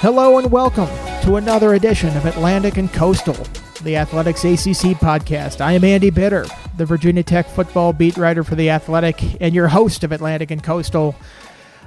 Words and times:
Hello 0.00 0.38
and 0.38 0.52
welcome 0.52 0.86
to 1.24 1.34
another 1.36 1.74
edition 1.74 2.16
of 2.16 2.24
Atlantic 2.24 2.76
and 2.76 2.92
Coastal, 2.92 3.34
the 3.82 3.96
Athletics 3.96 4.44
ACC 4.44 4.96
podcast. 4.96 5.60
I 5.60 5.72
am 5.72 5.82
Andy 5.82 6.10
Bitter, 6.10 6.46
the 6.76 6.86
Virginia 6.86 7.24
Tech 7.24 7.48
football 7.48 7.92
beat 7.92 8.16
writer 8.16 8.44
for 8.44 8.54
The 8.54 8.70
Athletic 8.70 9.20
and 9.42 9.56
your 9.56 9.66
host 9.66 10.04
of 10.04 10.12
Atlantic 10.12 10.52
and 10.52 10.62
Coastal. 10.62 11.16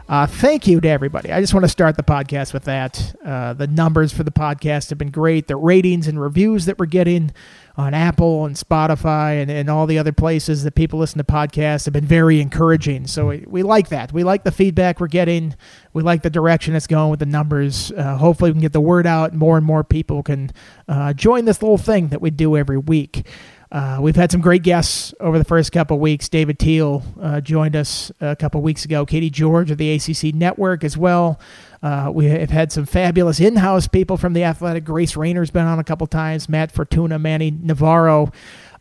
Uh, 0.10 0.28
thank 0.28 0.68
you 0.68 0.82
to 0.82 0.90
everybody. 0.90 1.32
I 1.32 1.40
just 1.40 1.54
want 1.54 1.64
to 1.64 1.70
start 1.70 1.96
the 1.96 2.04
podcast 2.04 2.52
with 2.52 2.66
that. 2.66 3.16
Uh, 3.24 3.54
the 3.54 3.68
numbers 3.68 4.12
for 4.12 4.24
the 4.24 4.32
podcast 4.32 4.90
have 4.90 4.98
been 4.98 5.12
great. 5.12 5.48
The 5.48 5.56
ratings 5.56 6.06
and 6.06 6.20
reviews 6.20 6.66
that 6.66 6.78
we're 6.78 6.88
getting 6.88 7.32
on 7.78 7.94
Apple 7.94 8.46
and 8.46 8.56
Spotify 8.56 9.42
and, 9.42 9.50
and 9.50 9.70
all 9.70 9.88
the 9.88 9.98
other 9.98 10.12
places 10.12 10.64
that 10.64 10.76
people 10.76 11.00
listen 11.00 11.18
to 11.18 11.24
podcasts 11.24 11.86
have 11.86 11.94
been 11.94 12.06
very 12.06 12.42
encouraging. 12.42 13.08
So 13.08 13.28
we, 13.28 13.46
we 13.48 13.64
like 13.64 13.90
that. 13.90 14.12
We 14.12 14.24
like 14.24 14.44
the 14.44 14.52
feedback 14.52 15.00
we're 15.00 15.08
getting. 15.08 15.56
We 15.94 16.04
like 16.04 16.22
the 16.22 16.30
direction 16.30 16.76
it's 16.76 16.88
going 16.88 17.10
with 17.10 17.20
the 17.20 17.26
numbers. 17.26 17.92
Uh, 17.92 18.18
hopefully, 18.18 18.52
we 18.52 18.56
can 18.56 18.62
get 18.62 18.74
the 18.74 18.82
word 18.82 19.08
out. 19.08 19.34
More 19.34 19.58
and 19.58 19.66
more 19.66 19.84
people 19.84 20.24
can 20.24 20.52
uh, 20.88 21.14
join 21.14 21.46
this 21.46 21.62
little 21.62 21.78
thing 21.78 22.10
that 22.10 22.22
we 22.22 22.30
do 22.30 22.58
every 22.58 22.78
week. 22.78 23.28
Uh, 23.72 24.00
we've 24.02 24.18
had 24.18 24.32
some 24.32 24.42
great 24.42 24.64
guests 24.64 25.14
over 25.22 25.38
the 25.38 25.46
first 25.46 25.72
couple 25.72 25.98
weeks. 25.98 26.28
David 26.28 26.60
Teel 26.60 27.04
uh, 27.22 27.40
joined 27.40 27.76
us 27.76 28.12
a 28.20 28.36
couple 28.36 28.62
weeks 28.62 28.84
ago. 28.84 29.06
Katie 29.06 29.30
George 29.30 29.72
of 29.72 29.78
the 29.78 29.94
ACC 29.94 30.36
Network 30.36 30.84
as 30.84 30.98
well. 30.98 31.40
Uh, 31.82 32.12
we 32.14 32.26
have 32.26 32.50
had 32.50 32.72
some 32.72 32.86
fabulous 32.86 33.40
in-house 33.40 33.88
people 33.88 34.18
from 34.18 34.34
the 34.34 34.44
Athletic. 34.44 34.84
Grace 34.84 35.16
Raynor's 35.16 35.52
been 35.52 35.66
on 35.66 35.80
a 35.80 35.86
couple 35.86 36.06
times. 36.06 36.50
Matt 36.50 36.72
Fortuna, 36.72 37.18
Manny 37.18 37.50
Navarro. 37.50 38.32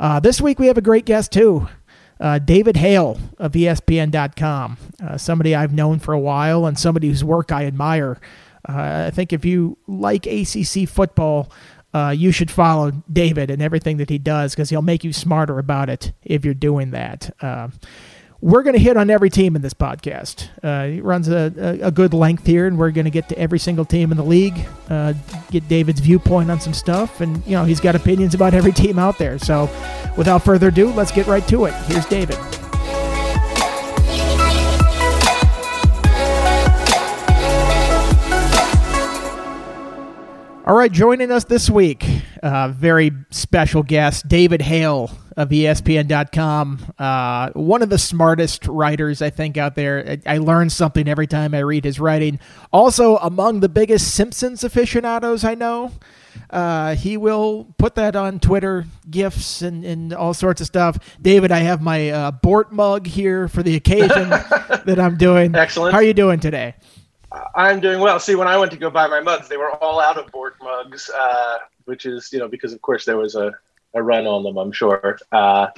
Uh, 0.00 0.18
this 0.18 0.40
week 0.40 0.58
we 0.58 0.66
have 0.66 0.76
a 0.76 0.82
great 0.82 1.04
guest 1.04 1.30
too. 1.30 1.68
Uh, 2.18 2.38
David 2.38 2.76
Hale 2.76 3.18
of 3.38 3.52
ESPN.com, 3.52 4.76
uh, 5.02 5.16
somebody 5.16 5.54
I've 5.54 5.72
known 5.72 6.00
for 6.00 6.12
a 6.12 6.20
while 6.20 6.66
and 6.66 6.78
somebody 6.78 7.08
whose 7.08 7.24
work 7.24 7.52
I 7.52 7.64
admire. 7.64 8.20
I 8.66 9.10
think 9.10 9.32
if 9.32 9.46
you 9.46 9.78
like 9.86 10.26
ACC 10.26 10.86
football, 10.86 11.50
uh, 11.92 12.14
you 12.16 12.32
should 12.32 12.50
follow 12.50 12.92
David 13.12 13.50
and 13.50 13.60
everything 13.60 13.96
that 13.96 14.10
he 14.10 14.18
does 14.18 14.54
because 14.54 14.70
he'll 14.70 14.82
make 14.82 15.04
you 15.04 15.12
smarter 15.12 15.58
about 15.58 15.88
it 15.88 16.12
if 16.22 16.44
you're 16.44 16.54
doing 16.54 16.90
that. 16.92 17.34
Uh, 17.40 17.68
we're 18.40 18.62
going 18.62 18.74
to 18.74 18.80
hit 18.80 18.96
on 18.96 19.10
every 19.10 19.28
team 19.28 19.54
in 19.54 19.60
this 19.62 19.74
podcast. 19.74 20.48
Uh, 20.62 20.86
he 20.94 21.00
runs 21.00 21.28
a, 21.28 21.52
a, 21.58 21.88
a, 21.88 21.90
good 21.90 22.14
length 22.14 22.46
here, 22.46 22.66
and 22.66 22.78
we're 22.78 22.90
going 22.90 23.04
to 23.04 23.10
get 23.10 23.28
to 23.28 23.38
every 23.38 23.58
single 23.58 23.84
team 23.84 24.10
in 24.10 24.16
the 24.16 24.24
league, 24.24 24.66
uh, 24.88 25.12
get 25.50 25.68
David's 25.68 26.00
viewpoint 26.00 26.50
on 26.50 26.58
some 26.58 26.72
stuff, 26.72 27.20
and 27.20 27.44
you 27.46 27.52
know 27.52 27.64
he's 27.64 27.80
got 27.80 27.94
opinions 27.94 28.34
about 28.34 28.54
every 28.54 28.72
team 28.72 28.98
out 28.98 29.18
there. 29.18 29.38
So, 29.38 29.68
without 30.16 30.42
further 30.42 30.68
ado, 30.68 30.90
let's 30.92 31.12
get 31.12 31.26
right 31.26 31.46
to 31.48 31.66
it. 31.66 31.74
Here's 31.86 32.06
David. 32.06 32.38
All 40.70 40.76
right, 40.76 40.92
joining 40.92 41.32
us 41.32 41.42
this 41.42 41.68
week, 41.68 42.06
uh, 42.44 42.68
very 42.68 43.10
special 43.30 43.82
guest, 43.82 44.28
David 44.28 44.62
Hale 44.62 45.10
of 45.36 45.48
ESPN.com. 45.48 46.94
Uh, 46.96 47.50
one 47.54 47.82
of 47.82 47.90
the 47.90 47.98
smartest 47.98 48.68
writers, 48.68 49.20
I 49.20 49.30
think, 49.30 49.56
out 49.56 49.74
there. 49.74 50.20
I, 50.24 50.34
I 50.34 50.38
learn 50.38 50.70
something 50.70 51.08
every 51.08 51.26
time 51.26 51.56
I 51.56 51.58
read 51.58 51.84
his 51.84 51.98
writing. 51.98 52.38
Also, 52.72 53.16
among 53.16 53.58
the 53.58 53.68
biggest 53.68 54.14
Simpsons 54.14 54.62
aficionados 54.62 55.42
I 55.42 55.56
know. 55.56 55.90
Uh, 56.48 56.94
he 56.94 57.16
will 57.16 57.74
put 57.76 57.96
that 57.96 58.14
on 58.14 58.38
Twitter, 58.38 58.84
gifs 59.10 59.62
and, 59.62 59.84
and 59.84 60.12
all 60.12 60.34
sorts 60.34 60.60
of 60.60 60.68
stuff. 60.68 60.98
David, 61.20 61.50
I 61.50 61.58
have 61.58 61.82
my 61.82 62.10
uh, 62.10 62.30
Bort 62.30 62.70
mug 62.70 63.08
here 63.08 63.48
for 63.48 63.64
the 63.64 63.74
occasion 63.74 64.08
that 64.30 65.00
I'm 65.00 65.16
doing. 65.16 65.52
Excellent. 65.52 65.94
How 65.94 65.98
are 65.98 66.04
you 66.04 66.14
doing 66.14 66.38
today? 66.38 66.76
I'm 67.54 67.80
doing 67.80 68.00
well. 68.00 68.18
See, 68.18 68.34
when 68.34 68.48
I 68.48 68.56
went 68.58 68.72
to 68.72 68.78
go 68.78 68.90
buy 68.90 69.06
my 69.06 69.20
mugs, 69.20 69.48
they 69.48 69.56
were 69.56 69.70
all 69.76 70.00
out 70.00 70.18
of 70.18 70.30
Bort 70.32 70.56
mugs, 70.62 71.10
uh, 71.10 71.58
which 71.84 72.06
is, 72.06 72.32
you 72.32 72.38
know, 72.38 72.48
because 72.48 72.72
of 72.72 72.82
course 72.82 73.04
there 73.04 73.16
was 73.16 73.34
a, 73.34 73.52
a 73.94 74.02
run 74.02 74.26
on 74.26 74.42
them. 74.42 74.58
I'm 74.58 74.72
sure. 74.72 75.18
Uh, 75.30 75.68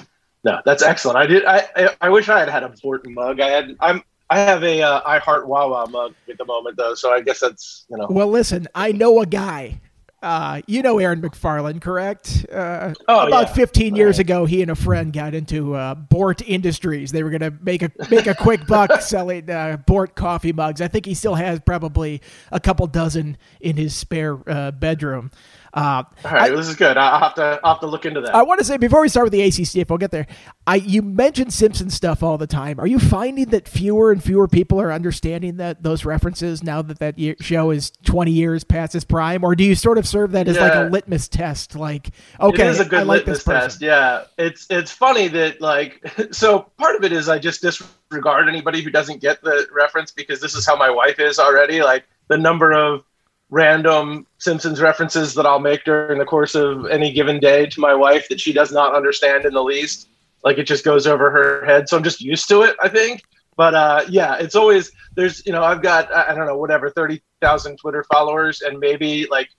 no, 0.45 0.61
that's 0.65 0.83
excellent. 0.83 1.19
I 1.19 1.27
did. 1.27 1.45
I, 1.45 1.95
I, 2.01 2.09
wish 2.09 2.29
I 2.29 2.41
had 2.41 2.49
had 2.49 2.63
a 2.63 2.69
Bort 2.83 3.09
mug. 3.09 3.41
I 3.41 3.49
had. 3.49 3.77
I'm. 3.81 4.03
I 4.31 4.39
have 4.39 4.65
a 4.65 4.81
uh, 4.81 5.03
I 5.05 5.19
Heart 5.19 5.47
Wawa 5.47 5.89
mug 5.91 6.15
at 6.29 6.39
the 6.39 6.47
moment 6.47 6.79
though, 6.79 6.95
so 6.95 7.13
I 7.13 7.21
guess 7.21 7.41
that's 7.41 7.85
you 7.91 7.99
know. 7.99 8.07
Well, 8.09 8.29
listen, 8.29 8.67
I 8.75 8.91
know 8.91 9.21
a 9.21 9.27
guy 9.27 9.79
uh, 10.23 10.63
you 10.67 10.83
know 10.83 10.99
Aaron 10.99 11.21
McFarland, 11.21 11.83
correct? 11.83 12.47
Uh, 12.51 12.95
oh, 13.09 13.27
about 13.27 13.49
yeah. 13.49 13.55
15 13.55 13.97
years 13.97 14.19
ago, 14.19 14.45
he 14.45 14.63
and 14.63 14.71
a 14.71 14.75
friend 14.75 15.13
got 15.13 15.35
into 15.35 15.75
uh, 15.75 15.95
Bort 15.95 16.43
Industries. 16.43 17.11
They 17.13 17.23
were 17.23 17.31
going 17.31 17.41
to 17.41 17.53
make 17.61 17.83
a 17.83 17.91
make 18.11 18.27
a 18.27 18.35
quick 18.35 18.67
buck 18.67 18.93
selling 19.03 19.51
uh, 19.51 19.79
Bort 19.87 20.15
coffee 20.15 20.53
mugs. 20.53 20.81
I 20.81 20.89
think 20.89 21.07
he 21.07 21.15
still 21.15 21.35
has 21.35 21.61
probably 21.61 22.23
a 22.53 22.61
couple 22.61 22.87
dozen 22.87 23.37
in 23.61 23.77
his 23.77 23.95
spare 23.95 24.39
uh, 24.49 24.71
bedroom. 24.71 25.31
Uh, 25.75 26.03
All 26.25 26.31
right, 26.31 26.53
I, 26.53 26.55
this 26.55 26.69
is 26.69 26.77
good. 26.77 26.99
I'll 26.99 27.19
have 27.19 27.35
to 27.37 27.59
I'll 27.65 27.75
have 27.75 27.81
to 27.81 27.87
look 27.87 28.05
into 28.05 28.21
that. 28.21 28.35
I 28.35 28.43
want 28.43 28.59
to 28.59 28.65
say 28.65 28.77
before 28.77 29.01
we 29.01 29.09
start 29.09 29.25
with 29.25 29.33
the 29.33 29.41
ACC, 29.41 29.77
if 29.77 29.89
we'll 29.89 29.99
get 29.99 30.11
there, 30.11 30.27
I 30.67 30.77
you 30.77 31.01
mentioned 31.01 31.53
Simpson 31.55 31.89
stuff 31.89 32.23
all 32.23 32.37
the 32.37 32.47
time. 32.47 32.79
Are 32.79 32.87
you 32.87 32.99
finding 32.99 33.47
that 33.51 33.67
fewer 33.67 34.13
and 34.13 34.23
fewer 34.23 34.49
people 34.49 34.79
are 34.83 34.93
understanding 34.93 35.57
that 35.57 35.83
those 35.83 36.05
references 36.05 36.63
now 36.63 36.83
that 36.83 36.99
that 36.99 37.15
show 37.41 37.71
is 37.71 37.91
twenty 38.05 38.33
years 38.33 38.65
past 38.65 38.95
its 38.95 39.07
prime, 39.07 39.43
or 39.45 39.55
do 39.55 39.65
you 39.65 39.75
sort 39.75 39.97
of 39.97 40.07
serve 40.07 40.33
that 40.33 40.47
as 40.47 40.57
yeah. 40.57 40.63
like 40.63 40.75
a 40.75 40.91
litmus 40.91 41.27
test? 41.29 41.75
Like, 41.75 42.11
okay, 42.39 42.67
it 42.67 42.71
is 42.71 42.81
a 42.81 42.85
good 42.85 43.01
I 43.01 43.03
like 43.05 43.21
litmus 43.21 43.45
test. 43.45 43.81
Yeah, 43.81 44.25
it's 44.37 44.67
it's 44.69 44.91
funny 44.91 45.29
that 45.29 45.63
like 45.63 46.05
so 46.33 46.71
part 46.77 46.97
of 46.97 47.05
it 47.05 47.13
is 47.13 47.31
I 47.31 47.39
just 47.39 47.63
disregard 47.63 48.47
anybody 48.47 48.83
who 48.83 48.91
doesn't 48.91 49.23
get 49.23 49.41
the 49.43 49.67
reference 49.73 50.11
because 50.11 50.39
this 50.39 50.55
is 50.55 50.67
how 50.67 50.77
my 50.77 50.91
wife 50.91 51.19
is 51.19 51.39
already. 51.39 51.83
Like 51.83 52.05
the 52.29 52.37
number 52.37 52.73
of 52.73 53.05
random 53.53 54.27
Simpsons 54.39 54.81
references 54.81 55.35
that 55.35 55.45
I'll 55.45 55.61
make 55.61 55.85
during 55.85 56.19
the 56.19 56.25
course 56.25 56.55
of 56.55 56.87
any 56.87 57.13
given 57.13 57.39
day 57.39 57.67
to 57.67 57.81
my 57.81 57.95
wife 57.95 58.27
that 58.31 58.41
she 58.41 58.51
does 58.51 58.73
not 58.73 58.95
understand 58.95 59.45
in 59.45 59.53
the 59.53 59.63
least. 59.63 60.09
Like 60.43 60.57
it 60.57 60.65
just 60.65 60.85
goes 60.85 61.07
over 61.07 61.31
her 61.31 61.65
head. 61.67 61.87
So 61.89 61.99
I'm 61.99 62.03
just 62.03 62.23
used 62.23 62.49
to 62.49 62.63
it, 62.63 62.75
I 62.83 62.89
think. 62.89 63.23
But 63.55 63.75
uh, 63.75 64.05
yeah, 64.09 64.37
it's 64.37 64.55
always 64.55 64.91
there's 65.17 65.45
you 65.45 65.53
know 65.53 65.63
I've 65.63 65.83
got 65.83 66.13
I 66.13 66.35
don't 66.35 66.47
know 66.47 66.57
whatever 66.57 66.89
thirty 66.89 67.23
thousand 67.43 67.77
Twitter 67.77 68.05
followers 68.11 68.63
and 68.63 68.79
maybe 68.79 69.27
like 69.31 69.51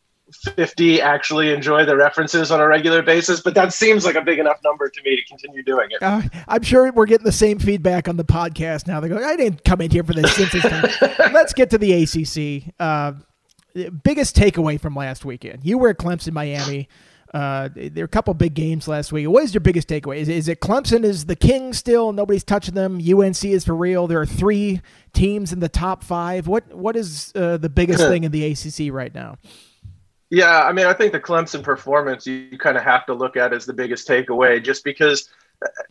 50 0.55 0.99
actually 0.99 1.53
enjoy 1.53 1.85
the 1.85 1.95
references 1.95 2.49
on 2.49 2.59
a 2.59 2.67
regular 2.67 3.03
basis, 3.03 3.41
but 3.41 3.53
that 3.53 3.73
seems 3.73 4.03
like 4.05 4.15
a 4.15 4.21
big 4.21 4.39
enough 4.39 4.57
number 4.63 4.89
to 4.89 5.01
me 5.03 5.15
to 5.15 5.23
continue 5.25 5.61
doing 5.61 5.87
it. 5.91 6.01
Uh, 6.01 6.21
I'm 6.47 6.63
sure 6.63 6.91
we're 6.91 7.05
getting 7.05 7.25
the 7.25 7.31
same 7.31 7.59
feedback 7.59 8.07
on 8.09 8.17
the 8.17 8.23
podcast 8.23 8.87
now. 8.87 8.99
They're 8.99 9.09
going, 9.09 9.23
I 9.23 9.35
didn't 9.35 9.63
come 9.63 9.81
in 9.81 9.91
here 9.91 10.03
for 10.03 10.13
this 10.13 10.33
Simpsons. 10.33 10.63
Let's 11.19 11.53
get 11.53 11.69
to 11.71 11.77
the 11.77 12.03
ACC. 12.03 12.73
Uh, 12.79 13.13
biggest 13.73 14.35
takeaway 14.35 14.79
from 14.79 14.95
last 14.95 15.25
weekend. 15.25 15.59
You 15.63 15.77
were 15.77 15.89
at 15.89 15.97
Clemson, 15.97 16.33
Miami. 16.33 16.87
Uh, 17.33 17.69
there 17.73 18.03
are 18.03 18.05
a 18.05 18.07
couple 18.07 18.31
big 18.35 18.53
games 18.53 18.87
last 18.87 19.11
week. 19.11 19.27
What 19.27 19.43
is 19.43 19.55
your 19.55 19.61
biggest 19.61 19.87
takeaway? 19.87 20.17
Is, 20.17 20.29
is 20.29 20.47
it 20.47 20.59
Clemson 20.59 21.03
is 21.03 21.25
the 21.25 21.35
king 21.35 21.73
still? 21.73 22.11
Nobody's 22.11 22.43
touching 22.43 22.75
them. 22.75 23.01
UNC 23.01 23.43
is 23.43 23.65
for 23.65 23.75
real. 23.75 24.05
There 24.05 24.21
are 24.21 24.25
three 24.25 24.81
teams 25.13 25.51
in 25.51 25.59
the 25.59 25.69
top 25.69 26.03
five. 26.03 26.47
What 26.47 26.71
what 26.71 26.95
is 26.95 27.31
uh, 27.33 27.57
the 27.57 27.69
biggest 27.69 27.99
thing 28.07 28.23
in 28.23 28.31
the 28.31 28.51
ACC 28.51 28.93
right 28.93 29.13
now? 29.13 29.37
Yeah, 30.29 30.63
I 30.63 30.73
mean, 30.73 30.85
I 30.85 30.93
think 30.93 31.11
the 31.11 31.19
Clemson 31.19 31.63
performance 31.63 32.27
you, 32.27 32.47
you 32.51 32.57
kind 32.57 32.77
of 32.77 32.83
have 32.83 33.05
to 33.07 33.13
look 33.13 33.35
at 33.35 33.51
as 33.51 33.65
the 33.65 33.73
biggest 33.73 34.07
takeaway, 34.07 34.63
just 34.63 34.83
because 34.83 35.29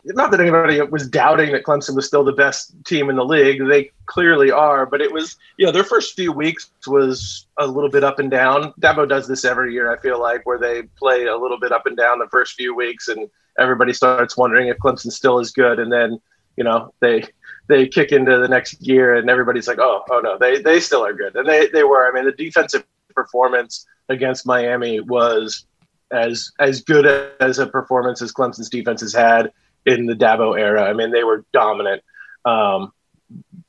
not 0.05 0.31
that 0.31 0.39
anybody 0.39 0.81
was 0.81 1.07
doubting 1.07 1.51
that 1.51 1.63
Clemson 1.63 1.95
was 1.95 2.05
still 2.05 2.23
the 2.23 2.33
best 2.33 2.73
team 2.85 3.09
in 3.09 3.15
the 3.15 3.25
league. 3.25 3.65
They 3.67 3.91
clearly 4.05 4.51
are, 4.51 4.85
but 4.85 5.01
it 5.01 5.11
was, 5.11 5.37
you 5.57 5.65
know, 5.65 5.71
their 5.71 5.83
first 5.83 6.15
few 6.15 6.31
weeks 6.31 6.71
was 6.87 7.47
a 7.57 7.65
little 7.65 7.89
bit 7.89 8.03
up 8.03 8.19
and 8.19 8.29
down. 8.29 8.73
Dabo 8.79 9.07
does 9.07 9.27
this 9.27 9.45
every 9.45 9.73
year, 9.73 9.91
I 9.91 9.99
feel 9.99 10.19
like, 10.19 10.45
where 10.45 10.57
they 10.57 10.83
play 10.97 11.25
a 11.25 11.37
little 11.37 11.59
bit 11.59 11.71
up 11.71 11.85
and 11.85 11.97
down 11.97 12.19
the 12.19 12.27
first 12.27 12.55
few 12.55 12.75
weeks 12.75 13.07
and 13.07 13.29
everybody 13.57 13.93
starts 13.93 14.37
wondering 14.37 14.67
if 14.67 14.77
Clemson 14.77 15.11
still 15.11 15.39
is 15.39 15.51
good. 15.51 15.79
And 15.79 15.91
then, 15.91 16.19
you 16.57 16.63
know, 16.63 16.93
they 16.99 17.23
they 17.67 17.87
kick 17.87 18.11
into 18.11 18.39
the 18.39 18.47
next 18.47 18.81
year 18.81 19.15
and 19.15 19.29
everybody's 19.29 19.67
like, 19.67 19.79
oh, 19.79 20.03
oh 20.09 20.19
no, 20.19 20.37
they, 20.37 20.61
they 20.61 20.79
still 20.79 21.05
are 21.05 21.13
good. 21.13 21.35
And 21.35 21.47
they, 21.47 21.67
they 21.67 21.83
were. 21.83 22.07
I 22.07 22.13
mean, 22.13 22.25
the 22.25 22.31
defensive 22.33 22.83
performance 23.15 23.85
against 24.09 24.45
Miami 24.45 24.99
was 24.99 25.65
as 26.11 26.51
as 26.59 26.81
good 26.81 27.31
as 27.39 27.59
a 27.59 27.67
performance 27.67 28.21
as 28.21 28.31
Clemson's 28.31 28.69
defense 28.69 29.01
has 29.01 29.13
had 29.13 29.51
in 29.85 30.05
the 30.05 30.13
Dabo 30.13 30.59
era. 30.59 30.83
I 30.83 30.93
mean, 30.93 31.11
they 31.11 31.23
were 31.23 31.45
dominant. 31.53 32.03
Um, 32.45 32.91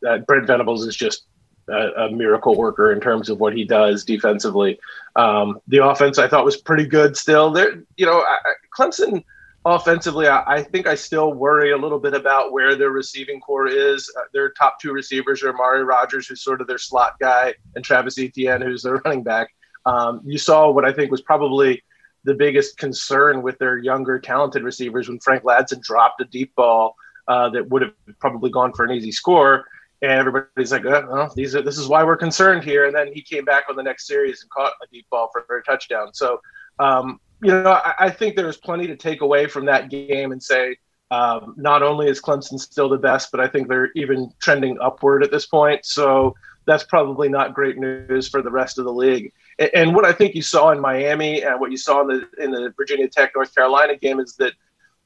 uh, 0.07 0.19
Brent 0.19 0.47
Venables 0.47 0.87
is 0.87 0.97
just 0.97 1.25
a, 1.69 2.05
a, 2.05 2.11
miracle 2.11 2.57
worker 2.57 2.93
in 2.93 3.01
terms 3.01 3.31
of 3.31 3.41
what 3.41 3.55
he 3.55 3.65
does 3.65 4.05
defensively. 4.05 4.79
Um, 5.17 5.61
the 5.69 5.85
offense 5.85 6.19
I 6.19 6.29
thought 6.29 6.45
was 6.45 6.57
pretty 6.57 6.87
good. 6.87 7.17
Still, 7.17 7.51
there, 7.51 7.83
you 7.97 8.05
know, 8.05 8.19
I, 8.19 8.37
Clemson 8.77 9.25
offensively, 9.65 10.29
I, 10.29 10.43
I, 10.47 10.63
think 10.63 10.87
I 10.87 10.95
still 10.95 11.33
worry 11.33 11.73
a 11.73 11.77
little 11.77 11.99
bit 11.99 12.15
about 12.15 12.53
where 12.53 12.77
their 12.77 12.91
receiving 12.91 13.41
corps 13.41 13.69
is. 13.69 14.13
Uh, 14.19 14.25
their 14.33 14.51
top 14.51 14.79
two 14.81 14.93
receivers 14.93 15.43
are 15.43 15.51
Amari 15.51 15.85
Rodgers, 15.85 16.27
who's 16.27 16.43
sort 16.43 16.61
of 16.61 16.67
their 16.67 16.79
slot 16.79 17.19
guy, 17.19 17.55
and 17.75 17.85
Travis 17.85 18.19
Etienne, 18.19 18.61
who's 18.61 18.83
their 18.83 18.97
running 19.05 19.23
back. 19.23 19.49
Um, 19.87 20.21
you 20.25 20.39
saw 20.39 20.71
what 20.71 20.85
I 20.85 20.93
think 20.93 21.11
was 21.11 21.23
probably 21.23 21.83
the 22.25 22.35
biggest 22.35 22.79
concern 22.79 23.43
with 23.43 23.59
their 23.59 23.79
younger, 23.79 24.19
talented 24.19 24.63
receivers 24.63 25.09
when 25.09 25.21
Frank 25.21 25.45
Ladson 25.45 25.81
dropped 25.81 26.21
a 26.21 26.25
deep 26.25 26.55
ball 26.55 26.97
uh, 27.29 27.51
that 27.51 27.69
would 27.69 27.83
have 27.83 27.93
probably 28.19 28.51
gone 28.51 28.73
for 28.73 28.85
an 28.85 28.91
easy 28.91 29.13
score. 29.13 29.65
And 30.03 30.13
everybody's 30.13 30.73
like, 30.73 30.85
oh, 30.85 31.07
well, 31.11 31.33
these 31.35 31.55
are, 31.55 31.63
this 31.63 31.79
is 31.79 31.89
why 31.89 32.05
we're 32.05 32.17
concerned 32.17 32.65
here. 32.65 32.87
And 32.87 32.95
then 32.95 33.13
he 33.13 33.23
came 33.23 33.45
back 33.45 33.65
on 33.71 33.77
the 33.77 33.83
next 33.83 34.07
series 34.07 34.43
and 34.43 34.51
caught 34.51 34.73
a 34.83 34.87
deep 34.93 35.07
ball 35.11 35.31
for, 35.33 35.45
for 35.47 35.59
a 35.59 35.63
touchdown. 35.63 36.13
So, 36.13 36.41
um, 36.79 37.21
you 37.43 37.51
know, 37.51 37.73
I, 37.73 37.95
I, 37.99 38.11
think 38.11 38.37
there's 38.37 38.57
plenty 38.57 38.87
to 38.87 38.97
take 38.97 39.21
away 39.21 39.47
from 39.47 39.65
that 39.67 39.91
game 39.91 40.33
and 40.33 40.43
say, 40.43 40.77
um, 41.11 41.55
not 41.57 41.83
only 41.83 42.09
is 42.09 42.21
Clemson 42.21 42.59
still 42.59 42.89
the 42.89 42.99
best, 42.99 43.31
but 43.31 43.41
I 43.41 43.49
think 43.49 43.69
they're 43.69 43.91
even 43.95 44.31
trending 44.41 44.79
upward 44.81 45.23
at 45.23 45.31
this 45.31 45.47
point. 45.47 45.85
So 45.85 46.35
that's 46.67 46.85
probably 46.85 47.29
not 47.29 47.55
great 47.55 47.79
news 47.79 48.29
for 48.29 48.43
the 48.43 48.51
rest 48.51 48.79
of 48.79 48.85
the 48.85 48.93
league. 48.93 49.33
And, 49.59 49.95
what 49.95 50.05
I 50.05 50.13
think 50.13 50.35
you 50.35 50.43
saw 50.43 50.71
in 50.71 50.81
Miami 50.81 51.43
and 51.43 51.61
what 51.61 51.71
you 51.71 51.77
saw 51.77 52.01
in 52.03 52.09
the 52.09 52.29
in 52.43 52.51
the 52.51 52.73
Virginia 52.77 53.09
Tech 53.09 53.33
North 53.35 53.55
Carolina 53.55 53.97
game 53.97 54.19
is 54.21 54.35
that 54.37 54.53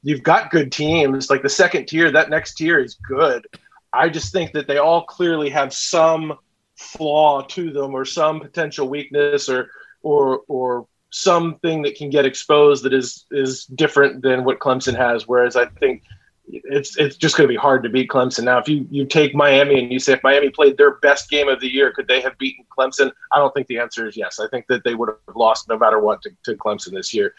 you've 0.01 0.23
got 0.23 0.49
good 0.49 0.71
teams. 0.71 1.29
Like 1.29 1.43
the 1.43 1.49
second 1.49 1.87
tier, 1.87 2.11
that 2.11 2.29
next 2.29 2.55
tier 2.55 2.79
is 2.79 2.95
good. 2.95 3.45
I 3.93 4.09
just 4.09 4.33
think 4.33 4.53
that 4.53 4.67
they 4.67 4.77
all 4.77 5.03
clearly 5.03 5.49
have 5.49 5.73
some 5.73 6.37
flaw 6.75 7.41
to 7.41 7.71
them 7.71 7.93
or 7.93 8.05
some 8.05 8.39
potential 8.39 8.87
weakness 8.87 9.49
or 9.49 9.69
or 10.01 10.41
or 10.47 10.87
something 11.11 11.81
that 11.81 11.95
can 11.95 12.09
get 12.09 12.25
exposed 12.25 12.83
that 12.83 12.93
is 12.93 13.25
is 13.31 13.65
different 13.65 14.21
than 14.21 14.43
what 14.43 14.59
Clemson 14.59 14.95
has. 14.95 15.27
Whereas 15.27 15.55
I 15.55 15.65
think 15.65 16.03
it's 16.51 16.97
it's 16.97 17.15
just 17.15 17.37
going 17.37 17.47
to 17.47 17.51
be 17.51 17.57
hard 17.57 17.83
to 17.83 17.89
beat 17.89 18.09
Clemson. 18.09 18.43
Now, 18.43 18.57
if 18.57 18.67
you 18.67 18.87
you 18.89 19.05
take 19.05 19.35
Miami 19.35 19.79
and 19.79 19.91
you 19.91 19.99
say 19.99 20.13
if 20.13 20.23
Miami 20.23 20.49
played 20.49 20.77
their 20.77 20.95
best 20.95 21.29
game 21.29 21.47
of 21.47 21.59
the 21.59 21.67
year, 21.67 21.91
could 21.91 22.07
they 22.07 22.21
have 22.21 22.37
beaten 22.37 22.65
Clemson? 22.75 23.11
I 23.31 23.37
don't 23.37 23.53
think 23.53 23.67
the 23.67 23.79
answer 23.79 24.07
is 24.07 24.17
yes. 24.17 24.39
I 24.39 24.47
think 24.47 24.65
that 24.67 24.83
they 24.83 24.95
would 24.95 25.09
have 25.09 25.35
lost 25.35 25.69
no 25.69 25.77
matter 25.77 25.99
what 25.99 26.21
to, 26.23 26.31
to 26.43 26.55
Clemson 26.55 26.93
this 26.93 27.13
year. 27.13 27.33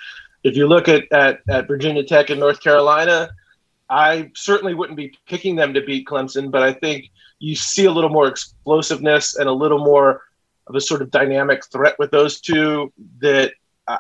If 0.45 0.57
you 0.57 0.67
look 0.67 0.89
at, 0.89 1.11
at 1.13 1.41
at 1.49 1.67
Virginia 1.67 2.05
Tech 2.05 2.31
and 2.31 2.41
North 2.41 2.61
Carolina, 2.63 3.31
I 3.89 4.31
certainly 4.35 4.75
wouldn't 4.75 4.97
be 4.97 5.19
picking 5.27 5.57
them 5.57 5.75
to 5.75 5.81
beat 5.83 6.07
Clemson, 6.07 6.51
but 6.51 6.63
I 6.63 6.73
think 6.73 7.11
you 7.41 7.57
see 7.57 7.87
a 7.87 7.93
little 7.93 8.11
more 8.11 8.29
explosiveness 8.29 9.37
and 9.37 9.49
a 9.49 9.53
little 9.53 9.85
more 9.85 10.23
of 10.69 10.77
a 10.77 10.81
sort 10.81 11.03
of 11.03 11.11
dynamic 11.11 11.65
threat 11.67 11.99
with 11.99 12.11
those 12.13 12.41
two 12.41 12.93
that 13.19 13.53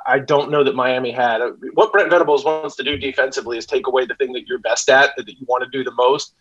I 0.06 0.18
don't 0.18 0.50
know 0.50 0.64
that 0.64 0.74
Miami 0.74 1.10
had. 1.10 1.40
What 1.74 1.92
Brent 1.92 2.10
Venables 2.10 2.44
wants 2.44 2.76
to 2.76 2.82
do 2.82 2.96
defensively 2.96 3.58
is 3.58 3.66
take 3.66 3.86
away 3.86 4.06
the 4.06 4.14
thing 4.14 4.32
that 4.32 4.46
you're 4.46 4.58
best 4.58 4.88
at, 4.88 5.16
that 5.16 5.28
you 5.28 5.46
want 5.46 5.64
to 5.64 5.70
do 5.70 5.84
the 5.84 5.92
most, 5.92 6.34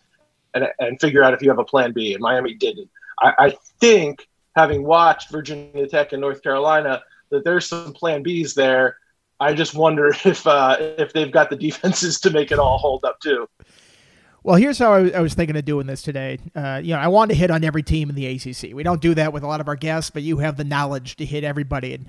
and, 0.54 0.68
and 0.80 1.00
figure 1.00 1.24
out 1.24 1.34
if 1.34 1.42
you 1.42 1.50
have 1.50 1.60
a 1.60 1.64
plan 1.64 1.92
B. 1.92 2.14
And 2.14 2.22
Miami 2.22 2.54
didn't. 2.54 2.90
I, 3.20 3.34
I 3.40 3.58
think, 3.80 4.28
having 4.56 4.84
watched 4.84 5.32
Virginia 5.32 5.88
Tech 5.88 6.12
and 6.14 6.22
North 6.22 6.42
Carolina, 6.42 7.02
that 7.30 7.44
there's 7.44 7.68
some 7.68 7.94
plan 7.94 8.24
Bs 8.24 8.54
there. 8.54 8.98
I 9.40 9.54
just 9.54 9.74
wonder 9.74 10.08
if 10.26 10.46
uh, 10.46 10.78
if 10.80 11.14
they've 11.14 11.32
got 11.32 11.50
the 11.50 11.56
defenses 11.56 12.20
to 12.22 12.30
make 12.30 12.52
it 12.52 12.60
all 12.60 12.78
hold 12.78 13.06
up 13.06 13.20
too. 13.20 13.48
Well, 14.42 14.56
here's 14.56 14.80
how 14.80 14.94
I, 14.94 15.20
was 15.20 15.34
thinking 15.34 15.58
of 15.58 15.66
doing 15.66 15.86
this 15.86 16.02
today. 16.02 16.40
Uh, 16.56 16.80
you 16.82 16.94
know, 16.94 17.00
I 17.00 17.08
wanted 17.10 17.34
to 17.34 17.40
hit 17.40 17.52
on 17.52 17.64
every 17.66 17.84
team 17.84 18.10
in 18.10 18.16
the 18.16 18.26
ACC. 18.26 18.74
We 18.74 18.84
don't 18.84 19.02
do 19.02 19.14
that 19.16 19.34
with 19.34 19.44
a 19.44 19.48
lot 19.48 19.60
of 19.60 19.68
our 19.68 19.76
guests, 19.76 20.12
but 20.12 20.24
you 20.24 20.38
have 20.38 20.56
the 20.56 20.64
knowledge 20.64 21.18
to 21.18 21.26
hit 21.26 21.44
everybody. 21.44 21.94
And 21.94 22.06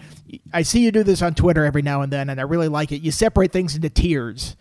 I 0.53 0.63
see 0.63 0.81
you 0.81 0.93
do 0.93 1.03
this 1.03 1.23
on 1.23 1.35
Twitter 1.35 1.65
every 1.65 1.83
now 1.83 2.03
and 2.03 2.13
then, 2.13 2.31
and 2.31 2.39
I 2.39 2.45
really 2.45 2.69
like 2.69 2.93
it. 2.93 3.03
You 3.03 3.11
separate 3.11 3.51
things 3.51 3.75
into 3.75 3.91
tiers, 3.91 4.55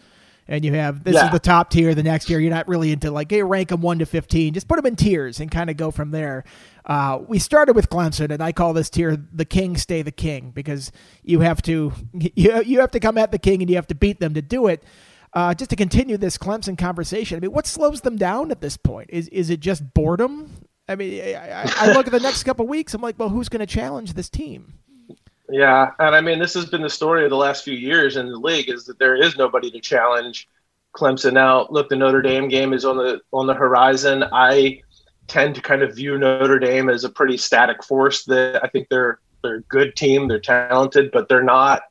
and 0.47 0.65
you 0.65 0.73
have 0.73 1.03
this 1.03 1.13
yeah. 1.13 1.27
is 1.27 1.31
the 1.31 1.39
top 1.39 1.69
tier. 1.69 1.93
The 1.93 2.01
next 2.01 2.25
tier, 2.25 2.39
you're 2.39 2.49
not 2.49 2.67
really 2.67 2.91
into 2.91 3.11
like 3.11 3.29
hey, 3.29 3.43
rank 3.43 3.69
them 3.69 3.81
one 3.81 3.99
to 3.99 4.07
fifteen. 4.07 4.55
Just 4.55 4.67
put 4.67 4.77
them 4.77 4.87
in 4.87 4.95
tiers 4.95 5.39
and 5.39 5.51
kind 5.51 5.69
of 5.69 5.77
go 5.77 5.91
from 5.91 6.09
there. 6.09 6.45
Uh, 6.85 7.19
we 7.27 7.37
started 7.37 7.75
with 7.75 7.87
Clemson, 7.87 8.31
and 8.31 8.41
I 8.41 8.51
call 8.51 8.73
this 8.73 8.89
tier 8.89 9.15
the 9.31 9.45
king 9.45 9.77
stay 9.77 10.01
the 10.01 10.11
king 10.11 10.49
because 10.49 10.91
you 11.23 11.41
have 11.41 11.61
to 11.63 11.93
you, 12.13 12.63
you 12.63 12.79
have 12.79 12.91
to 12.91 12.99
come 12.99 13.19
at 13.19 13.31
the 13.31 13.37
king 13.37 13.61
and 13.61 13.69
you 13.69 13.75
have 13.75 13.87
to 13.87 13.95
beat 13.95 14.19
them 14.19 14.33
to 14.33 14.41
do 14.41 14.65
it. 14.65 14.83
Uh, 15.33 15.53
just 15.53 15.69
to 15.69 15.75
continue 15.75 16.17
this 16.17 16.37
Clemson 16.37 16.77
conversation, 16.77 17.37
I 17.37 17.39
mean, 17.39 17.51
what 17.51 17.67
slows 17.67 18.01
them 18.01 18.17
down 18.17 18.49
at 18.51 18.61
this 18.61 18.77
point? 18.77 19.09
Is 19.11 19.27
is 19.29 19.49
it 19.49 19.59
just 19.59 19.93
boredom? 19.93 20.51
I 20.87 20.95
mean, 20.95 21.21
I, 21.35 21.71
I 21.77 21.91
look 21.93 22.07
at 22.07 22.11
the 22.11 22.19
next 22.19 22.43
couple 22.43 22.65
weeks. 22.65 22.95
I'm 22.95 23.01
like, 23.01 23.19
well, 23.19 23.29
who's 23.29 23.47
going 23.47 23.59
to 23.59 23.67
challenge 23.67 24.13
this 24.13 24.27
team? 24.27 24.73
Yeah, 25.51 25.91
and 25.99 26.15
I 26.15 26.21
mean, 26.21 26.39
this 26.39 26.53
has 26.55 26.65
been 26.65 26.81
the 26.81 26.89
story 26.89 27.23
of 27.23 27.29
the 27.29 27.35
last 27.35 27.63
few 27.63 27.75
years 27.75 28.17
in 28.17 28.27
the 28.27 28.37
league 28.37 28.69
is 28.69 28.85
that 28.85 28.99
there 28.99 29.15
is 29.15 29.37
nobody 29.37 29.69
to 29.71 29.79
challenge 29.79 30.47
Clemson. 30.95 31.33
Now, 31.33 31.67
look, 31.69 31.89
the 31.89 31.95
Notre 31.95 32.21
Dame 32.21 32.47
game 32.47 32.73
is 32.73 32.85
on 32.85 32.97
the 32.97 33.21
on 33.31 33.47
the 33.47 33.53
horizon. 33.53 34.23
I 34.31 34.81
tend 35.27 35.55
to 35.55 35.61
kind 35.61 35.81
of 35.81 35.95
view 35.95 36.17
Notre 36.17 36.59
Dame 36.59 36.89
as 36.89 37.03
a 37.03 37.09
pretty 37.09 37.37
static 37.37 37.83
force. 37.83 38.25
That 38.25 38.63
I 38.63 38.67
think 38.67 38.89
they're 38.89 39.19
they're 39.43 39.55
a 39.55 39.61
good 39.61 39.95
team, 39.95 40.27
they're 40.27 40.39
talented, 40.39 41.11
but 41.11 41.29
they're 41.29 41.43
not 41.43 41.83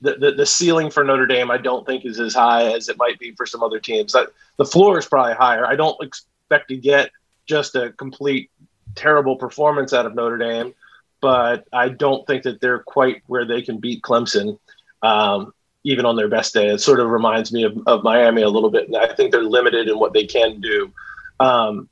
the, 0.00 0.34
the, 0.36 0.46
ceiling 0.46 0.90
for 0.90 1.02
Notre 1.02 1.26
Dame, 1.26 1.50
I 1.50 1.58
don't 1.58 1.84
think 1.84 2.04
is 2.04 2.20
as 2.20 2.34
high 2.34 2.72
as 2.72 2.88
it 2.88 2.96
might 2.98 3.18
be 3.18 3.32
for 3.32 3.46
some 3.46 3.62
other 3.62 3.80
teams. 3.80 4.12
the 4.12 4.64
floor 4.64 4.98
is 4.98 5.06
probably 5.06 5.34
higher. 5.34 5.66
I 5.66 5.76
don't 5.76 6.00
expect 6.02 6.68
to 6.68 6.76
get 6.76 7.10
just 7.46 7.74
a 7.74 7.90
complete 7.92 8.50
terrible 8.94 9.36
performance 9.36 9.92
out 9.92 10.06
of 10.06 10.14
Notre 10.14 10.38
Dame, 10.38 10.74
but 11.20 11.66
I 11.72 11.88
don't 11.88 12.26
think 12.26 12.44
that 12.44 12.60
they're 12.60 12.80
quite 12.80 13.22
where 13.26 13.44
they 13.44 13.62
can 13.62 13.78
beat 13.78 14.02
Clemson, 14.02 14.58
um, 15.02 15.52
even 15.82 16.06
on 16.06 16.16
their 16.16 16.28
best 16.28 16.54
day. 16.54 16.68
It 16.68 16.80
sort 16.80 17.00
of 17.00 17.08
reminds 17.08 17.52
me 17.52 17.64
of, 17.64 17.76
of 17.86 18.04
Miami 18.04 18.42
a 18.42 18.48
little 18.48 18.70
bit. 18.70 18.86
And 18.86 18.96
I 18.96 19.12
think 19.14 19.32
they're 19.32 19.42
limited 19.42 19.88
in 19.88 19.98
what 19.98 20.12
they 20.12 20.26
can 20.26 20.60
do. 20.60 20.92
Um, 21.40 21.88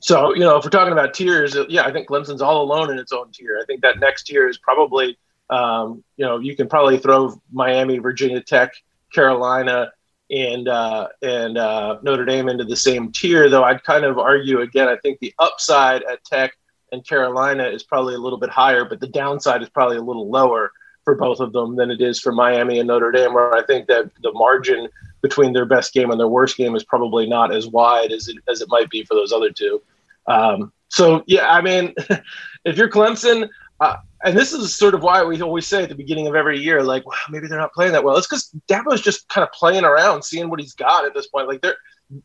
so, 0.00 0.34
you 0.34 0.40
know, 0.40 0.56
if 0.56 0.64
we're 0.64 0.70
talking 0.70 0.92
about 0.92 1.14
tiers, 1.14 1.56
yeah, 1.68 1.84
I 1.84 1.92
think 1.92 2.08
Clemson's 2.08 2.42
all 2.42 2.62
alone 2.62 2.90
in 2.90 2.98
its 2.98 3.12
own 3.12 3.30
tier. 3.32 3.58
I 3.60 3.64
think 3.66 3.82
that 3.82 3.98
next 3.98 4.24
tier 4.24 4.48
is 4.48 4.58
probably 4.58 5.18
um, 5.50 6.02
you 6.16 6.24
know, 6.24 6.38
you 6.38 6.56
can 6.56 6.68
probably 6.68 6.98
throw 6.98 7.40
Miami, 7.52 7.98
Virginia 7.98 8.40
Tech, 8.40 8.72
Carolina, 9.12 9.92
and 10.30 10.68
uh, 10.68 11.08
and 11.22 11.56
uh, 11.56 11.98
Notre 12.02 12.24
Dame 12.24 12.48
into 12.48 12.64
the 12.64 12.76
same 12.76 13.12
tier. 13.12 13.48
Though 13.48 13.64
I'd 13.64 13.84
kind 13.84 14.04
of 14.04 14.18
argue 14.18 14.60
again. 14.60 14.88
I 14.88 14.96
think 14.96 15.20
the 15.20 15.34
upside 15.38 16.02
at 16.04 16.24
Tech 16.24 16.52
and 16.92 17.06
Carolina 17.06 17.64
is 17.64 17.82
probably 17.82 18.14
a 18.14 18.18
little 18.18 18.38
bit 18.38 18.50
higher, 18.50 18.84
but 18.84 19.00
the 19.00 19.08
downside 19.08 19.62
is 19.62 19.68
probably 19.68 19.96
a 19.98 20.02
little 20.02 20.28
lower 20.28 20.72
for 21.04 21.14
both 21.14 21.38
of 21.38 21.52
them 21.52 21.76
than 21.76 21.90
it 21.90 22.00
is 22.00 22.18
for 22.18 22.32
Miami 22.32 22.80
and 22.80 22.88
Notre 22.88 23.12
Dame. 23.12 23.34
Where 23.34 23.54
I 23.54 23.64
think 23.64 23.86
that 23.86 24.10
the 24.22 24.32
margin 24.32 24.88
between 25.22 25.52
their 25.52 25.66
best 25.66 25.92
game 25.92 26.10
and 26.10 26.18
their 26.18 26.28
worst 26.28 26.56
game 26.56 26.74
is 26.74 26.84
probably 26.84 27.26
not 27.26 27.54
as 27.54 27.68
wide 27.68 28.10
as 28.10 28.28
it 28.28 28.36
as 28.50 28.60
it 28.60 28.68
might 28.68 28.90
be 28.90 29.04
for 29.04 29.14
those 29.14 29.32
other 29.32 29.50
two. 29.50 29.80
Um, 30.26 30.72
so 30.88 31.22
yeah, 31.26 31.48
I 31.48 31.60
mean, 31.60 31.94
if 32.64 32.76
you're 32.76 32.90
Clemson, 32.90 33.48
uh, 33.80 33.96
and 34.24 34.36
this 34.36 34.52
is 34.52 34.74
sort 34.74 34.94
of 34.94 35.02
why 35.02 35.22
we 35.22 35.40
always 35.42 35.66
say 35.66 35.82
at 35.82 35.88
the 35.88 35.94
beginning 35.94 36.26
of 36.26 36.34
every 36.34 36.58
year, 36.58 36.82
like, 36.82 37.06
wow, 37.06 37.14
maybe 37.30 37.46
they're 37.46 37.58
not 37.58 37.74
playing 37.74 37.92
that 37.92 38.02
well. 38.02 38.16
It's 38.16 38.26
because 38.26 38.50
Dabo's 38.68 39.02
just 39.02 39.28
kind 39.28 39.46
of 39.46 39.52
playing 39.52 39.84
around, 39.84 40.22
seeing 40.22 40.48
what 40.48 40.60
he's 40.60 40.74
got 40.74 41.04
at 41.04 41.14
this 41.14 41.26
point. 41.26 41.48
Like 41.48 41.60
they're 41.60 41.76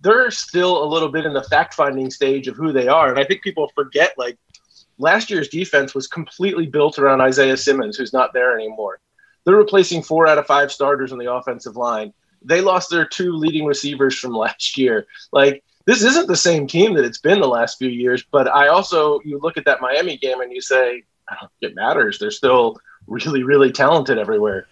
they're 0.01 0.31
still 0.31 0.83
a 0.83 0.85
little 0.85 1.09
bit 1.09 1.25
in 1.25 1.33
the 1.33 1.43
fact 1.43 1.73
finding 1.73 2.09
stage 2.09 2.47
of 2.47 2.55
who 2.55 2.71
they 2.71 2.87
are, 2.87 3.09
and 3.09 3.19
I 3.19 3.25
think 3.25 3.41
people 3.41 3.69
forget 3.75 4.13
like 4.17 4.37
last 4.97 5.29
year's 5.29 5.49
defense 5.49 5.93
was 5.93 6.07
completely 6.07 6.67
built 6.67 6.97
around 6.97 7.21
Isaiah 7.21 7.57
Simmons, 7.57 7.97
who's 7.97 8.13
not 8.13 8.33
there 8.33 8.57
anymore. 8.57 8.99
They're 9.43 9.55
replacing 9.55 10.03
four 10.03 10.27
out 10.27 10.37
of 10.37 10.45
five 10.45 10.71
starters 10.71 11.11
on 11.11 11.17
the 11.17 11.31
offensive 11.33 11.75
line. 11.75 12.13
They 12.43 12.61
lost 12.61 12.89
their 12.89 13.05
two 13.05 13.33
leading 13.33 13.65
receivers 13.65 14.17
from 14.17 14.31
last 14.35 14.77
year. 14.77 15.05
Like 15.33 15.63
this 15.85 16.03
isn't 16.03 16.27
the 16.27 16.35
same 16.35 16.67
team 16.67 16.93
that 16.93 17.05
it's 17.05 17.19
been 17.19 17.41
the 17.41 17.47
last 17.47 17.77
few 17.77 17.89
years. 17.89 18.23
But 18.31 18.47
I 18.47 18.69
also 18.69 19.19
you 19.25 19.39
look 19.39 19.57
at 19.57 19.65
that 19.65 19.81
Miami 19.81 20.17
game 20.17 20.39
and 20.39 20.53
you 20.53 20.61
say 20.61 21.03
it 21.61 21.75
matters. 21.75 22.19
They're 22.19 22.31
still 22.31 22.77
really, 23.07 23.43
really 23.43 23.71
talented 23.71 24.17
everywhere. 24.17 24.67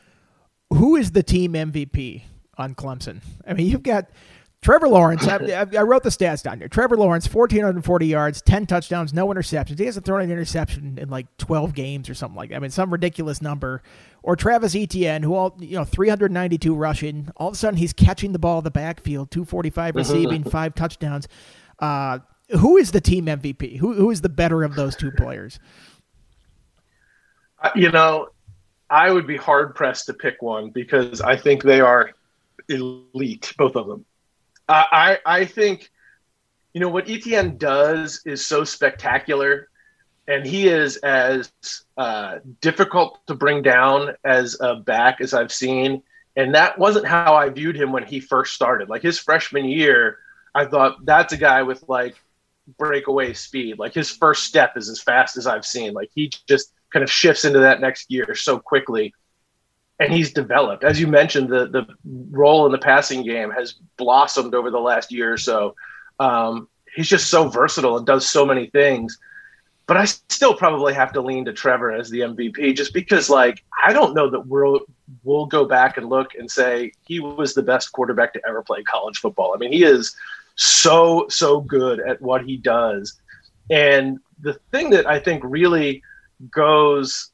Who 0.71 0.95
is 0.95 1.11
the 1.11 1.23
team 1.23 1.53
MVP 1.53 2.23
on 2.57 2.75
Clemson? 2.75 3.21
I 3.47 3.53
mean, 3.53 3.67
you've 3.67 3.83
got 3.83 4.09
Trevor 4.61 4.89
Lawrence. 4.89 5.27
I, 5.27 5.35
I, 5.77 5.81
wrote 5.81 6.03
the 6.03 6.09
stats 6.09 6.43
down 6.43 6.59
here. 6.59 6.67
Trevor 6.67 6.97
Lawrence, 6.97 7.33
1,440 7.33 8.05
yards, 8.05 8.41
10 8.41 8.65
touchdowns, 8.65 9.13
no 9.13 9.27
interceptions. 9.27 9.79
He 9.79 9.85
hasn't 9.85 10.05
thrown 10.05 10.21
an 10.21 10.31
interception 10.31 10.97
in 10.99 11.09
like 11.09 11.25
12 11.37 11.73
games 11.73 12.09
or 12.09 12.13
something 12.13 12.35
like 12.35 12.49
that. 12.49 12.57
I 12.57 12.59
mean, 12.59 12.71
some 12.71 12.91
ridiculous 12.91 13.41
number. 13.41 13.81
Or 14.21 14.35
Travis 14.35 14.75
Etienne, 14.75 15.23
who 15.23 15.33
all, 15.33 15.55
you 15.59 15.77
know, 15.77 15.85
392 15.85 16.75
rushing. 16.75 17.29
All 17.37 17.47
of 17.47 17.53
a 17.53 17.57
sudden, 17.57 17.77
he's 17.77 17.93
catching 17.93 18.33
the 18.33 18.39
ball 18.39 18.57
in 18.57 18.63
the 18.65 18.71
backfield, 18.71 19.31
245 19.31 19.95
receiving, 19.95 20.43
five 20.49 20.75
touchdowns. 20.75 21.27
Uh, 21.79 22.19
who 22.49 22.77
is 22.77 22.91
the 22.91 22.99
team 22.99 23.27
MVP? 23.27 23.77
Who, 23.77 23.93
who 23.93 24.11
is 24.11 24.21
the 24.21 24.29
better 24.29 24.63
of 24.63 24.75
those 24.75 24.95
two 24.95 25.11
players? 25.11 25.59
You 27.75 27.91
know, 27.91 28.29
I 28.89 29.11
would 29.11 29.27
be 29.27 29.37
hard 29.37 29.75
pressed 29.75 30.07
to 30.07 30.13
pick 30.13 30.41
one 30.41 30.69
because 30.69 31.21
I 31.21 31.35
think 31.35 31.63
they 31.63 31.81
are 31.81 32.11
elite, 32.67 33.53
both 33.57 33.75
of 33.75 33.87
them. 33.87 34.05
I 34.67 35.17
I 35.25 35.45
think, 35.45 35.89
you 36.73 36.81
know, 36.81 36.89
what 36.89 37.09
Etienne 37.09 37.57
does 37.57 38.21
is 38.25 38.45
so 38.45 38.63
spectacular, 38.63 39.67
and 40.27 40.45
he 40.45 40.67
is 40.67 40.97
as 40.97 41.51
uh, 41.97 42.37
difficult 42.61 43.25
to 43.27 43.35
bring 43.35 43.63
down 43.63 44.15
as 44.23 44.57
a 44.61 44.75
back 44.75 45.21
as 45.21 45.33
I've 45.33 45.51
seen. 45.51 46.03
And 46.35 46.55
that 46.55 46.77
wasn't 46.77 47.07
how 47.07 47.35
I 47.35 47.49
viewed 47.49 47.75
him 47.75 47.91
when 47.91 48.03
he 48.03 48.19
first 48.19 48.53
started. 48.53 48.89
Like 48.89 49.01
his 49.01 49.19
freshman 49.19 49.65
year, 49.65 50.19
I 50.53 50.65
thought 50.65 51.03
that's 51.03 51.33
a 51.33 51.37
guy 51.37 51.63
with 51.63 51.83
like 51.89 52.15
breakaway 52.77 53.33
speed. 53.33 53.79
Like 53.79 53.93
his 53.93 54.11
first 54.11 54.43
step 54.43 54.77
is 54.77 54.87
as 54.87 55.01
fast 55.01 55.35
as 55.35 55.47
I've 55.47 55.65
seen. 55.65 55.93
Like 55.93 56.11
he 56.13 56.31
just 56.47 56.71
kind 56.91 57.03
of 57.03 57.11
shifts 57.11 57.45
into 57.45 57.59
that 57.59 57.81
next 57.81 58.11
year 58.11 58.35
so 58.35 58.59
quickly. 58.59 59.13
And 59.99 60.13
he's 60.13 60.31
developed. 60.31 60.83
As 60.83 60.99
you 60.99 61.07
mentioned, 61.07 61.49
the 61.49 61.67
the 61.67 61.85
role 62.31 62.65
in 62.65 62.71
the 62.71 62.77
passing 62.77 63.23
game 63.23 63.51
has 63.51 63.75
blossomed 63.97 64.55
over 64.55 64.71
the 64.71 64.79
last 64.79 65.11
year 65.11 65.33
or 65.33 65.37
so. 65.37 65.75
Um, 66.19 66.69
he's 66.95 67.09
just 67.09 67.29
so 67.29 67.49
versatile 67.49 67.97
and 67.97 68.05
does 68.05 68.29
so 68.29 68.45
many 68.45 68.67
things. 68.67 69.17
But 69.87 69.97
I 69.97 70.05
still 70.05 70.53
probably 70.53 70.93
have 70.93 71.13
to 71.13 71.21
lean 71.21 71.45
to 71.45 71.53
Trevor 71.53 71.91
as 71.91 72.09
the 72.11 72.19
MVP 72.19 72.77
just 72.77 72.93
because, 72.93 73.27
like, 73.29 73.63
I 73.83 73.91
don't 73.91 74.13
know 74.13 74.29
that 74.29 74.45
we'll 74.45 74.81
we'll 75.23 75.47
go 75.47 75.65
back 75.65 75.97
and 75.97 76.07
look 76.07 76.35
and 76.35 76.49
say 76.49 76.91
he 77.07 77.19
was 77.19 77.53
the 77.53 77.63
best 77.63 77.91
quarterback 77.91 78.33
to 78.33 78.41
ever 78.47 78.61
play 78.61 78.83
college 78.83 79.17
football. 79.17 79.51
I 79.53 79.57
mean, 79.57 79.71
he 79.71 79.83
is 79.83 80.15
so 80.55 81.25
so 81.29 81.61
good 81.61 81.99
at 82.01 82.21
what 82.21 82.45
he 82.45 82.55
does. 82.55 83.19
And 83.71 84.19
the 84.39 84.53
thing 84.71 84.91
that 84.91 85.07
I 85.07 85.19
think 85.19 85.41
really 85.43 86.03
goes 86.51 87.31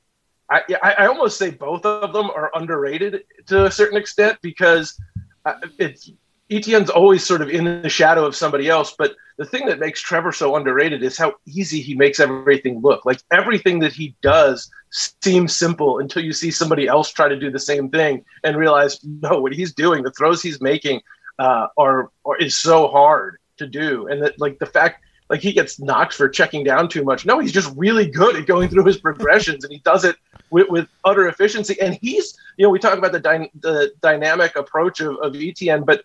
I, 0.49 0.61
I 0.99 1.05
almost 1.07 1.37
say 1.37 1.51
both 1.51 1.85
of 1.85 2.13
them 2.13 2.29
are 2.29 2.51
underrated 2.53 3.23
to 3.47 3.65
a 3.65 3.71
certain 3.71 3.97
extent 3.97 4.37
because 4.41 4.99
uh, 5.45 5.55
it's 5.79 6.11
Etienne's 6.51 6.91
always 6.91 7.25
sort 7.25 7.41
of 7.41 7.49
in 7.49 7.81
the 7.81 7.89
shadow 7.89 8.25
of 8.25 8.35
somebody 8.35 8.69
else. 8.69 8.93
But 8.95 9.15
the 9.37 9.45
thing 9.45 9.65
that 9.65 9.79
makes 9.79 10.01
Trevor 10.01 10.31
so 10.31 10.55
underrated 10.55 11.01
is 11.01 11.17
how 11.17 11.33
easy 11.47 11.81
he 11.81 11.95
makes 11.95 12.19
everything 12.19 12.79
look. 12.81 13.05
Like 13.05 13.21
everything 13.31 13.79
that 13.79 13.93
he 13.93 14.15
does 14.21 14.69
seems 14.91 15.55
simple 15.55 15.99
until 15.99 16.23
you 16.23 16.31
see 16.31 16.51
somebody 16.51 16.87
else 16.87 17.11
try 17.11 17.27
to 17.27 17.39
do 17.39 17.49
the 17.49 17.59
same 17.59 17.89
thing 17.89 18.23
and 18.43 18.55
realize, 18.55 18.99
no, 19.03 19.39
what 19.39 19.53
he's 19.53 19.73
doing, 19.73 20.03
the 20.03 20.11
throws 20.11 20.43
he's 20.43 20.61
making, 20.61 21.01
uh, 21.39 21.67
are, 21.77 22.11
are 22.25 22.37
is 22.37 22.57
so 22.57 22.87
hard 22.89 23.39
to 23.57 23.65
do. 23.65 24.07
And 24.07 24.21
that 24.21 24.39
like 24.39 24.59
the 24.59 24.65
fact 24.67 25.03
like 25.29 25.41
he 25.41 25.53
gets 25.53 25.79
knocked 25.79 26.13
for 26.13 26.29
checking 26.29 26.63
down 26.63 26.87
too 26.87 27.03
much. 27.03 27.25
No, 27.25 27.39
he's 27.39 27.51
just 27.51 27.73
really 27.75 28.09
good 28.09 28.35
at 28.35 28.45
going 28.45 28.69
through 28.69 28.85
his 28.85 28.97
progressions, 28.97 29.63
and 29.63 29.73
he 29.73 29.79
does 29.79 30.05
it 30.05 30.15
with, 30.49 30.69
with 30.69 30.87
utter 31.03 31.27
efficiency. 31.27 31.79
And 31.81 31.95
he's, 31.95 32.37
you 32.57 32.65
know, 32.65 32.69
we 32.69 32.79
talk 32.79 32.97
about 32.97 33.11
the, 33.11 33.19
dy- 33.19 33.51
the 33.59 33.91
dynamic 34.01 34.55
approach 34.55 34.99
of, 34.99 35.17
of 35.17 35.35
Etienne, 35.35 35.83
but 35.83 36.03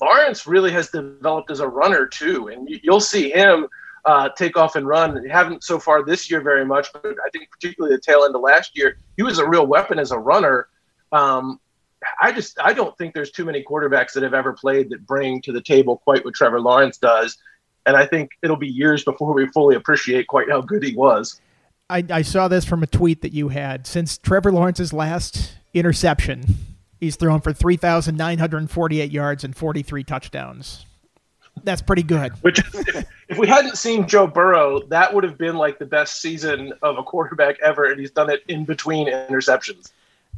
Lawrence 0.00 0.46
really 0.46 0.70
has 0.72 0.90
developed 0.90 1.50
as 1.50 1.60
a 1.60 1.68
runner 1.68 2.06
too, 2.06 2.48
and 2.48 2.68
you'll 2.82 3.00
see 3.00 3.30
him 3.30 3.66
uh, 4.04 4.28
take 4.30 4.56
off 4.56 4.76
and 4.76 4.86
run. 4.86 5.26
haven't 5.26 5.64
so 5.64 5.78
far 5.78 6.04
this 6.04 6.30
year 6.30 6.42
very 6.42 6.64
much, 6.64 6.92
but 6.92 7.04
I 7.04 7.30
think 7.30 7.50
particularly 7.50 7.96
the 7.96 8.02
tail 8.02 8.24
end 8.24 8.34
of 8.34 8.42
last 8.42 8.76
year, 8.76 8.98
he 9.16 9.22
was 9.22 9.38
a 9.38 9.48
real 9.48 9.66
weapon 9.66 9.98
as 9.98 10.10
a 10.10 10.18
runner. 10.18 10.68
Um, 11.12 11.60
I 12.20 12.32
just 12.32 12.58
I 12.58 12.72
don't 12.72 12.96
think 12.96 13.12
there's 13.12 13.30
too 13.30 13.44
many 13.44 13.62
quarterbacks 13.62 14.12
that 14.12 14.22
have 14.22 14.32
ever 14.32 14.54
played 14.54 14.88
that 14.90 15.06
bring 15.06 15.42
to 15.42 15.52
the 15.52 15.60
table 15.60 15.98
quite 15.98 16.24
what 16.24 16.34
Trevor 16.34 16.60
Lawrence 16.60 16.96
does 16.96 17.36
and 17.86 17.96
I 17.96 18.06
think 18.06 18.30
it'll 18.42 18.56
be 18.56 18.68
years 18.68 19.04
before 19.04 19.32
we 19.32 19.46
fully 19.48 19.76
appreciate 19.76 20.26
quite 20.26 20.50
how 20.50 20.60
good 20.60 20.82
he 20.82 20.94
was. 20.94 21.40
I, 21.88 22.04
I 22.10 22.22
saw 22.22 22.48
this 22.48 22.64
from 22.64 22.82
a 22.82 22.86
tweet 22.86 23.22
that 23.22 23.32
you 23.32 23.48
had. 23.48 23.86
Since 23.86 24.18
Trevor 24.18 24.52
Lawrence's 24.52 24.92
last 24.92 25.56
interception, 25.74 26.44
he's 27.00 27.16
thrown 27.16 27.40
for 27.40 27.52
3,948 27.52 29.10
yards 29.10 29.42
and 29.44 29.56
43 29.56 30.04
touchdowns. 30.04 30.86
That's 31.64 31.82
pretty 31.82 32.04
good. 32.04 32.32
Which, 32.42 32.60
if, 32.60 33.06
if, 33.28 33.38
we 33.38 33.48
hadn't 33.48 33.76
seen 33.76 34.06
Joe 34.06 34.26
Burrow, 34.26 34.80
that 34.88 35.12
would 35.12 35.24
have 35.24 35.36
been 35.36 35.56
like 35.56 35.78
the 35.78 35.86
best 35.86 36.20
season 36.20 36.72
of 36.82 36.96
a 36.96 37.02
quarterback 37.02 37.56
ever, 37.60 37.86
and 37.86 37.98
he's 38.00 38.12
done 38.12 38.30
it 38.30 38.42
in 38.48 38.64
between 38.64 39.08
interceptions. 39.08 39.90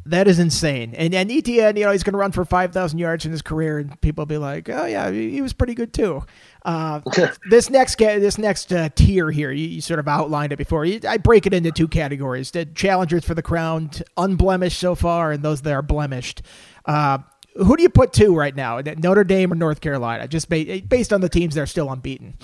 That 0.04 0.26
is 0.26 0.38
insane. 0.38 0.94
And 0.94 1.14
and 1.14 1.30
Etienne, 1.30 1.76
you 1.76 1.85
know, 1.85 1.92
he's 1.92 2.02
going 2.02 2.14
to 2.14 2.18
run 2.18 2.32
for 2.32 2.44
5,000 2.44 2.99
yards 2.99 3.25
in 3.25 3.30
his 3.30 3.42
career, 3.42 3.78
and 3.78 4.00
people 4.00 4.23
will 4.23 4.26
be 4.26 4.38
like, 4.38 4.68
oh, 4.68 4.85
yeah, 4.85 5.11
he 5.11 5.40
was 5.40 5.52
pretty 5.52 5.75
good 5.75 5.92
too. 5.92 6.25
Uh, 6.64 7.00
this 7.50 7.71
next 7.71 7.99
this 7.99 8.37
next 8.37 8.73
uh, 8.73 8.88
tier 8.94 9.30
here, 9.30 9.52
you, 9.52 9.66
you, 9.68 9.80
sort 9.80 10.00
of 10.00 10.09
outlined 10.09 10.52
it 10.52 10.56
before. 10.56 10.85
You, 10.85 11.00
I 11.09 11.18
break 11.18 11.47
it 11.47 11.54
into 11.54 11.71
two 11.71 11.87
categories: 11.87 12.50
the 12.50 12.64
challengers 12.64 13.25
for 13.25 13.35
the 13.35 13.42
crown, 13.42 13.90
unblemished 14.16 14.78
so 14.78 14.94
far, 14.94 15.30
and 15.30 15.42
those 15.42 15.62
that 15.62 15.73
are 15.73 15.82
blemished. 15.82 16.42
Uh, 16.85 17.18
who 17.54 17.76
do 17.76 17.82
you 17.82 17.90
put 17.90 18.12
two 18.12 18.35
right 18.35 18.56
now? 18.56 18.80
Notre 18.80 19.25
Dame 19.25 19.52
or 19.52 19.56
North 19.56 19.80
Carolina? 19.80 20.26
Just 20.26 20.49
ba- 20.49 20.82
based 20.88 21.12
on 21.12 21.21
the 21.21 21.28
teams 21.28 21.54
that 21.54 21.61
are 21.61 21.66
still 21.66 21.90
unbeaten. 21.90 22.38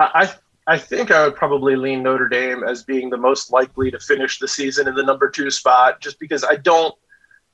I 0.00 0.32
I 0.66 0.78
think 0.78 1.10
I 1.10 1.24
would 1.24 1.36
probably 1.36 1.74
lean 1.74 2.02
Notre 2.02 2.28
Dame 2.28 2.62
as 2.62 2.84
being 2.84 3.10
the 3.10 3.16
most 3.16 3.50
likely 3.50 3.90
to 3.90 3.98
finish 3.98 4.38
the 4.38 4.48
season 4.48 4.86
in 4.86 4.94
the 4.94 5.02
number 5.02 5.28
two 5.28 5.50
spot, 5.50 6.00
just 6.00 6.20
because 6.20 6.44
I 6.44 6.56
don't 6.56 6.94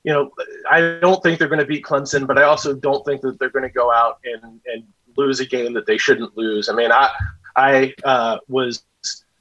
you 0.03 0.13
know, 0.13 0.31
I 0.71 0.99
don't 1.01 1.21
think 1.21 1.37
they're 1.37 1.49
going 1.49 1.59
to 1.59 1.65
beat 1.65 1.83
Clemson, 1.83 2.25
but 2.25 2.37
I 2.37 2.43
also 2.43 2.73
don't 2.73 3.05
think 3.05 3.19
that 3.21 3.39
they're 3.39 3.49
going 3.49 3.67
to 3.67 3.69
go 3.69 3.91
out 3.91 4.19
and, 4.23 4.61
and 4.65 4.83
lose 5.17 5.41
a 5.41 5.45
game 5.45 5.73
that 5.73 5.85
they 5.85 5.97
shouldn't 5.97 6.37
lose. 6.37 6.69
I 6.69 6.73
mean, 6.73 6.93
I 6.93 7.09
I 7.57 7.93
uh, 8.05 8.37
was 8.47 8.83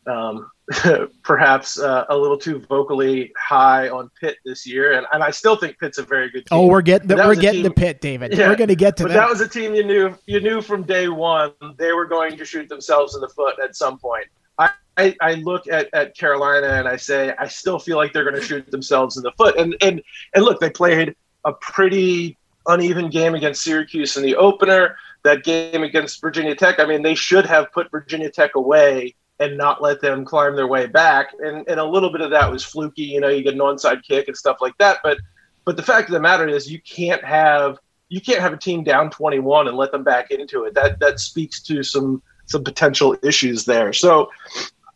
um, 0.09 0.51
perhaps 1.23 1.79
uh, 1.79 2.05
a 2.09 2.17
little 2.17 2.37
too 2.37 2.59
vocally 2.69 3.33
high 3.37 3.89
on 3.89 4.11
Pitt 4.21 4.39
this 4.45 4.67
year, 4.67 4.93
and, 4.93 5.07
and 5.13 5.23
I 5.23 5.31
still 5.31 5.57
think 5.57 5.79
Pitt's 5.79 5.99
a 5.99 6.03
very 6.03 6.29
good 6.29 6.47
team. 6.47 6.59
Oh, 6.59 6.67
we're 6.67 6.83
getting 6.83 7.09
we're 7.09 7.35
getting 7.37 7.63
team, 7.63 7.73
to 7.73 7.81
Pitt, 7.81 8.01
David. 8.01 8.37
Yeah, 8.37 8.49
we're 8.49 8.57
going 8.57 8.69
to 8.69 8.77
get 8.77 8.97
to 8.97 9.05
but 9.05 9.11
that. 9.11 9.15
That 9.15 9.29
was 9.29 9.41
a 9.41 9.49
team 9.49 9.75
you 9.75 9.85
knew 9.85 10.17
you 10.27 10.41
knew 10.41 10.61
from 10.61 10.83
day 10.83 11.09
one 11.09 11.53
they 11.79 11.93
were 11.93 12.07
going 12.07 12.37
to 12.37 12.45
shoot 12.45 12.69
themselves 12.69 13.15
in 13.15 13.21
the 13.21 13.29
foot 13.29 13.57
at 13.63 13.77
some 13.77 13.99
point. 13.99 14.27
I, 14.59 14.71
I, 14.97 15.17
I 15.21 15.35
look 15.35 15.69
at, 15.69 15.89
at 15.93 16.17
Carolina 16.17 16.69
and 16.69 16.89
I 16.89 16.97
say 16.97 17.35
I 17.39 17.47
still 17.47 17.79
feel 17.79 17.97
like 17.97 18.13
they're 18.13 18.25
going 18.25 18.41
to 18.41 18.43
shoot 18.43 18.69
themselves 18.71 19.17
in 19.17 19.23
the 19.23 19.33
foot. 19.33 19.57
And 19.57 19.77
and 19.83 20.03
and 20.35 20.45
look, 20.45 20.59
they 20.59 20.71
played 20.71 21.15
a 21.45 21.53
pretty 21.53 22.37
uneven 22.67 23.09
game 23.09 23.37
against 23.37 23.63
Syracuse 23.63 24.17
in 24.17 24.25
the 24.25 24.35
opener 24.35 24.97
that 25.27 25.43
game 25.43 25.83
against 25.83 26.21
Virginia 26.21 26.55
Tech, 26.55 26.79
I 26.79 26.87
mean, 26.87 27.03
they 27.03 27.15
should 27.15 27.45
have 27.47 27.71
put 27.73 27.91
Virginia 27.91 28.31
Tech 28.31 28.55
away 28.55 29.15
and 29.39 29.57
not 29.57 29.83
let 29.83 30.01
them 30.01 30.25
climb 30.25 30.57
their 30.57 30.67
way 30.67 30.87
back. 30.87 31.33
And, 31.41 31.69
and 31.69 31.79
a 31.79 31.85
little 31.85 32.11
bit 32.11 32.21
of 32.21 32.31
that 32.31 32.51
was 32.51 32.65
fluky. 32.65 33.03
You 33.03 33.21
know, 33.21 33.29
you 33.29 33.43
get 33.43 33.55
an 33.55 33.61
onside 33.61 34.03
kick 34.03 34.29
and 34.29 34.37
stuff 34.37 34.59
like 34.61 34.77
that. 34.79 34.99
But 35.03 35.19
but 35.65 35.77
the 35.77 35.83
fact 35.83 36.09
of 36.09 36.13
the 36.13 36.21
matter 36.21 36.49
is, 36.49 36.71
you 36.71 36.81
can't 36.81 37.23
have 37.25 37.79
you 38.09 38.21
can't 38.21 38.41
have 38.41 38.53
a 38.53 38.57
team 38.57 38.85
down 38.85 39.11
21 39.11 39.69
and 39.69 39.77
let 39.77 39.91
them 39.93 40.05
back 40.05 40.31
into 40.31 40.65
it. 40.65 40.75
That 40.75 41.01
that 41.01 41.21
speaks 41.21 41.63
to 41.65 41.83
some 41.83 42.23
some 42.47 42.65
potential 42.65 43.17
issues 43.23 43.65
there. 43.65 43.93
So, 43.93 44.31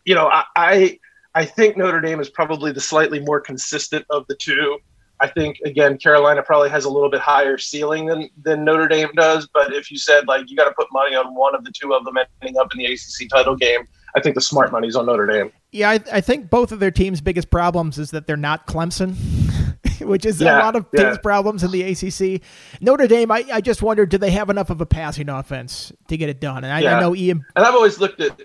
you 0.04 0.14
know, 0.14 0.28
I 0.28 0.44
I, 0.56 0.98
I 1.34 1.44
think 1.44 1.76
Notre 1.76 2.00
Dame 2.00 2.20
is 2.20 2.30
probably 2.30 2.72
the 2.72 2.80
slightly 2.80 3.20
more 3.20 3.40
consistent 3.40 4.06
of 4.10 4.26
the 4.28 4.36
two. 4.36 4.78
I 5.22 5.28
think 5.28 5.58
again 5.66 5.98
Carolina 5.98 6.42
probably 6.42 6.70
has 6.70 6.86
a 6.86 6.90
little 6.90 7.10
bit 7.10 7.20
higher 7.20 7.58
ceiling 7.58 8.06
than 8.06 8.30
than 8.42 8.64
Notre 8.64 8.88
Dame 8.88 9.10
does. 9.14 9.48
But 9.52 9.74
if 9.74 9.90
you 9.90 9.98
said 9.98 10.28
like 10.28 10.48
you 10.48 10.56
got 10.56 10.64
to 10.64 10.72
put 10.72 10.86
money 10.92 11.14
on 11.14 11.34
one 11.34 11.54
of 11.54 11.64
the 11.64 11.72
two 11.72 11.92
of 11.92 12.04
them 12.04 12.16
ending 12.40 12.56
up 12.58 12.72
in 12.72 12.78
the 12.78 12.86
ACC 12.86 13.28
title 13.28 13.56
game, 13.56 13.86
I 14.14 14.20
think 14.20 14.34
the 14.34 14.40
smart 14.40 14.72
money's 14.72 14.96
on 14.96 15.06
Notre 15.06 15.26
Dame. 15.26 15.52
Yeah, 15.72 15.90
I, 15.90 16.00
I 16.12 16.20
think 16.20 16.50
both 16.50 16.72
of 16.72 16.80
their 16.80 16.90
teams' 16.90 17.20
biggest 17.20 17.50
problems 17.50 17.98
is 17.98 18.10
that 18.10 18.26
they're 18.26 18.36
not 18.36 18.66
Clemson, 18.66 19.14
which 20.00 20.26
is 20.26 20.40
yeah, 20.40 20.58
a 20.58 20.64
lot 20.64 20.76
of 20.76 20.86
yeah. 20.92 21.04
teams' 21.04 21.18
problems 21.18 21.62
in 21.62 21.70
the 21.70 21.82
ACC. 21.82 22.42
Notre 22.80 23.06
Dame, 23.06 23.30
I, 23.30 23.44
I 23.52 23.60
just 23.60 23.82
wondered, 23.82 24.08
do 24.08 24.18
they 24.18 24.30
have 24.30 24.50
enough 24.50 24.70
of 24.70 24.80
a 24.80 24.86
passing 24.86 25.28
offense 25.28 25.92
to 26.08 26.16
get 26.16 26.28
it 26.28 26.40
done? 26.40 26.64
And 26.64 26.72
I, 26.72 26.80
yeah. 26.80 26.96
I 26.96 27.00
know 27.00 27.14
Ian. 27.14 27.44
And 27.54 27.64
I've 27.64 27.74
always 27.74 28.00
looked 28.00 28.20
at, 28.20 28.40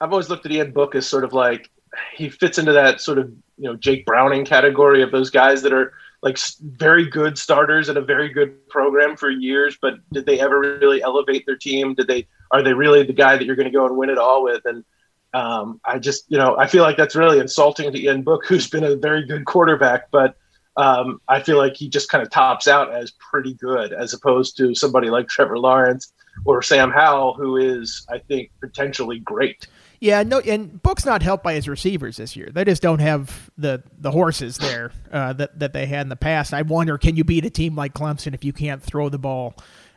I've 0.00 0.12
always 0.12 0.28
looked 0.28 0.44
at 0.44 0.52
Ian 0.52 0.72
Book 0.72 0.94
as 0.94 1.06
sort 1.06 1.24
of 1.24 1.32
like 1.32 1.70
he 2.14 2.28
fits 2.28 2.58
into 2.58 2.72
that 2.72 3.00
sort 3.00 3.18
of 3.18 3.30
you 3.56 3.64
know 3.64 3.76
Jake 3.76 4.04
Browning 4.04 4.44
category 4.44 5.02
of 5.02 5.10
those 5.10 5.30
guys 5.30 5.62
that 5.62 5.72
are 5.72 5.94
like 6.22 6.38
very 6.60 7.08
good 7.08 7.38
starters 7.38 7.88
at 7.88 7.96
a 7.96 8.00
very 8.00 8.28
good 8.28 8.68
program 8.68 9.16
for 9.16 9.30
years, 9.30 9.78
but 9.80 9.94
did 10.12 10.26
they 10.26 10.40
ever 10.40 10.58
really 10.58 11.02
elevate 11.02 11.44
their 11.46 11.56
team? 11.56 11.94
Did 11.94 12.08
they 12.08 12.26
are 12.50 12.62
they 12.62 12.72
really 12.72 13.02
the 13.02 13.12
guy 13.12 13.36
that 13.36 13.44
you're 13.44 13.56
going 13.56 13.70
to 13.70 13.76
go 13.76 13.86
and 13.86 13.96
win 13.96 14.10
it 14.10 14.18
all 14.18 14.42
with? 14.42 14.62
And 14.64 14.84
um, 15.34 15.80
I 15.84 15.98
just 15.98 16.24
you 16.28 16.38
know 16.38 16.56
I 16.58 16.66
feel 16.66 16.82
like 16.82 16.96
that's 16.96 17.16
really 17.16 17.38
insulting 17.38 17.92
to 17.92 17.98
Ian 17.98 18.22
Book, 18.22 18.44
who's 18.46 18.68
been 18.68 18.84
a 18.84 18.96
very 18.96 19.26
good 19.26 19.44
quarterback, 19.44 20.10
but 20.10 20.36
um, 20.76 21.20
I 21.28 21.40
feel 21.40 21.56
like 21.56 21.74
he 21.74 21.88
just 21.88 22.08
kind 22.08 22.22
of 22.22 22.30
tops 22.30 22.68
out 22.68 22.92
as 22.92 23.12
pretty 23.12 23.54
good, 23.54 23.92
as 23.92 24.12
opposed 24.12 24.56
to 24.58 24.74
somebody 24.74 25.10
like 25.10 25.28
Trevor 25.28 25.58
Lawrence 25.58 26.12
or 26.44 26.62
Sam 26.62 26.90
Howell, 26.90 27.34
who 27.34 27.56
is 27.56 28.06
I 28.10 28.18
think 28.18 28.50
potentially 28.60 29.18
great. 29.20 29.66
Yeah, 30.00 30.22
no, 30.22 30.40
and 30.40 30.82
Book's 30.82 31.06
not 31.06 31.22
helped 31.22 31.42
by 31.42 31.54
his 31.54 31.68
receivers 31.68 32.18
this 32.18 32.36
year. 32.36 32.50
They 32.52 32.64
just 32.64 32.82
don't 32.82 32.98
have 32.98 33.50
the 33.56 33.82
the 33.98 34.10
horses 34.10 34.58
there 34.58 34.92
uh, 35.10 35.32
that 35.34 35.58
that 35.58 35.72
they 35.72 35.86
had 35.86 36.02
in 36.02 36.08
the 36.08 36.16
past. 36.16 36.52
I 36.52 36.62
wonder, 36.62 36.98
can 36.98 37.16
you 37.16 37.24
beat 37.24 37.44
a 37.44 37.50
team 37.50 37.74
like 37.74 37.94
Clemson 37.94 38.34
if 38.34 38.44
you 38.44 38.52
can't 38.52 38.82
throw 38.82 39.08
the 39.08 39.18
ball 39.18 39.54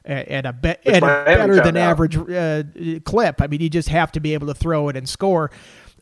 at, 0.09 0.45
a, 0.45 0.53
be- 0.53 0.69
at 0.69 1.03
a 1.03 1.23
better 1.25 1.61
than 1.61 1.77
average 1.77 2.17
uh, 2.17 2.63
clip? 3.05 3.41
I 3.41 3.47
mean, 3.47 3.61
you 3.61 3.69
just 3.69 3.89
have 3.89 4.11
to 4.13 4.19
be 4.19 4.33
able 4.33 4.47
to 4.47 4.53
throw 4.53 4.89
it 4.89 4.95
and 4.95 5.07
score. 5.07 5.51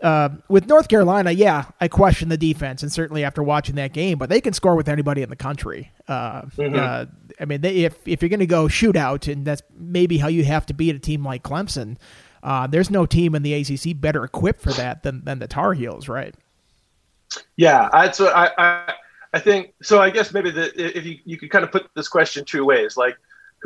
Uh, 0.02 0.30
with 0.48 0.68
North 0.68 0.88
Carolina, 0.90 1.32
yeah, 1.32 1.66
I 1.82 1.88
question 1.88 2.30
the 2.30 2.38
defense, 2.38 2.84
and 2.84 2.92
certainly 2.92 3.24
after 3.24 3.42
watching 3.42 3.76
that 3.76 3.94
game, 3.94 4.18
but 4.20 4.30
they 4.30 4.42
can 4.42 4.54
score 4.54 4.76
with 4.76 4.88
anybody 4.88 5.24
in 5.24 5.30
the 5.30 5.36
country. 5.36 5.92
Uh, 6.08 6.44
mm-hmm. 6.44 6.76
uh, 6.76 7.06
I 7.40 7.46
mean, 7.46 7.62
they, 7.62 7.84
if 7.84 8.08
if 8.08 8.22
you're 8.22 8.30
going 8.30 8.40
to 8.40 8.46
go 8.46 8.66
shootout, 8.66 9.32
and 9.32 9.46
that's 9.46 9.64
maybe 9.76 10.20
how 10.20 10.28
you 10.28 10.46
have 10.46 10.68
to 10.68 10.74
beat 10.74 10.96
a 10.96 11.00
team 11.00 11.26
like 11.26 11.44
Clemson. 11.44 11.98
Uh, 12.44 12.68
there's 12.68 12.90
no 12.90 13.06
team 13.06 13.36
in 13.36 13.42
the 13.42 13.54
ACC 13.54 14.00
better 14.00 14.24
equipped 14.24 14.62
for 14.62 14.72
that 14.74 15.04
than, 15.04 15.24
than 15.26 15.40
the 15.40 15.48
Tar 15.48 15.74
Heels, 15.74 16.08
right? 16.08 16.36
Yeah, 17.58 17.90
I, 17.92 18.12
so 18.12 18.28
I, 18.28 18.52
I, 18.58 18.94
I 19.34 19.40
think 19.40 19.74
so. 19.82 20.00
I 20.00 20.12
guess 20.12 20.34
maybe 20.34 20.52
the, 20.52 20.98
if 20.98 21.06
you, 21.06 21.18
you 21.26 21.38
could 21.38 21.50
kind 21.50 21.66
of 21.66 21.72
put 21.72 21.90
this 21.96 22.08
question 22.08 22.46
two 22.46 22.64
ways, 22.64 22.96
like 22.96 23.18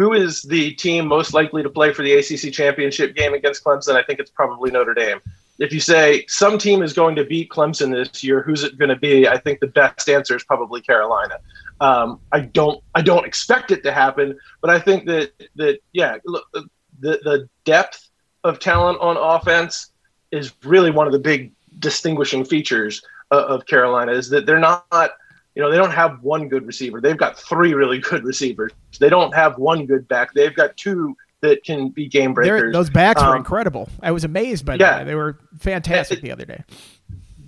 who 0.01 0.13
is 0.13 0.41
the 0.41 0.71
team 0.73 1.05
most 1.07 1.31
likely 1.31 1.61
to 1.61 1.69
play 1.69 1.93
for 1.93 2.01
the 2.01 2.13
ACC 2.13 2.51
championship 2.51 3.15
game 3.15 3.35
against 3.35 3.63
Clemson? 3.63 3.95
I 3.95 4.01
think 4.01 4.19
it's 4.19 4.31
probably 4.31 4.71
Notre 4.71 4.95
Dame. 4.95 5.21
If 5.59 5.71
you 5.71 5.79
say 5.79 6.25
some 6.27 6.57
team 6.57 6.81
is 6.81 6.91
going 6.91 7.15
to 7.17 7.23
beat 7.23 7.49
Clemson 7.49 7.91
this 7.91 8.23
year, 8.23 8.41
who's 8.41 8.63
it 8.63 8.79
going 8.79 8.89
to 8.89 8.95
be? 8.95 9.27
I 9.27 9.37
think 9.37 9.59
the 9.59 9.67
best 9.67 10.09
answer 10.09 10.35
is 10.35 10.43
probably 10.43 10.81
Carolina. 10.81 11.37
Um, 11.79 12.19
I 12.31 12.39
don't 12.39 12.83
I 12.95 13.03
don't 13.03 13.27
expect 13.27 13.69
it 13.69 13.83
to 13.83 13.91
happen, 13.91 14.39
but 14.59 14.71
I 14.71 14.79
think 14.79 15.05
that 15.05 15.33
that 15.57 15.77
yeah, 15.93 16.17
look, 16.25 16.45
the 16.51 16.63
the 16.99 17.47
depth 17.63 18.09
of 18.43 18.57
talent 18.57 18.99
on 19.01 19.17
offense 19.17 19.91
is 20.31 20.51
really 20.63 20.89
one 20.89 21.05
of 21.05 21.13
the 21.13 21.19
big 21.19 21.51
distinguishing 21.77 22.43
features 22.43 23.03
of, 23.29 23.43
of 23.43 23.65
Carolina 23.67 24.13
is 24.13 24.29
that 24.31 24.47
they're 24.47 24.57
not, 24.57 25.11
you 25.55 25.61
know, 25.61 25.69
they 25.69 25.77
don't 25.77 25.91
have 25.91 26.21
one 26.21 26.47
good 26.47 26.65
receiver. 26.65 27.01
They've 27.01 27.17
got 27.17 27.37
three 27.37 27.73
really 27.73 27.99
good 27.99 28.23
receivers. 28.23 28.71
They 28.99 29.09
don't 29.09 29.33
have 29.35 29.57
one 29.57 29.85
good 29.85 30.07
back. 30.07 30.33
They've 30.33 30.55
got 30.55 30.77
two 30.77 31.15
that 31.41 31.63
can 31.63 31.89
be 31.89 32.07
game 32.07 32.33
breakers. 32.33 32.61
They're, 32.61 32.71
those 32.71 32.89
backs 32.89 33.21
um, 33.21 33.29
were 33.29 33.35
incredible. 33.35 33.89
I 34.01 34.11
was 34.11 34.23
amazed 34.23 34.65
by 34.65 34.73
yeah, 34.73 34.99
that. 34.99 35.05
They 35.05 35.15
were 35.15 35.39
fantastic 35.59 36.19
it, 36.19 36.21
the 36.21 36.31
other 36.31 36.45
day. 36.45 36.63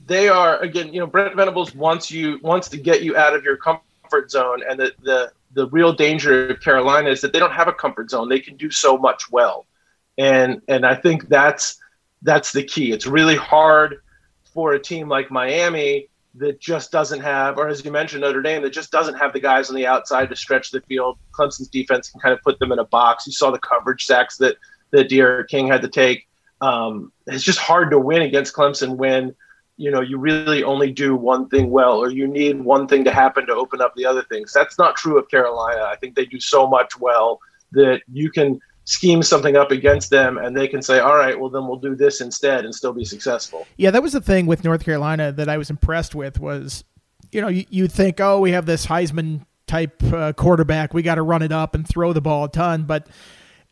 They 0.08 0.28
are 0.28 0.60
again, 0.60 0.94
you 0.94 1.00
know, 1.00 1.08
Brent 1.08 1.36
Venables 1.36 1.76
wants 1.76 2.12
you 2.12 2.40
wants 2.42 2.70
to 2.70 2.78
get 2.78 3.04
you 3.04 3.16
out 3.16 3.36
of 3.36 3.44
your 3.44 3.58
comfort 3.58 4.32
zone, 4.32 4.64
and 4.68 4.80
the 4.80 4.94
the 5.04 5.32
the 5.54 5.68
real 5.70 5.94
danger 5.94 6.50
of 6.50 6.60
Carolina 6.62 7.10
is 7.10 7.22
that 7.22 7.32
they 7.32 7.40
don't 7.40 7.54
have 7.54 7.68
a 7.68 7.74
comfort 7.74 8.10
zone. 8.10 8.28
They 8.28 8.40
can 8.40 8.58
do 8.58 8.72
so 8.72 8.98
much 8.98 9.32
well 9.32 9.68
and 10.18 10.62
and 10.68 10.86
I 10.86 10.96
think 10.96 11.28
that's 11.28 11.80
that's 12.22 12.52
the 12.52 12.64
key. 12.64 12.92
It's 12.92 13.06
really 13.06 13.36
hard 13.36 14.02
for 14.46 14.74
a 14.74 14.80
team 14.80 15.10
like 15.10 15.32
Miami 15.32 16.10
that 16.36 16.60
just 16.60 16.92
doesn't 16.92 17.20
have, 17.20 17.58
or 17.58 17.68
as 17.68 17.86
you 17.86 17.92
mentioned, 17.92 18.22
Notre 18.22 18.42
Dame 18.42 18.64
that 18.64 18.74
just 18.74 18.92
doesn't 18.92 19.16
have 19.16 19.34
the 19.34 19.40
guys 19.40 19.70
on 19.70 19.76
the 19.76 19.86
outside 19.86 20.30
to 20.30 20.36
stretch 20.36 20.72
the 20.72 20.82
field. 20.82 21.18
Clemson's 21.32 21.68
defense 21.68 22.10
can 22.10 22.20
kind 22.20 22.34
of 22.34 22.42
put 22.42 22.58
them 22.60 22.72
in 22.72 22.80
a 22.80 22.86
box. 22.86 23.28
You 23.28 23.34
saw 23.34 23.52
the 23.52 23.60
coverage 23.60 24.06
sacks 24.06 24.38
that 24.38 24.58
that 24.92 25.10
D'Eriq 25.10 25.48
King 25.48 25.68
had 25.68 25.82
to 25.82 25.88
take. 25.88 26.28
Um, 26.62 27.12
it's 27.28 27.44
just 27.44 27.60
hard 27.60 27.92
to 27.92 28.00
win 28.00 28.22
against 28.22 28.56
Clemson 28.56 28.96
when 28.96 29.36
you 29.78 29.92
know 29.92 30.02
you 30.02 30.18
really 30.18 30.64
only 30.64 30.92
do 30.92 31.16
one 31.16 31.50
thing 31.50 31.70
well, 31.70 31.98
or 31.98 32.10
you 32.10 32.28
need 32.28 32.62
one 32.62 32.88
thing 32.88 33.04
to 33.04 33.12
happen 33.12 33.46
to 33.48 33.54
open 33.54 33.82
up 33.82 33.94
the 33.96 34.06
other 34.06 34.24
things. 34.24 34.54
That's 34.54 34.80
not 34.80 34.96
true 34.96 35.20
of 35.20 35.30
Carolina. 35.30 35.84
I 35.84 35.98
think 35.98 36.16
they 36.16 36.26
do 36.26 36.40
so 36.40 36.68
much 36.68 37.00
well 37.00 37.40
that 37.74 38.02
you 38.12 38.32
can 38.32 38.60
scheme 38.86 39.24
something 39.24 39.56
up 39.56 39.72
against 39.72 40.10
them 40.10 40.38
and 40.38 40.56
they 40.56 40.68
can 40.68 40.82
say 40.82 41.00
all 41.00 41.16
right 41.16 41.40
well 41.40 41.50
then 41.50 41.66
we'll 41.68 41.80
do 41.80 41.96
this 41.96 42.20
instead 42.20 42.66
and 42.66 42.76
still 42.76 42.94
be 42.94 43.06
successful. 43.06 43.66
Yeah 43.78 43.92
that 43.92 44.04
was 44.04 44.14
the 44.14 44.22
thing 44.22 44.46
with 44.46 44.64
north 44.64 44.84
carolina 44.84 45.32
that 45.32 45.48
i 45.48 45.58
was 45.58 45.70
impressed 45.70 46.14
with 46.14 46.40
was 46.40 46.84
you 47.32 47.40
know 47.40 47.48
you, 47.48 47.66
you 47.70 47.88
think 47.88 48.20
oh 48.20 48.40
we 48.40 48.52
have 48.52 48.66
this 48.66 48.86
heisman 48.86 49.46
type 49.74 50.04
uh, 50.14 50.34
quarterback. 50.34 50.94
We 50.94 51.02
got 51.02 51.16
to 51.16 51.24
run 51.24 51.42
it 51.42 51.52
up 51.52 51.76
and 51.76 51.88
throw 51.88 52.14
the 52.14 52.22
ball 52.22 52.46
a 52.46 52.50
ton. 52.50 52.84
But 52.84 53.08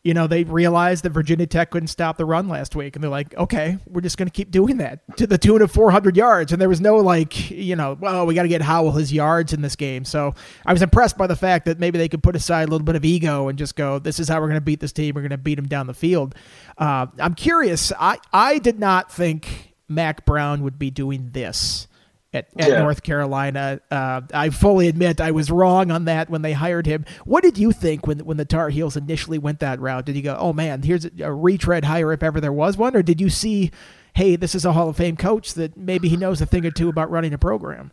you 0.04 0.14
know, 0.14 0.26
they 0.26 0.42
realized 0.42 1.04
that 1.04 1.10
Virginia 1.10 1.46
Tech 1.46 1.70
couldn't 1.70 1.86
stop 1.86 2.16
the 2.16 2.24
run 2.24 2.48
last 2.48 2.74
week, 2.74 2.96
and 2.96 3.04
they're 3.04 3.10
like, 3.10 3.36
okay, 3.36 3.78
we're 3.86 4.00
just 4.00 4.18
going 4.18 4.26
to 4.26 4.32
keep 4.32 4.50
doing 4.50 4.78
that 4.78 5.00
to 5.16 5.28
the 5.28 5.38
tune 5.38 5.62
of 5.62 5.70
400 5.70 6.16
yards. 6.16 6.52
And 6.52 6.60
there 6.60 6.68
was 6.68 6.80
no 6.80 6.96
like, 6.96 7.50
you 7.50 7.76
know, 7.76 7.96
well, 8.00 8.26
we 8.26 8.34
got 8.34 8.42
to 8.42 8.48
get 8.48 8.62
Howell 8.62 8.92
his 8.92 9.12
yards 9.12 9.52
in 9.52 9.62
this 9.62 9.76
game. 9.76 10.04
So 10.04 10.34
I 10.66 10.72
was 10.72 10.82
impressed 10.82 11.16
by 11.16 11.28
the 11.28 11.36
fact 11.36 11.66
that 11.66 11.78
maybe 11.78 11.98
they 11.98 12.08
could 12.08 12.22
put 12.22 12.34
aside 12.34 12.68
a 12.68 12.70
little 12.72 12.84
bit 12.84 12.96
of 12.96 13.04
ego 13.04 13.46
and 13.46 13.56
just 13.56 13.76
go, 13.76 14.00
this 14.00 14.18
is 14.18 14.28
how 14.28 14.40
we're 14.40 14.48
going 14.48 14.54
to 14.56 14.60
beat 14.60 14.80
this 14.80 14.92
team. 14.92 15.14
We're 15.14 15.22
going 15.22 15.30
to 15.30 15.38
beat 15.38 15.54
them 15.54 15.68
down 15.68 15.86
the 15.86 15.94
field. 15.94 16.34
Uh, 16.76 17.06
I'm 17.20 17.34
curious. 17.34 17.92
I 17.98 18.18
I 18.32 18.58
did 18.58 18.80
not 18.80 19.12
think 19.12 19.74
Mack 19.88 20.26
Brown 20.26 20.64
would 20.64 20.80
be 20.80 20.90
doing 20.90 21.30
this 21.32 21.86
at, 22.32 22.48
at 22.58 22.68
yeah. 22.68 22.78
North 22.78 23.02
Carolina. 23.02 23.80
Uh, 23.90 24.22
I 24.32 24.50
fully 24.50 24.88
admit 24.88 25.20
I 25.20 25.30
was 25.30 25.50
wrong 25.50 25.90
on 25.90 26.06
that 26.06 26.30
when 26.30 26.42
they 26.42 26.52
hired 26.52 26.86
him. 26.86 27.04
What 27.24 27.42
did 27.42 27.58
you 27.58 27.72
think 27.72 28.06
when 28.06 28.20
when 28.20 28.36
the 28.36 28.44
Tar 28.44 28.70
Heels 28.70 28.96
initially 28.96 29.38
went 29.38 29.60
that 29.60 29.80
route? 29.80 30.06
Did 30.06 30.16
you 30.16 30.22
go, 30.22 30.36
"Oh 30.38 30.52
man, 30.52 30.82
here's 30.82 31.04
a, 31.04 31.10
a 31.20 31.32
retread 31.32 31.84
hire 31.84 32.12
if 32.12 32.22
ever 32.22 32.40
there 32.40 32.52
was 32.52 32.76
one," 32.76 32.96
or 32.96 33.02
did 33.02 33.20
you 33.20 33.30
see, 33.30 33.70
"Hey, 34.14 34.36
this 34.36 34.54
is 34.54 34.64
a 34.64 34.72
Hall 34.72 34.88
of 34.88 34.96
Fame 34.96 35.16
coach 35.16 35.54
that 35.54 35.76
maybe 35.76 36.08
he 36.08 36.16
knows 36.16 36.40
a 36.40 36.46
thing 36.46 36.64
or 36.64 36.70
two 36.70 36.88
about 36.88 37.10
running 37.10 37.34
a 37.34 37.38
program"? 37.38 37.92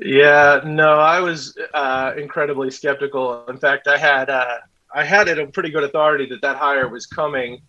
Yeah, 0.00 0.60
no, 0.64 0.94
I 0.94 1.20
was 1.20 1.56
uh, 1.74 2.12
incredibly 2.16 2.70
skeptical. 2.70 3.44
In 3.46 3.58
fact, 3.58 3.86
I 3.86 3.98
had 3.98 4.30
uh, 4.30 4.58
I 4.94 5.04
had 5.04 5.28
it 5.28 5.38
on 5.38 5.52
pretty 5.52 5.70
good 5.70 5.84
authority 5.84 6.26
that 6.26 6.42
that 6.42 6.56
hire 6.56 6.88
was 6.88 7.06
coming 7.06 7.62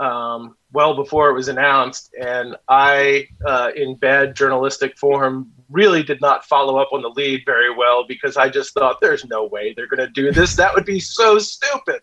um, 0.00 0.56
well 0.72 0.94
before 0.94 1.30
it 1.30 1.34
was 1.34 1.48
announced, 1.48 2.14
and 2.20 2.56
I, 2.68 3.28
uh, 3.46 3.70
in 3.76 3.94
bad 3.96 4.34
journalistic 4.34 4.98
form, 4.98 5.52
really 5.70 6.02
did 6.02 6.20
not 6.20 6.44
follow 6.44 6.78
up 6.78 6.92
on 6.92 7.02
the 7.02 7.08
lead 7.10 7.42
very 7.46 7.74
well 7.74 8.04
because 8.06 8.36
I 8.36 8.48
just 8.48 8.74
thought 8.74 9.00
there's 9.00 9.24
no 9.24 9.46
way 9.46 9.72
they're 9.72 9.86
going 9.86 10.06
to 10.06 10.08
do 10.08 10.32
this. 10.32 10.56
That 10.56 10.74
would 10.74 10.84
be 10.84 11.00
so 11.00 11.38
stupid. 11.38 12.00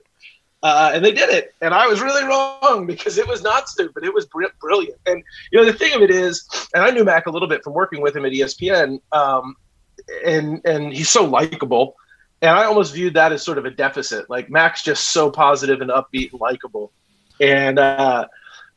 Uh, 0.63 0.91
and 0.93 1.03
they 1.03 1.11
did 1.11 1.29
it, 1.29 1.55
and 1.61 1.73
I 1.73 1.87
was 1.87 2.01
really 2.01 2.23
wrong 2.23 2.85
because 2.85 3.17
it 3.17 3.27
was 3.27 3.41
not 3.41 3.67
stupid. 3.67 4.03
It 4.03 4.13
was 4.13 4.27
br- 4.27 4.45
brilliant. 4.59 4.99
And 5.07 5.23
you 5.51 5.59
know, 5.59 5.65
the 5.65 5.73
thing 5.73 5.95
of 5.95 6.03
it 6.03 6.11
is, 6.11 6.47
and 6.75 6.83
I 6.83 6.91
knew 6.91 7.03
Mack 7.03 7.25
a 7.25 7.31
little 7.31 7.47
bit 7.47 7.63
from 7.63 7.73
working 7.73 7.99
with 7.99 8.15
him 8.15 8.25
at 8.25 8.31
ESPN, 8.31 9.01
um, 9.11 9.55
and 10.23 10.61
and 10.63 10.93
he's 10.93 11.09
so 11.09 11.25
likable. 11.25 11.95
And 12.43 12.51
I 12.51 12.65
almost 12.65 12.93
viewed 12.93 13.15
that 13.15 13.31
as 13.31 13.41
sort 13.41 13.57
of 13.57 13.65
a 13.65 13.71
deficit. 13.71 14.29
Like 14.29 14.51
Mack's 14.51 14.83
just 14.83 15.11
so 15.11 15.31
positive 15.31 15.81
and 15.81 15.89
upbeat 15.89 16.31
and 16.31 16.39
likable. 16.39 16.91
And 17.41 17.79
uh, 17.79 18.27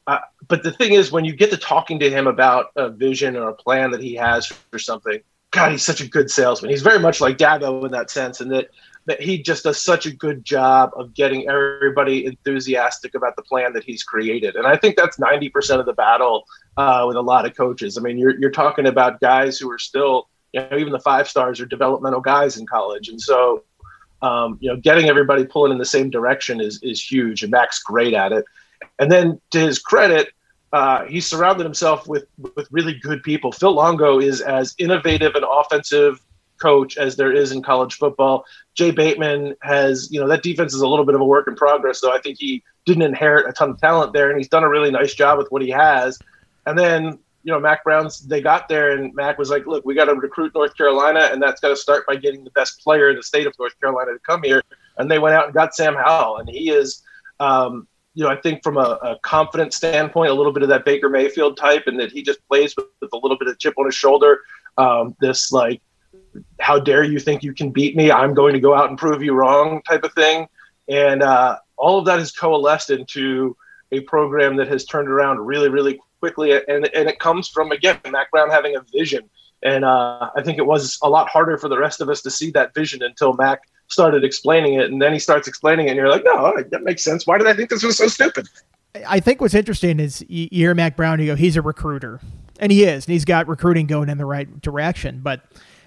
uh, 0.06 0.18
but 0.48 0.62
the 0.62 0.72
thing 0.72 0.94
is, 0.94 1.12
when 1.12 1.24
you 1.24 1.36
get 1.36 1.50
to 1.50 1.56
talking 1.56 1.98
to 2.00 2.10
him 2.10 2.26
about 2.26 2.66
a 2.76 2.88
vision 2.88 3.36
or 3.36 3.50
a 3.50 3.54
plan 3.54 3.90
that 3.90 4.00
he 4.00 4.14
has 4.14 4.46
for 4.46 4.78
something, 4.78 5.20
God, 5.50 5.72
he's 5.72 5.84
such 5.84 6.00
a 6.00 6.08
good 6.08 6.30
salesman. 6.30 6.70
He's 6.70 6.82
very 6.82 6.98
much 6.98 7.20
like 7.20 7.38
Dabo 7.38 7.84
in 7.84 7.92
that 7.92 8.10
sense, 8.10 8.40
and 8.40 8.50
that 8.50 8.70
that 9.06 9.20
he 9.20 9.42
just 9.42 9.64
does 9.64 9.78
such 9.80 10.06
a 10.06 10.10
good 10.10 10.46
job 10.46 10.92
of 10.96 11.12
getting 11.12 11.46
everybody 11.46 12.24
enthusiastic 12.24 13.14
about 13.14 13.36
the 13.36 13.42
plan 13.42 13.74
that 13.74 13.84
he's 13.84 14.02
created. 14.02 14.56
And 14.56 14.66
I 14.66 14.76
think 14.76 14.96
that's 14.96 15.18
ninety 15.18 15.50
percent 15.50 15.80
of 15.80 15.86
the 15.86 15.92
battle 15.92 16.44
uh, 16.78 17.04
with 17.06 17.16
a 17.16 17.22
lot 17.22 17.44
of 17.44 17.54
coaches. 17.54 17.98
I 17.98 18.00
mean, 18.00 18.18
you're 18.18 18.38
you're 18.40 18.50
talking 18.50 18.86
about 18.86 19.20
guys 19.20 19.58
who 19.58 19.70
are 19.70 19.78
still, 19.78 20.28
you 20.52 20.60
know, 20.60 20.78
even 20.78 20.92
the 20.92 21.00
five 21.00 21.28
stars 21.28 21.60
are 21.60 21.66
developmental 21.66 22.20
guys 22.20 22.56
in 22.56 22.66
college, 22.66 23.08
and 23.08 23.20
so 23.20 23.62
um, 24.24 24.56
you 24.60 24.70
know, 24.70 24.76
getting 24.76 25.10
everybody 25.10 25.44
pulling 25.44 25.70
in 25.70 25.78
the 25.78 25.84
same 25.84 26.08
direction 26.08 26.60
is 26.60 26.82
is 26.82 27.00
huge, 27.00 27.42
and 27.42 27.50
Mack's 27.52 27.82
great 27.82 28.14
at 28.14 28.32
it. 28.32 28.44
And 28.98 29.12
then 29.12 29.38
to 29.50 29.60
his 29.60 29.78
credit, 29.78 30.30
uh, 30.72 31.04
he 31.04 31.20
surrounded 31.20 31.64
himself 31.64 32.08
with 32.08 32.24
with 32.38 32.66
really 32.70 32.94
good 32.94 33.22
people. 33.22 33.52
Phil 33.52 33.72
Longo 33.72 34.18
is 34.18 34.40
as 34.40 34.74
innovative 34.78 35.34
an 35.34 35.44
offensive 35.44 36.20
coach 36.62 36.96
as 36.96 37.16
there 37.16 37.32
is 37.32 37.52
in 37.52 37.62
college 37.62 37.94
football. 37.94 38.46
Jay 38.74 38.90
Bateman 38.90 39.56
has, 39.60 40.10
you 40.10 40.18
know, 40.18 40.28
that 40.28 40.42
defense 40.42 40.72
is 40.72 40.80
a 40.80 40.88
little 40.88 41.04
bit 41.04 41.14
of 41.14 41.20
a 41.20 41.24
work 41.24 41.46
in 41.46 41.54
progress, 41.54 42.00
though. 42.00 42.12
I 42.12 42.20
think 42.20 42.38
he 42.38 42.62
didn't 42.86 43.02
inherit 43.02 43.46
a 43.46 43.52
ton 43.52 43.70
of 43.70 43.80
talent 43.80 44.14
there, 44.14 44.30
and 44.30 44.38
he's 44.38 44.48
done 44.48 44.64
a 44.64 44.70
really 44.70 44.90
nice 44.90 45.12
job 45.12 45.36
with 45.36 45.48
what 45.50 45.60
he 45.60 45.68
has. 45.68 46.18
And 46.64 46.78
then 46.78 47.18
you 47.44 47.52
know, 47.52 47.60
Mack 47.60 47.84
Brown's 47.84 48.20
they 48.20 48.40
got 48.40 48.68
there 48.68 48.92
and 48.92 49.14
Mack 49.14 49.38
was 49.38 49.50
like, 49.50 49.66
look, 49.66 49.84
we 49.84 49.94
got 49.94 50.06
to 50.06 50.14
recruit 50.14 50.52
North 50.54 50.74
Carolina, 50.76 51.28
and 51.30 51.40
that's 51.40 51.60
got 51.60 51.68
to 51.68 51.76
start 51.76 52.06
by 52.06 52.16
getting 52.16 52.42
the 52.42 52.50
best 52.50 52.82
player 52.82 53.10
in 53.10 53.16
the 53.16 53.22
state 53.22 53.46
of 53.46 53.54
North 53.58 53.78
Carolina 53.78 54.12
to 54.12 54.18
come 54.20 54.42
here. 54.42 54.62
And 54.96 55.10
they 55.10 55.18
went 55.18 55.34
out 55.34 55.44
and 55.44 55.54
got 55.54 55.74
Sam 55.74 55.94
Howell, 55.94 56.38
and 56.38 56.48
he 56.48 56.70
is, 56.70 57.02
um, 57.40 57.86
you 58.14 58.24
know, 58.24 58.30
I 58.30 58.36
think 58.36 58.62
from 58.62 58.78
a, 58.78 58.98
a 59.02 59.18
confident 59.22 59.74
standpoint, 59.74 60.30
a 60.30 60.34
little 60.34 60.52
bit 60.52 60.62
of 60.62 60.70
that 60.70 60.86
Baker 60.86 61.10
Mayfield 61.10 61.58
type, 61.58 61.84
and 61.86 62.00
that 62.00 62.10
he 62.10 62.22
just 62.22 62.46
plays 62.48 62.74
with, 62.76 62.86
with 63.02 63.12
a 63.12 63.18
little 63.18 63.36
bit 63.36 63.48
of 63.48 63.58
chip 63.58 63.74
on 63.76 63.84
his 63.84 63.94
shoulder. 63.94 64.40
Um, 64.78 65.14
this 65.20 65.52
like, 65.52 65.82
how 66.60 66.78
dare 66.78 67.04
you 67.04 67.20
think 67.20 67.42
you 67.42 67.52
can 67.52 67.70
beat 67.70 67.94
me? 67.94 68.10
I'm 68.10 68.32
going 68.32 68.54
to 68.54 68.60
go 68.60 68.74
out 68.74 68.88
and 68.88 68.98
prove 68.98 69.22
you 69.22 69.34
wrong 69.34 69.82
type 69.82 70.04
of 70.04 70.14
thing, 70.14 70.48
and 70.88 71.22
uh, 71.22 71.58
all 71.76 71.98
of 71.98 72.06
that 72.06 72.18
has 72.18 72.32
coalesced 72.32 72.88
into 72.88 73.54
a 73.92 74.00
program 74.00 74.56
that 74.56 74.68
has 74.68 74.86
turned 74.86 75.08
around 75.08 75.40
really, 75.40 75.68
really 75.68 76.00
quickly, 76.24 76.52
and 76.52 76.88
and 76.94 77.06
it 77.06 77.18
comes 77.18 77.48
from 77.48 77.70
again 77.70 77.98
Mack 78.10 78.30
Brown 78.30 78.48
having 78.48 78.76
a 78.76 78.80
vision, 78.98 79.28
and 79.62 79.84
uh, 79.84 80.30
I 80.34 80.42
think 80.42 80.56
it 80.56 80.64
was 80.64 80.98
a 81.02 81.08
lot 81.08 81.28
harder 81.28 81.58
for 81.58 81.68
the 81.68 81.76
rest 81.78 82.00
of 82.00 82.08
us 82.08 82.22
to 82.22 82.30
see 82.30 82.50
that 82.52 82.72
vision 82.72 83.02
until 83.02 83.34
Mack 83.34 83.60
started 83.88 84.24
explaining 84.24 84.74
it, 84.80 84.90
and 84.90 85.02
then 85.02 85.12
he 85.12 85.18
starts 85.18 85.46
explaining 85.46 85.88
it, 85.88 85.90
and 85.90 85.98
you're 85.98 86.08
like, 86.08 86.24
no, 86.24 86.54
that 86.70 86.82
makes 86.82 87.04
sense. 87.04 87.26
Why 87.26 87.36
did 87.36 87.46
I 87.46 87.52
think 87.52 87.68
this 87.68 87.82
was 87.82 87.98
so 87.98 88.08
stupid? 88.08 88.48
I 89.06 89.20
think 89.20 89.42
what's 89.42 89.52
interesting 89.52 90.00
is 90.00 90.24
you 90.28 90.48
hear 90.50 90.74
Mack 90.74 90.96
Brown, 90.96 91.20
you 91.20 91.26
go, 91.26 91.34
he's 91.34 91.56
a 91.56 91.62
recruiter, 91.62 92.20
and 92.58 92.72
he 92.72 92.84
is, 92.84 93.04
and 93.04 93.12
he's 93.12 93.26
got 93.26 93.46
recruiting 93.46 93.86
going 93.86 94.08
in 94.08 94.16
the 94.16 94.24
right 94.24 94.48
direction, 94.62 95.20
but 95.22 95.42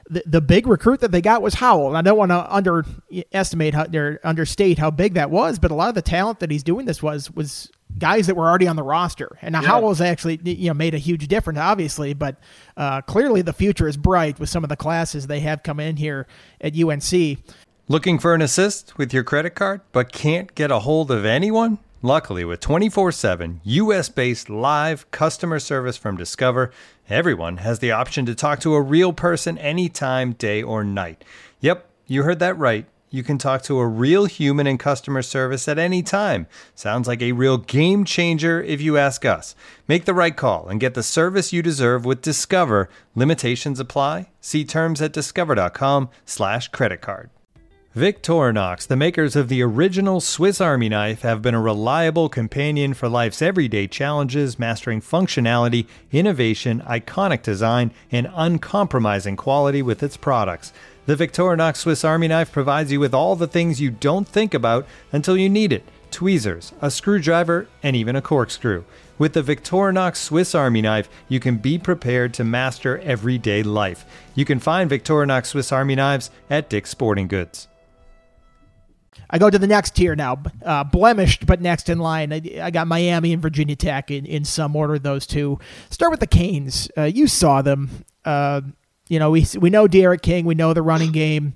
the, 0.08 0.22
the 0.28 0.42
big 0.42 0.68
recruit 0.68 1.00
that 1.00 1.12
they 1.12 1.22
got 1.22 1.42
was 1.42 1.56
Howell. 1.56 1.90
And 1.90 1.98
I 1.98 2.02
don't 2.02 2.18
want 2.18 2.32
to 2.32 2.54
underestimate 2.54 3.74
how, 3.74 3.88
or 3.94 4.20
understate 4.24 4.78
how 4.78 4.92
big 4.92 5.16
that 5.16 5.32
was, 5.32 5.58
but 5.58 5.72
a 5.72 5.74
lot 5.74 5.90
of 5.90 5.96
the 5.96 6.02
talent 6.04 6.40
that 6.42 6.52
he's 6.52 6.64
doing 6.64 6.86
this 6.86 7.02
was 7.02 7.32
was 7.32 7.72
guys 7.98 8.28
that 8.28 8.36
were 8.36 8.48
already 8.48 8.68
on 8.68 8.76
the 8.76 8.84
roster. 8.84 9.38
And 9.42 9.54
now 9.54 9.62
yeah. 9.62 9.68
Howell's 9.70 10.02
actually 10.02 10.40
you 10.44 10.68
know 10.68 10.74
made 10.74 10.94
a 10.94 11.00
huge 11.00 11.28
difference, 11.28 11.60
obviously, 11.60 12.14
but 12.14 12.38
uh, 12.76 13.02
clearly 13.02 13.42
the 13.42 13.54
future 13.54 13.88
is 13.88 13.98
bright 13.98 14.40
with 14.40 14.50
some 14.50 14.64
of 14.64 14.70
the 14.70 14.76
classes 14.76 15.28
they 15.28 15.40
have 15.42 15.64
come 15.64 15.80
in 15.80 15.98
here 15.98 16.28
at 16.62 16.78
UNC. 16.78 17.40
Looking 17.88 18.20
for 18.20 18.34
an 18.34 18.42
assist 18.42 18.98
with 18.98 19.14
your 19.14 19.24
credit 19.24 19.52
card, 19.52 19.82
but 19.92 20.12
can't 20.12 20.54
get 20.56 20.72
a 20.72 20.80
hold 20.80 21.10
of 21.10 21.24
anyone? 21.24 21.80
Luckily, 22.02 22.46
with 22.46 22.60
24 22.60 23.12
7 23.12 23.62
US 23.64 24.10
based 24.10 24.50
live 24.50 25.10
customer 25.10 25.60
service 25.60 25.98
from 25.98 26.16
Discover, 26.16 26.72
everyone 27.10 27.58
has 27.58 27.80
the 27.80 27.92
option 27.92 28.26
to 28.28 28.36
talk 28.36 28.60
to 28.60 28.76
a 28.76 28.82
real 28.82 29.14
person 29.14 29.58
anytime, 29.58 30.34
day 30.34 30.62
or 30.62 30.84
night. 30.84 31.24
Yep, 31.60 31.90
you 32.06 32.24
heard 32.24 32.40
that 32.40 32.58
right. 32.58 32.86
You 33.10 33.24
can 33.24 33.38
talk 33.38 33.62
to 33.64 33.80
a 33.80 33.88
real 33.88 34.26
human 34.26 34.68
in 34.68 34.78
customer 34.78 35.22
service 35.22 35.70
at 35.70 35.80
any 35.80 36.04
time. 36.04 36.46
Sounds 36.76 37.08
like 37.08 37.22
a 37.22 37.32
real 37.32 37.58
game 37.58 38.04
changer 38.04 38.62
if 38.62 38.82
you 38.82 38.98
ask 38.98 39.24
us. 39.24 39.56
Make 39.88 40.04
the 40.04 40.14
right 40.14 40.36
call 40.36 40.68
and 40.68 40.80
get 40.80 40.94
the 40.94 41.04
service 41.04 41.54
you 41.54 41.62
deserve 41.62 42.04
with 42.04 42.22
Discover. 42.22 42.90
Limitations 43.16 43.80
apply. 43.80 44.30
See 44.42 44.66
terms 44.66 45.02
at 45.02 45.14
discover.com/slash 45.14 46.68
credit 46.70 47.00
card. 47.00 47.30
Victorinox, 47.96 48.86
the 48.86 48.96
makers 48.96 49.36
of 49.36 49.48
the 49.48 49.64
original 49.64 50.22
Swiss 50.22 50.62
Army 50.62 50.88
knife, 50.88 51.22
have 51.22 51.42
been 51.42 51.56
a 51.56 51.62
reliable 51.62 52.30
companion 52.30 52.94
for 52.94 53.10
life's 53.10 53.42
everyday 53.42 53.88
challenges, 53.88 54.60
mastering 54.60 55.02
functionality, 55.02 55.88
innovation, 56.12 56.82
iconic 56.82 57.42
design, 57.42 57.92
and 58.12 58.30
uncompromising 58.36 59.36
quality 59.36 59.82
with 59.82 60.04
its 60.04 60.16
products. 60.16 60.72
The 61.08 61.16
Victorinox 61.16 61.78
Swiss 61.78 62.04
Army 62.04 62.28
knife 62.28 62.52
provides 62.52 62.92
you 62.92 63.00
with 63.00 63.14
all 63.14 63.38
the 63.38 63.48
things 63.48 63.80
you 63.80 63.90
don't 63.90 64.28
think 64.28 64.54
about 64.54 64.86
until 65.14 65.38
you 65.38 65.48
need 65.48 65.72
it 65.72 65.86
tweezers, 66.12 66.74
a 66.82 66.92
screwdriver, 66.92 67.70
and 67.82 67.96
even 67.96 68.18
a 68.18 68.22
corkscrew. 68.22 68.84
With 69.18 69.32
the 69.32 69.42
Victorinox 69.42 70.18
Swiss 70.18 70.54
Army 70.54 70.82
knife, 70.82 71.08
you 71.30 71.40
can 71.40 71.58
be 71.58 71.78
prepared 71.78 72.34
to 72.34 72.44
master 72.44 72.98
everyday 73.00 73.64
life. 73.64 74.06
You 74.36 74.44
can 74.44 74.60
find 74.60 74.92
Victorinox 74.92 75.46
Swiss 75.46 75.72
Army 75.72 75.96
knives 75.96 76.30
at 76.50 76.70
Dick's 76.70 76.90
Sporting 76.90 77.30
Goods. 77.30 77.70
I 79.30 79.38
go 79.38 79.50
to 79.50 79.58
the 79.58 79.68
next 79.68 79.96
tier 79.96 80.14
now, 80.14 80.44
uh, 80.66 80.84
blemished 80.84 81.46
but 81.46 81.62
next 81.62 81.88
in 81.88 82.00
line. 82.00 82.34
I, 82.34 82.42
I, 82.62 82.70
got 82.70 82.86
Miami 82.86 83.32
and 83.32 83.42
Virginia 83.42 83.78
Tech 83.78 84.12
in, 84.12 84.26
in 84.26 84.44
some 84.44 84.76
order. 84.76 85.00
Those 85.00 85.26
two. 85.26 85.58
Start 85.90 86.12
with 86.12 86.20
the 86.20 86.28
Canes. 86.28 86.92
Uh, 86.98 87.04
you 87.04 87.28
saw 87.28 87.62
them. 87.62 88.04
Uh, 88.26 88.62
you 89.10 89.20
know 89.20 89.32
we 89.32 89.46
we 89.60 89.70
know 89.70 89.88
D'Eriq 89.88 90.22
King. 90.22 90.46
We 90.46 90.56
know 90.56 90.74
the 90.74 90.82
running 90.82 91.12
game. 91.12 91.54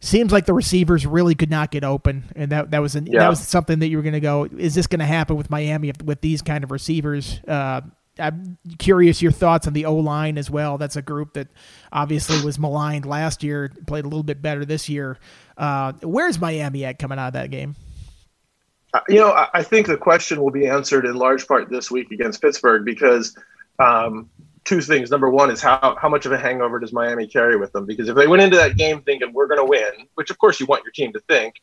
Seems 0.00 0.30
like 0.30 0.46
the 0.46 0.54
receivers 0.54 1.04
really 1.04 1.34
could 1.34 1.50
not 1.50 1.72
get 1.72 1.82
open, 1.82 2.24
and 2.36 2.52
that 2.52 2.70
that 2.70 2.80
was 2.80 2.94
an, 2.94 3.06
yeah. 3.06 3.20
that 3.20 3.28
was 3.28 3.40
something 3.40 3.80
that 3.80 3.88
you 3.88 3.96
were 3.96 4.02
going 4.02 4.12
to 4.12 4.20
go. 4.20 4.44
Is 4.44 4.74
this 4.74 4.86
going 4.86 5.00
to 5.00 5.06
happen 5.06 5.36
with 5.36 5.50
Miami 5.50 5.92
with 6.04 6.20
these 6.20 6.40
kind 6.40 6.62
of 6.62 6.70
receivers? 6.70 7.40
Uh, 7.48 7.80
I'm 8.18 8.58
curious 8.78 9.22
your 9.22 9.32
thoughts 9.32 9.66
on 9.66 9.72
the 9.72 9.86
O 9.86 9.94
line 9.96 10.38
as 10.38 10.50
well. 10.50 10.78
That's 10.78 10.96
a 10.96 11.02
group 11.02 11.34
that 11.34 11.48
obviously 11.92 12.44
was 12.44 12.58
maligned 12.58 13.06
last 13.06 13.42
year, 13.42 13.72
played 13.86 14.04
a 14.04 14.08
little 14.08 14.22
bit 14.22 14.42
better 14.42 14.64
this 14.64 14.88
year. 14.88 15.18
Uh, 15.56 15.92
where's 16.02 16.40
Miami 16.40 16.84
at 16.84 16.98
coming 16.98 17.18
out 17.18 17.28
of 17.28 17.32
that 17.34 17.50
game? 17.50 17.76
Uh, 18.94 19.00
you 19.08 19.16
know, 19.16 19.46
I 19.52 19.62
think 19.62 19.86
the 19.86 19.96
question 19.96 20.42
will 20.42 20.50
be 20.50 20.66
answered 20.66 21.04
in 21.04 21.14
large 21.14 21.46
part 21.46 21.68
this 21.68 21.90
week 21.90 22.10
against 22.10 22.40
Pittsburgh 22.40 22.84
because 22.84 23.36
um, 23.78 24.30
two 24.68 24.82
things. 24.82 25.10
Number 25.10 25.30
one 25.30 25.50
is 25.50 25.62
how, 25.62 25.96
how 25.98 26.10
much 26.10 26.26
of 26.26 26.32
a 26.32 26.38
hangover 26.38 26.78
does 26.78 26.92
Miami 26.92 27.26
carry 27.26 27.56
with 27.56 27.72
them? 27.72 27.86
Because 27.86 28.08
if 28.10 28.14
they 28.14 28.26
went 28.26 28.42
into 28.42 28.58
that 28.58 28.76
game 28.76 29.00
thinking 29.00 29.32
we're 29.32 29.46
going 29.46 29.60
to 29.60 29.64
win, 29.64 30.06
which 30.14 30.28
of 30.28 30.38
course 30.38 30.60
you 30.60 30.66
want 30.66 30.84
your 30.84 30.92
team 30.92 31.10
to 31.14 31.20
think, 31.20 31.54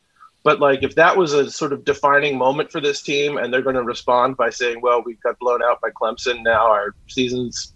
but 0.44 0.60
like 0.60 0.82
if 0.82 0.96
that 0.96 1.16
was 1.16 1.34
a 1.34 1.52
sort 1.52 1.72
of 1.72 1.86
defining 1.86 2.36
moment 2.36 2.72
for 2.72 2.82
this 2.82 3.04
team 3.04 3.38
and 3.38 3.54
they're 3.54 3.62
going 3.62 3.76
to 3.76 3.84
respond 3.84 4.38
by 4.38 4.50
saying, 4.50 4.82
well, 4.82 5.04
we 5.06 5.14
got 5.24 5.38
blown 5.38 5.62
out 5.62 5.82
by 5.82 5.92
Clemson, 5.92 6.42
now 6.42 6.66
our 6.66 6.96
season's 7.08 7.74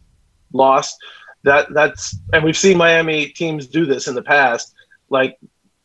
lost. 0.52 0.98
That 1.44 1.74
that's 1.74 2.18
and 2.34 2.44
we've 2.44 2.58
seen 2.58 2.78
Miami 2.78 3.28
teams 3.28 3.68
do 3.68 3.86
this 3.86 4.08
in 4.08 4.15
the 4.15 4.24
past. 4.24 4.74
Like 5.10 5.38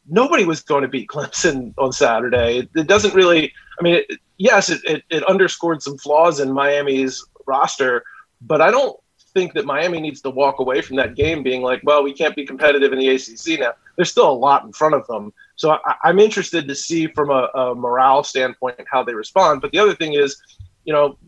nobody 0.09 0.45
was 0.45 0.63
going 0.63 0.83
to 0.83 0.89
beat 0.89 1.09
Clemson 1.09 1.75
on 1.79 1.93
Saturday. 1.93 2.61
It, 2.61 2.71
it 2.75 2.87
doesn't 2.89 3.15
really. 3.15 3.53
I 3.79 3.83
mean, 3.83 3.95
it, 4.09 4.19
yes, 4.39 4.71
it, 4.71 4.81
it, 4.85 5.03
it 5.11 5.23
underscored 5.25 5.83
some 5.83 5.99
flaws 5.99 6.41
in 6.41 6.53
Miami's 6.53 7.25
roster, 7.47 8.05
but 8.41 8.61
I 8.61 8.71
don't 8.71 8.99
think 9.35 9.53
that 9.55 9.66
Miami 9.66 10.01
needs 10.01 10.20
to 10.23 10.31
walk 10.31 10.61
away 10.61 10.81
from 10.81 10.97
that 10.97 11.16
game 11.16 11.42
being 11.42 11.61
like, 11.61 11.81
well, 11.85 12.03
we 12.03 12.12
can't 12.12 12.35
be 12.35 12.47
competitive 12.47 12.92
in 12.92 12.99
the 12.99 13.09
ACC 13.09 13.61
now. 13.61 13.73
There's 13.97 14.11
still 14.11 14.31
a 14.31 14.33
lot 14.33 14.64
in 14.64 14.73
front 14.73 14.94
of 14.94 15.07
them. 15.07 15.33
So 15.57 15.77
I, 15.85 16.09
am 16.09 16.18
interested 16.18 16.66
to 16.66 16.75
see 16.75 17.09
from 17.09 17.31
a, 17.31 17.51
a, 17.55 17.75
morale 17.75 18.25
standpoint 18.25 18.81
how 18.90 19.03
they 19.03 19.14
respond. 19.14 19.61
But 19.61 19.73
the 19.73 19.79
other 19.79 19.94
thing 19.94 20.14
is, 20.14 20.40
you 20.85 20.92
know, 20.92 21.18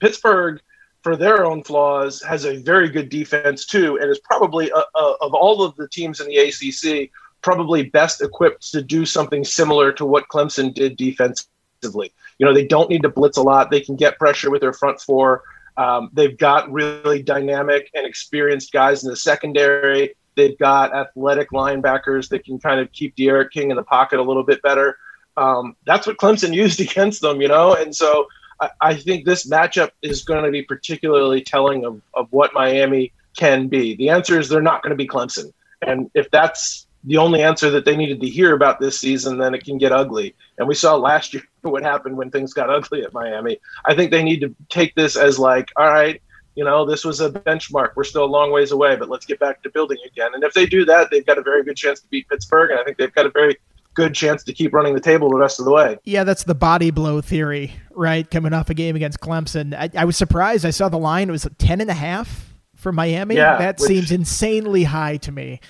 Pittsburgh, 0.00 0.60
for 1.02 1.16
their 1.16 1.44
own 1.44 1.64
flaws, 1.64 2.22
has 2.22 2.44
a 2.44 2.58
very 2.58 2.88
good 2.88 3.08
defense 3.08 3.66
too, 3.66 3.98
and 3.98 4.10
is 4.10 4.20
probably 4.20 4.70
a, 4.70 4.98
a, 4.98 5.14
of 5.20 5.34
all 5.34 5.62
of 5.62 5.74
the 5.76 5.88
teams 5.88 6.20
in 6.20 6.28
the 6.28 6.36
ACC, 6.36 7.10
probably 7.42 7.84
best 7.84 8.22
equipped 8.22 8.72
to 8.72 8.82
do 8.82 9.04
something 9.04 9.44
similar 9.44 9.92
to 9.92 10.06
what 10.06 10.28
Clemson 10.28 10.72
did 10.72 10.96
defensively. 10.96 12.12
You 12.38 12.46
know, 12.46 12.54
they 12.54 12.66
don't 12.66 12.88
need 12.88 13.02
to 13.02 13.10
blitz 13.10 13.36
a 13.36 13.42
lot. 13.42 13.70
They 13.70 13.82
can 13.82 13.96
get 13.96 14.18
pressure 14.18 14.50
with 14.50 14.62
their 14.62 14.72
front 14.72 15.00
four. 15.00 15.42
Um, 15.76 16.10
they've 16.12 16.36
got 16.36 16.70
really 16.70 17.22
dynamic 17.22 17.90
and 17.94 18.06
experienced 18.06 18.72
guys 18.72 19.04
in 19.04 19.10
the 19.10 19.16
secondary. 19.16 20.14
They've 20.36 20.58
got 20.58 20.94
athletic 20.94 21.50
linebackers 21.50 22.28
that 22.28 22.44
can 22.44 22.58
kind 22.58 22.80
of 22.80 22.90
keep 22.92 23.16
D'Eriq 23.16 23.50
King 23.50 23.70
in 23.70 23.76
the 23.76 23.82
pocket 23.82 24.18
a 24.18 24.22
little 24.22 24.44
bit 24.44 24.62
better. 24.62 24.98
Um, 25.36 25.76
that's 25.84 26.06
what 26.06 26.16
Clemson 26.16 26.54
used 26.62 26.80
against 26.80 27.20
them, 27.20 27.40
you 27.40 27.48
know. 27.48 27.74
And 27.74 27.94
so 27.94 28.28
I, 28.60 28.70
I 28.80 28.94
think 28.94 29.24
this 29.24 29.48
matchup 29.48 29.90
is 30.02 30.24
going 30.24 30.44
to 30.44 30.50
be 30.50 30.62
particularly 30.62 31.42
telling 31.42 31.84
of, 31.84 32.00
of 32.14 32.28
what 32.30 32.54
Miami 32.54 33.12
can 33.36 33.68
be. 33.68 33.96
The 33.96 34.10
answer 34.10 34.38
is 34.38 34.48
they're 34.48 34.62
not 34.62 34.82
going 34.82 34.90
to 34.90 34.96
be 34.96 35.08
Clemson. 35.08 35.52
And 35.82 36.10
if 36.14 36.30
that's 36.30 36.86
the 37.04 37.18
only 37.18 37.42
answer 37.42 37.70
that 37.70 37.84
they 37.84 37.96
needed 37.96 38.20
to 38.20 38.28
hear 38.28 38.54
about 38.54 38.80
this 38.80 38.98
season, 38.98 39.38
then 39.38 39.54
it 39.54 39.64
can 39.64 39.76
get 39.76 39.92
ugly. 39.92 40.34
And 40.58 40.66
we 40.66 40.74
saw 40.74 40.96
last 40.96 41.34
year 41.34 41.42
what 41.70 41.82
happened 41.82 42.16
when 42.16 42.30
things 42.30 42.52
got 42.52 42.70
ugly 42.70 43.02
at 43.02 43.12
Miami. 43.12 43.58
I 43.84 43.94
think 43.94 44.10
they 44.10 44.22
need 44.22 44.40
to 44.40 44.54
take 44.68 44.94
this 44.94 45.16
as 45.16 45.38
like, 45.38 45.70
all 45.76 45.88
right, 45.88 46.20
you 46.54 46.64
know, 46.64 46.84
this 46.86 47.04
was 47.04 47.20
a 47.20 47.30
benchmark. 47.30 47.90
We're 47.96 48.04
still 48.04 48.24
a 48.24 48.26
long 48.26 48.52
ways 48.52 48.70
away, 48.70 48.96
but 48.96 49.08
let's 49.08 49.26
get 49.26 49.40
back 49.40 49.62
to 49.62 49.70
building 49.70 49.98
again. 50.06 50.34
And 50.34 50.44
if 50.44 50.52
they 50.54 50.66
do 50.66 50.84
that, 50.84 51.10
they've 51.10 51.26
got 51.26 51.38
a 51.38 51.42
very 51.42 51.64
good 51.64 51.76
chance 51.76 52.00
to 52.00 52.08
beat 52.08 52.28
Pittsburgh. 52.28 52.70
And 52.70 52.78
I 52.78 52.84
think 52.84 52.96
they've 52.96 53.12
got 53.12 53.26
a 53.26 53.30
very 53.30 53.56
good 53.94 54.14
chance 54.14 54.42
to 54.44 54.52
keep 54.52 54.72
running 54.72 54.94
the 54.94 55.00
table 55.00 55.30
the 55.30 55.38
rest 55.38 55.58
of 55.58 55.64
the 55.64 55.72
way. 55.72 55.98
Yeah, 56.04 56.24
that's 56.24 56.44
the 56.44 56.54
body 56.54 56.90
blow 56.90 57.20
theory, 57.20 57.72
right? 57.90 58.28
Coming 58.28 58.52
off 58.52 58.70
a 58.70 58.74
game 58.74 58.94
against 58.96 59.20
Clemson. 59.20 59.74
I, 59.74 59.90
I 59.96 60.04
was 60.04 60.16
surprised. 60.16 60.64
I 60.64 60.70
saw 60.70 60.88
the 60.88 60.98
line. 60.98 61.28
It 61.28 61.32
was 61.32 61.48
10 61.58 61.80
and 61.80 61.90
a 61.90 61.94
half 61.94 62.54
for 62.76 62.92
Miami. 62.92 63.36
Yeah, 63.36 63.58
that 63.58 63.78
which, 63.80 63.88
seems 63.88 64.10
insanely 64.10 64.84
high 64.84 65.16
to 65.18 65.32
me. 65.32 65.60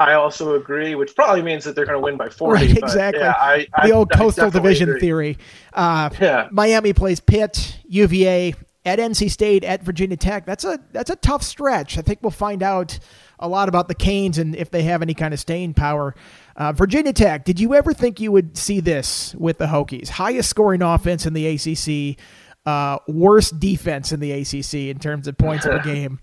I 0.00 0.14
also 0.14 0.54
agree, 0.54 0.94
which 0.96 1.14
probably 1.14 1.42
means 1.42 1.64
that 1.64 1.76
they're 1.76 1.86
going 1.86 1.96
to 1.96 2.00
win 2.04 2.16
by 2.16 2.28
40. 2.28 2.66
Right, 2.66 2.76
exactly. 2.78 3.20
Yeah, 3.22 3.34
I, 3.36 3.66
the 3.84 3.92
old 3.92 4.10
I, 4.12 4.18
coastal 4.18 4.50
division 4.50 4.88
agree. 4.88 5.00
theory. 5.00 5.38
Uh, 5.72 6.10
yeah. 6.20 6.48
Miami 6.50 6.92
plays 6.92 7.20
Pitt, 7.20 7.78
UVA, 7.86 8.54
at 8.84 8.98
NC 8.98 9.30
State, 9.30 9.62
at 9.64 9.82
Virginia 9.82 10.16
Tech. 10.16 10.44
That's 10.46 10.64
a 10.64 10.78
that's 10.92 11.10
a 11.10 11.16
tough 11.16 11.42
stretch. 11.42 11.96
I 11.96 12.02
think 12.02 12.18
we'll 12.22 12.30
find 12.32 12.62
out 12.62 12.98
a 13.38 13.48
lot 13.48 13.68
about 13.68 13.88
the 13.88 13.94
Canes 13.94 14.36
and 14.36 14.54
if 14.56 14.70
they 14.70 14.82
have 14.82 15.00
any 15.00 15.14
kind 15.14 15.32
of 15.32 15.40
staying 15.40 15.74
power. 15.74 16.14
Uh, 16.56 16.72
Virginia 16.72 17.12
Tech. 17.12 17.44
Did 17.44 17.58
you 17.60 17.74
ever 17.74 17.94
think 17.94 18.20
you 18.20 18.30
would 18.32 18.56
see 18.58 18.80
this 18.80 19.34
with 19.36 19.58
the 19.58 19.66
Hokies? 19.66 20.08
Highest 20.08 20.50
scoring 20.50 20.82
offense 20.82 21.24
in 21.24 21.32
the 21.34 21.46
ACC. 21.46 22.18
uh, 22.66 22.98
worst 23.08 23.60
defense 23.60 24.12
in 24.12 24.20
the 24.20 24.32
ACC 24.32 24.74
in 24.90 24.98
terms 24.98 25.26
of 25.28 25.36
points 25.36 25.64
per 25.66 25.78
game. 25.84 26.18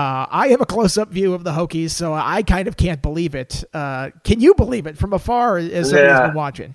Uh, 0.00 0.26
I 0.30 0.48
have 0.48 0.62
a 0.62 0.66
close-up 0.66 1.10
view 1.10 1.34
of 1.34 1.44
the 1.44 1.50
Hokies, 1.50 1.90
so 1.90 2.14
I 2.14 2.42
kind 2.42 2.66
of 2.66 2.78
can't 2.78 3.02
believe 3.02 3.34
it. 3.34 3.62
Uh, 3.74 4.08
can 4.24 4.40
you 4.40 4.54
believe 4.54 4.86
it 4.86 4.96
from 4.96 5.12
afar 5.12 5.58
as 5.58 5.90
somebody 5.90 6.08
yeah. 6.08 6.26
been 6.28 6.34
watching? 6.34 6.74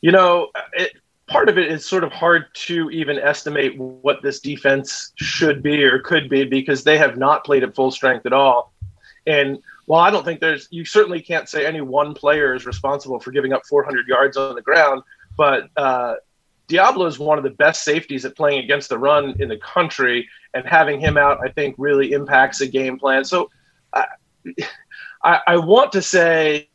You 0.00 0.12
know, 0.12 0.48
it, 0.72 0.92
part 1.26 1.50
of 1.50 1.58
it 1.58 1.70
is 1.70 1.84
sort 1.84 2.04
of 2.04 2.12
hard 2.12 2.46
to 2.54 2.88
even 2.88 3.18
estimate 3.18 3.76
what 3.76 4.22
this 4.22 4.40
defense 4.40 5.12
should 5.16 5.62
be 5.62 5.84
or 5.84 5.98
could 5.98 6.30
be 6.30 6.44
because 6.44 6.82
they 6.82 6.96
have 6.96 7.18
not 7.18 7.44
played 7.44 7.62
at 7.62 7.74
full 7.74 7.90
strength 7.90 8.24
at 8.24 8.32
all. 8.32 8.72
And 9.26 9.58
while 9.84 10.00
I 10.00 10.10
don't 10.10 10.24
think 10.24 10.40
there's, 10.40 10.66
you 10.70 10.86
certainly 10.86 11.20
can't 11.20 11.46
say 11.46 11.66
any 11.66 11.82
one 11.82 12.14
player 12.14 12.54
is 12.54 12.64
responsible 12.64 13.20
for 13.20 13.32
giving 13.32 13.52
up 13.52 13.66
400 13.66 14.08
yards 14.08 14.38
on 14.38 14.54
the 14.54 14.62
ground, 14.62 15.02
but 15.36 15.68
uh, 15.76 16.14
Deablo 16.68 17.06
is 17.06 17.18
one 17.18 17.36
of 17.36 17.44
the 17.44 17.50
best 17.50 17.84
safeties 17.84 18.24
at 18.24 18.34
playing 18.34 18.64
against 18.64 18.88
the 18.88 18.98
run 18.98 19.34
in 19.40 19.50
the 19.50 19.58
country, 19.58 20.26
and 20.54 20.66
having 20.66 21.00
him 21.00 21.16
out, 21.16 21.38
I 21.44 21.50
think, 21.50 21.74
really 21.78 22.12
impacts 22.12 22.58
the 22.58 22.66
game 22.66 22.98
plan. 22.98 23.24
So, 23.24 23.50
I, 23.92 25.40
I, 25.46 25.56
want 25.56 25.92
to 25.92 26.02
say 26.02 26.68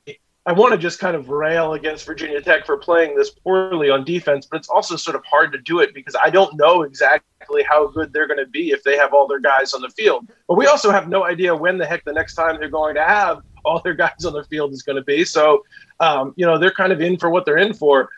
I 0.46 0.52
want 0.52 0.74
to 0.74 0.78
just 0.78 1.00
kind 1.00 1.16
of 1.16 1.30
rail 1.30 1.74
against 1.74 2.06
Virginia 2.06 2.42
Tech 2.42 2.66
for 2.66 2.78
playing 2.78 3.16
this 3.16 3.30
poorly 3.30 3.90
on 3.90 4.04
defense, 4.04 4.46
but 4.46 4.58
it's 4.58 4.68
also 4.68 4.98
sort 4.98 5.16
of 5.16 5.24
hard 5.24 5.54
to 5.54 5.58
do 5.60 5.80
it 5.80 5.94
because 5.94 6.16
I 6.22 6.30
don't 6.30 6.58
know 6.58 6.82
exactly 6.82 7.64
how 7.64 7.88
good 7.88 8.12
they're 8.12 8.28
going 8.28 8.40
to 8.40 8.50
be 8.50 8.72
if 8.72 8.84
they 8.84 8.98
have 8.98 9.14
all 9.14 9.26
their 9.26 9.40
guys 9.40 9.74
on 9.74 9.82
the 9.82 9.90
field. 9.90 10.30
But 10.48 10.56
we 10.56 10.68
also 10.68 10.92
have 10.92 11.08
no 11.08 11.24
idea 11.24 11.56
when 11.56 11.78
the 11.78 11.86
heck 11.86 12.04
the 12.04 12.12
next 12.12 12.36
time 12.36 12.60
they're 12.60 12.70
going 12.70 12.96
to 12.96 13.04
have 13.04 13.42
all 13.64 13.80
their 13.80 13.94
guys 13.94 14.26
on 14.26 14.34
the 14.34 14.44
field 14.44 14.74
is 14.74 14.84
going 14.84 14.98
to 14.98 15.04
be. 15.04 15.24
So, 15.24 15.64
um, 16.02 16.34
you 16.36 16.46
know, 16.46 16.58
they're 16.58 16.72
kind 16.72 16.92
of 16.92 17.00
in 17.00 17.18
for 17.18 17.30
what 17.30 17.46
they're 17.46 17.58
in 17.58 17.74
for. 17.74 18.10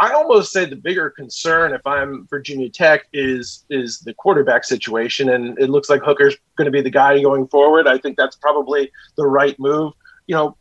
I, 0.00 0.12
almost 0.12 0.52
say 0.52 0.64
the 0.64 0.76
bigger 0.76 1.10
concern, 1.10 1.72
if 1.72 1.86
I'm 1.86 2.26
Virginia 2.28 2.68
Tech, 2.68 3.06
is 3.12 3.64
is 3.70 4.00
the 4.00 4.12
quarterback 4.14 4.64
situation, 4.64 5.28
and 5.28 5.58
it 5.58 5.70
looks 5.70 5.88
like 5.88 6.02
Hooker's 6.02 6.36
going 6.56 6.66
to 6.66 6.72
be 6.72 6.80
the 6.80 6.90
guy 6.90 7.20
going 7.22 7.46
forward. 7.46 7.86
I 7.86 7.98
think 7.98 8.16
that's 8.16 8.36
probably 8.36 8.90
the 9.16 9.26
right 9.26 9.58
move. 9.60 9.92
You 10.26 10.34
know, 10.34 10.56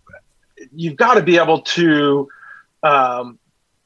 you've 0.74 0.98
got 0.98 1.16
to 1.16 1.24
be 1.24 1.38
able 1.38 1.62
to 1.62 2.28
um, 2.84 3.40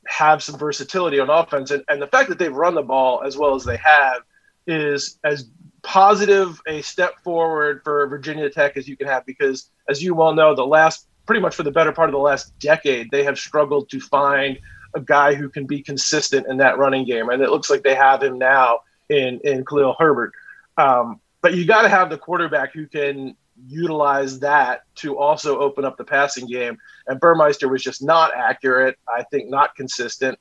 have 0.08 0.43
some 0.43 0.58
versatility 0.58 1.19
on 1.19 1.30
offense. 1.30 1.71
And, 1.71 1.84
and 1.89 2.01
the 2.01 2.08
fact 2.08 2.30
that 2.30 2.39
they've 2.39 2.54
run 2.54 2.75
the 2.75 2.84
ball 2.84 3.23
as 3.23 3.38
well 3.38 3.56
as 3.56 3.63
they 3.63 3.78
have 3.78 4.21
is 4.67 5.19
as 5.23 5.49
positive 5.84 6.60
a 6.67 6.82
step 6.82 7.13
forward 7.23 7.82
for 7.84 8.08
Virginia 8.08 8.49
Tech 8.49 8.75
as 8.75 8.88
you 8.88 8.97
can 8.97 9.08
have 9.08 9.25
because, 9.25 9.69
as 9.89 10.01
you 10.01 10.15
well 10.15 10.34
know, 10.34 10.56
the 10.56 10.65
last 10.65 11.08
pretty 11.25 11.41
much 11.41 11.56
for 11.56 11.63
the 11.63 11.71
better 11.71 11.91
part 11.91 12.10
of 12.10 12.13
the 12.13 12.19
last 12.19 12.58
decade, 12.60 13.10
they 13.12 13.23
have 13.23 13.38
struggled 13.38 13.89
to 13.89 13.99
find 13.99 14.60
a 14.95 15.01
guy 15.01 15.34
who 15.34 15.49
can 15.49 15.65
be 15.65 15.81
consistent 15.81 16.47
in 16.47 16.58
that 16.58 16.77
running 16.77 17.05
game. 17.05 17.29
And 17.29 17.41
it 17.41 17.49
looks 17.49 17.69
like 17.69 17.84
they 17.84 17.95
have 17.95 18.23
him 18.23 18.38
now 18.38 18.79
in, 19.10 19.39
in 19.43 19.65
Khalil 19.65 19.95
Herbert. 19.99 20.34
Um, 20.77 21.19
but 21.41 21.53
you 21.53 21.65
got 21.65 21.84
to 21.84 21.89
have 21.89 22.10
the 22.10 22.17
quarterback 22.17 22.73
who 22.73 22.88
can 22.88 23.36
utilize 23.67 24.39
that 24.39 24.84
to 24.95 25.17
also 25.17 25.60
open 25.60 25.86
up 25.86 25.97
the 25.97 26.03
passing 26.03 26.47
game. 26.47 26.77
And 27.08 27.19
Burmester 27.19 27.69
was 27.69 27.84
just 27.84 28.03
not 28.03 28.34
accurate. 28.36 28.97
I 29.08 29.23
think 29.23 29.49
not 29.49 29.75
consistent. 29.75 30.39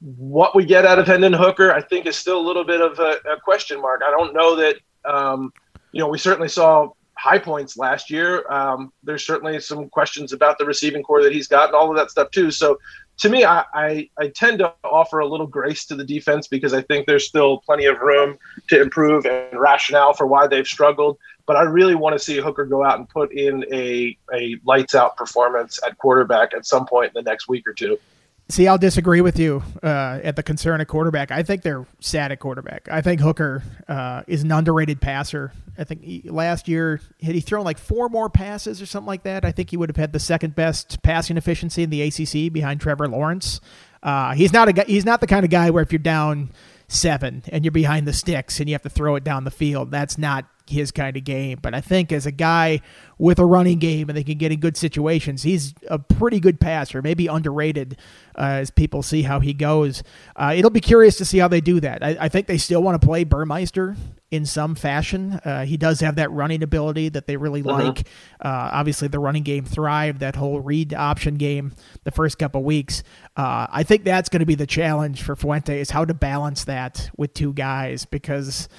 What 0.00 0.54
we 0.54 0.64
get 0.64 0.86
out 0.86 0.98
of 0.98 1.06
Hendon 1.06 1.32
Hooker, 1.32 1.72
I 1.72 1.82
think, 1.82 2.06
is 2.06 2.16
still 2.16 2.40
a 2.40 2.46
little 2.46 2.64
bit 2.64 2.80
of 2.80 2.98
a, 2.98 3.18
a 3.30 3.40
question 3.40 3.80
mark. 3.80 4.02
I 4.06 4.10
don't 4.10 4.32
know 4.32 4.56
that, 4.56 4.76
um, 5.04 5.52
you 5.92 6.00
know, 6.00 6.08
we 6.08 6.18
certainly 6.18 6.48
saw 6.48 6.90
high 7.14 7.38
points 7.38 7.76
last 7.76 8.10
year. 8.10 8.50
Um, 8.50 8.92
there's 9.02 9.26
certainly 9.26 9.58
some 9.60 9.88
questions 9.88 10.32
about 10.32 10.56
the 10.56 10.64
receiving 10.64 11.02
corps 11.02 11.22
that 11.24 11.32
he's 11.32 11.48
got 11.48 11.66
and 11.66 11.74
all 11.74 11.90
of 11.90 11.96
that 11.96 12.10
stuff 12.10 12.30
too. 12.30 12.50
So 12.52 12.78
to 13.18 13.28
me, 13.28 13.44
I, 13.44 13.64
I, 13.74 14.10
I, 14.16 14.28
tend 14.28 14.60
to 14.60 14.72
offer 14.84 15.18
a 15.18 15.26
little 15.26 15.46
grace 15.46 15.84
to 15.86 15.96
the 15.96 16.04
defense 16.04 16.46
because 16.46 16.72
I 16.72 16.82
think 16.82 17.06
there's 17.06 17.26
still 17.26 17.58
plenty 17.58 17.86
of 17.86 17.98
room 17.98 18.38
to 18.68 18.80
improve 18.80 19.26
and 19.26 19.58
rationale 19.58 20.12
for 20.12 20.26
why 20.26 20.46
they've 20.46 20.66
struggled. 20.66 21.18
But 21.44 21.56
I 21.56 21.62
really 21.62 21.96
want 21.96 22.12
to 22.12 22.18
see 22.18 22.36
Hooker 22.38 22.64
go 22.64 22.84
out 22.84 22.98
and 22.98 23.08
put 23.08 23.32
in 23.32 23.64
a, 23.72 24.16
a 24.32 24.56
lights 24.64 24.94
out 24.94 25.16
performance 25.16 25.80
at 25.84 25.98
quarterback 25.98 26.54
at 26.54 26.64
some 26.64 26.86
point 26.86 27.08
in 27.08 27.24
the 27.24 27.28
next 27.28 27.48
week 27.48 27.66
or 27.66 27.72
two. 27.72 27.98
See, 28.50 28.66
I'll 28.66 28.78
disagree 28.78 29.20
with 29.20 29.38
you 29.38 29.62
uh, 29.82 30.20
at 30.24 30.34
the 30.36 30.42
concern 30.42 30.80
of 30.80 30.86
quarterback. 30.86 31.30
I 31.30 31.42
think 31.42 31.60
they're 31.60 31.86
sad 32.00 32.32
at 32.32 32.40
quarterback. 32.40 32.88
I 32.90 33.02
think 33.02 33.20
Hooker 33.20 33.62
uh, 33.86 34.22
is 34.26 34.42
an 34.42 34.50
underrated 34.50 35.02
passer. 35.02 35.52
I 35.76 35.84
think 35.84 36.02
he, 36.02 36.22
last 36.24 36.66
year 36.66 36.98
had 37.22 37.34
he 37.34 37.42
thrown 37.42 37.64
like 37.64 37.76
four 37.76 38.08
more 38.08 38.30
passes 38.30 38.80
or 38.80 38.86
something 38.86 39.06
like 39.06 39.24
that. 39.24 39.44
I 39.44 39.52
think 39.52 39.68
he 39.68 39.76
would 39.76 39.90
have 39.90 39.96
had 39.96 40.14
the 40.14 40.18
second 40.18 40.54
best 40.54 41.02
passing 41.02 41.36
efficiency 41.36 41.82
in 41.82 41.90
the 41.90 42.00
ACC 42.00 42.50
behind 42.50 42.80
Trevor 42.80 43.06
Lawrence. 43.06 43.60
Uh, 44.02 44.32
he's 44.32 44.52
not 44.52 44.68
a 44.68 44.84
he's 44.84 45.04
not 45.04 45.20
the 45.20 45.26
kind 45.26 45.44
of 45.44 45.50
guy 45.50 45.68
where 45.68 45.82
if 45.82 45.92
you're 45.92 45.98
down 45.98 46.50
seven 46.86 47.42
and 47.48 47.66
you're 47.66 47.72
behind 47.72 48.08
the 48.08 48.14
sticks 48.14 48.60
and 48.60 48.68
you 48.68 48.74
have 48.74 48.82
to 48.82 48.88
throw 48.88 49.16
it 49.16 49.24
down 49.24 49.44
the 49.44 49.50
field, 49.50 49.90
that's 49.90 50.16
not 50.16 50.46
his 50.68 50.90
kind 50.90 51.16
of 51.16 51.24
game. 51.24 51.58
But 51.60 51.74
I 51.74 51.80
think 51.80 52.12
as 52.12 52.26
a 52.26 52.30
guy 52.30 52.80
with 53.18 53.38
a 53.38 53.44
running 53.44 53.78
game 53.78 54.08
and 54.08 54.16
they 54.16 54.24
can 54.24 54.38
get 54.38 54.52
in 54.52 54.60
good 54.60 54.76
situations, 54.76 55.42
he's 55.42 55.74
a 55.88 55.98
pretty 55.98 56.40
good 56.40 56.60
passer, 56.60 57.02
maybe 57.02 57.26
underrated 57.26 57.96
uh, 58.36 58.60
as 58.60 58.70
people 58.70 59.02
see 59.02 59.22
how 59.22 59.40
he 59.40 59.52
goes. 59.52 60.02
Uh, 60.36 60.54
it'll 60.56 60.70
be 60.70 60.80
curious 60.80 61.16
to 61.18 61.24
see 61.24 61.38
how 61.38 61.48
they 61.48 61.60
do 61.60 61.80
that. 61.80 62.02
I, 62.02 62.16
I 62.20 62.28
think 62.28 62.46
they 62.46 62.58
still 62.58 62.82
want 62.82 63.00
to 63.00 63.06
play 63.06 63.24
Burmester 63.24 63.96
in 64.30 64.44
some 64.44 64.74
fashion. 64.74 65.40
Uh, 65.44 65.64
he 65.64 65.76
does 65.76 66.00
have 66.00 66.16
that 66.16 66.30
running 66.30 66.62
ability 66.62 67.08
that 67.10 67.26
they 67.26 67.36
really 67.36 67.62
uh-huh. 67.62 67.84
like. 67.84 68.00
Uh, 68.40 68.70
obviously, 68.72 69.08
the 69.08 69.18
running 69.18 69.42
game 69.42 69.64
thrived, 69.64 70.20
that 70.20 70.36
whole 70.36 70.60
read 70.60 70.94
option 70.94 71.36
game 71.36 71.72
the 72.04 72.10
first 72.10 72.38
couple 72.38 72.62
weeks. 72.62 73.02
Uh, 73.36 73.66
I 73.70 73.82
think 73.82 74.04
that's 74.04 74.28
going 74.28 74.40
to 74.40 74.46
be 74.46 74.54
the 74.54 74.66
challenge 74.66 75.22
for 75.22 75.34
Fuente 75.34 75.80
is 75.80 75.90
how 75.90 76.04
to 76.04 76.14
balance 76.14 76.64
that 76.64 77.10
with 77.16 77.34
two 77.34 77.52
guys 77.52 78.04
because– 78.04 78.68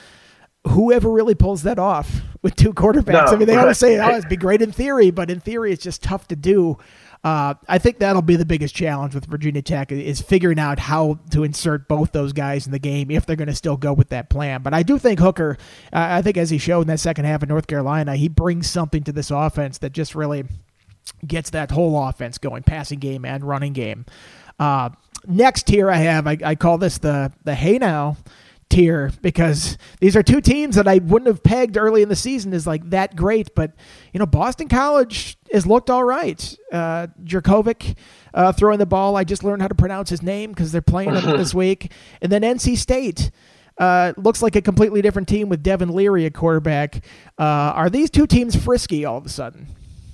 whoever 0.68 1.10
really 1.10 1.36
pulls 1.36 1.64
that 1.64 1.80
off 1.80 2.22
with 2.42 2.56
two 2.56 2.74
quarterbacks. 2.74 3.28
No, 3.28 3.34
I 3.34 3.36
mean, 3.36 3.48
they 3.48 3.56
right. 3.56 3.62
always 3.62 3.78
say, 3.78 4.00
"Oh, 4.00 4.18
it'd 4.18 4.30
be 4.30 4.38
great 4.38 4.62
in 4.62 4.72
theory," 4.72 5.12
but 5.12 5.30
in 5.30 5.40
theory, 5.40 5.72
it's 5.72 5.84
just 5.84 6.04
tough 6.04 6.28
to 6.30 6.36
do. 6.36 6.78
Uh, 7.22 7.54
I 7.68 7.80
think 7.80 8.00
that'll 8.00 8.22
be 8.22 8.38
the 8.38 8.46
biggest 8.46 8.74
challenge 8.74 9.14
with 9.14 9.26
Virginia 9.26 9.62
Tech 9.62 9.92
is 9.92 10.22
figuring 10.22 10.58
out 10.58 10.80
how 10.80 11.20
to 11.32 11.44
insert 11.44 11.90
both 11.90 12.14
those 12.14 12.32
guys 12.32 12.66
in 12.66 12.72
the 12.72 12.80
game 12.80 13.12
if 13.12 13.26
they're 13.26 13.36
going 13.36 13.50
to 13.50 13.56
still 13.56 13.76
go 13.76 13.92
with 13.92 14.08
that 14.10 14.30
plan. 14.30 14.62
But 14.62 14.74
I 14.74 14.84
do 14.84 14.98
think 14.98 15.20
Hooker, 15.20 15.58
uh, 15.92 16.08
I 16.12 16.22
think 16.22 16.38
as 16.38 16.50
he 16.50 16.58
showed 16.58 16.82
in 16.82 16.88
that 16.88 17.02
second 17.02 17.26
half 17.26 17.44
of 17.44 17.50
North 17.50 17.68
Carolina, 17.68 18.16
he 18.16 18.30
brings 18.30 18.70
something 18.70 19.04
to 19.04 19.12
this 19.12 19.32
offense 19.32 19.80
that 19.80 19.92
just 19.92 20.16
really 20.16 20.46
gets 21.28 21.50
that 21.50 21.72
whole 21.72 22.02
offense 22.08 22.38
going, 22.38 22.64
passing 22.64 23.00
game 23.00 23.26
and 23.26 23.44
running 23.44 23.74
game. 23.74 24.06
Uh, 24.58 24.90
next 25.28 25.68
here 25.68 25.92
I 25.92 25.98
have, 25.98 26.26
I, 26.26 26.38
I 26.42 26.56
call 26.56 26.78
this 26.78 27.00
the 27.00 27.34
the 27.44 27.54
hey 27.54 27.78
now 27.80 28.16
tier 28.70 29.12
because 29.22 29.78
these 30.00 30.16
are 30.16 30.24
two 30.24 30.42
teams 30.42 30.76
that 30.76 30.88
I 30.88 31.00
wouldn't 31.00 31.28
have 31.28 31.44
pegged 31.44 31.78
early 31.78 32.02
in 32.02 32.10
the 32.10 32.16
season 32.16 32.54
as 32.54 32.68
like 32.68 32.90
that 32.92 33.16
great. 33.16 33.54
But 33.56 33.74
you 34.14 34.20
know, 34.20 34.26
Boston 34.26 34.68
College 34.68 35.38
has 35.52 35.66
looked 35.66 35.90
all 35.90 36.04
right. 36.04 36.56
Uh, 36.72 37.08
Jurkovec 37.24 37.98
uh, 38.34 38.52
throwing 38.54 38.80
the 38.80 38.86
ball. 38.86 39.16
I 39.16 39.24
just 39.24 39.44
learned 39.44 39.62
how 39.62 39.68
to 39.68 39.76
pronounce 39.76 40.10
his 40.10 40.22
name 40.22 40.52
because 40.52 40.72
they're 40.72 40.82
playing 40.82 41.14
him 41.14 41.26
this 41.38 41.54
week. 41.54 41.92
And 42.22 42.32
then 42.32 42.42
NC 42.42 42.78
State. 42.78 43.32
Uh, 43.78 44.12
looks 44.18 44.42
like 44.42 44.58
a 44.58 44.62
completely 44.62 45.02
different 45.02 45.26
team 45.26 45.48
with 45.48 45.64
Devin 45.64 45.88
Leary 45.88 46.26
at 46.26 46.34
quarterback. 46.34 47.02
Uh, 47.38 47.72
are 47.74 47.90
these 47.90 48.10
two 48.10 48.28
teams 48.28 48.54
frisky 48.54 49.06
all 49.06 49.18
of 49.18 49.26
a 49.26 49.30
sudden? 49.30 49.68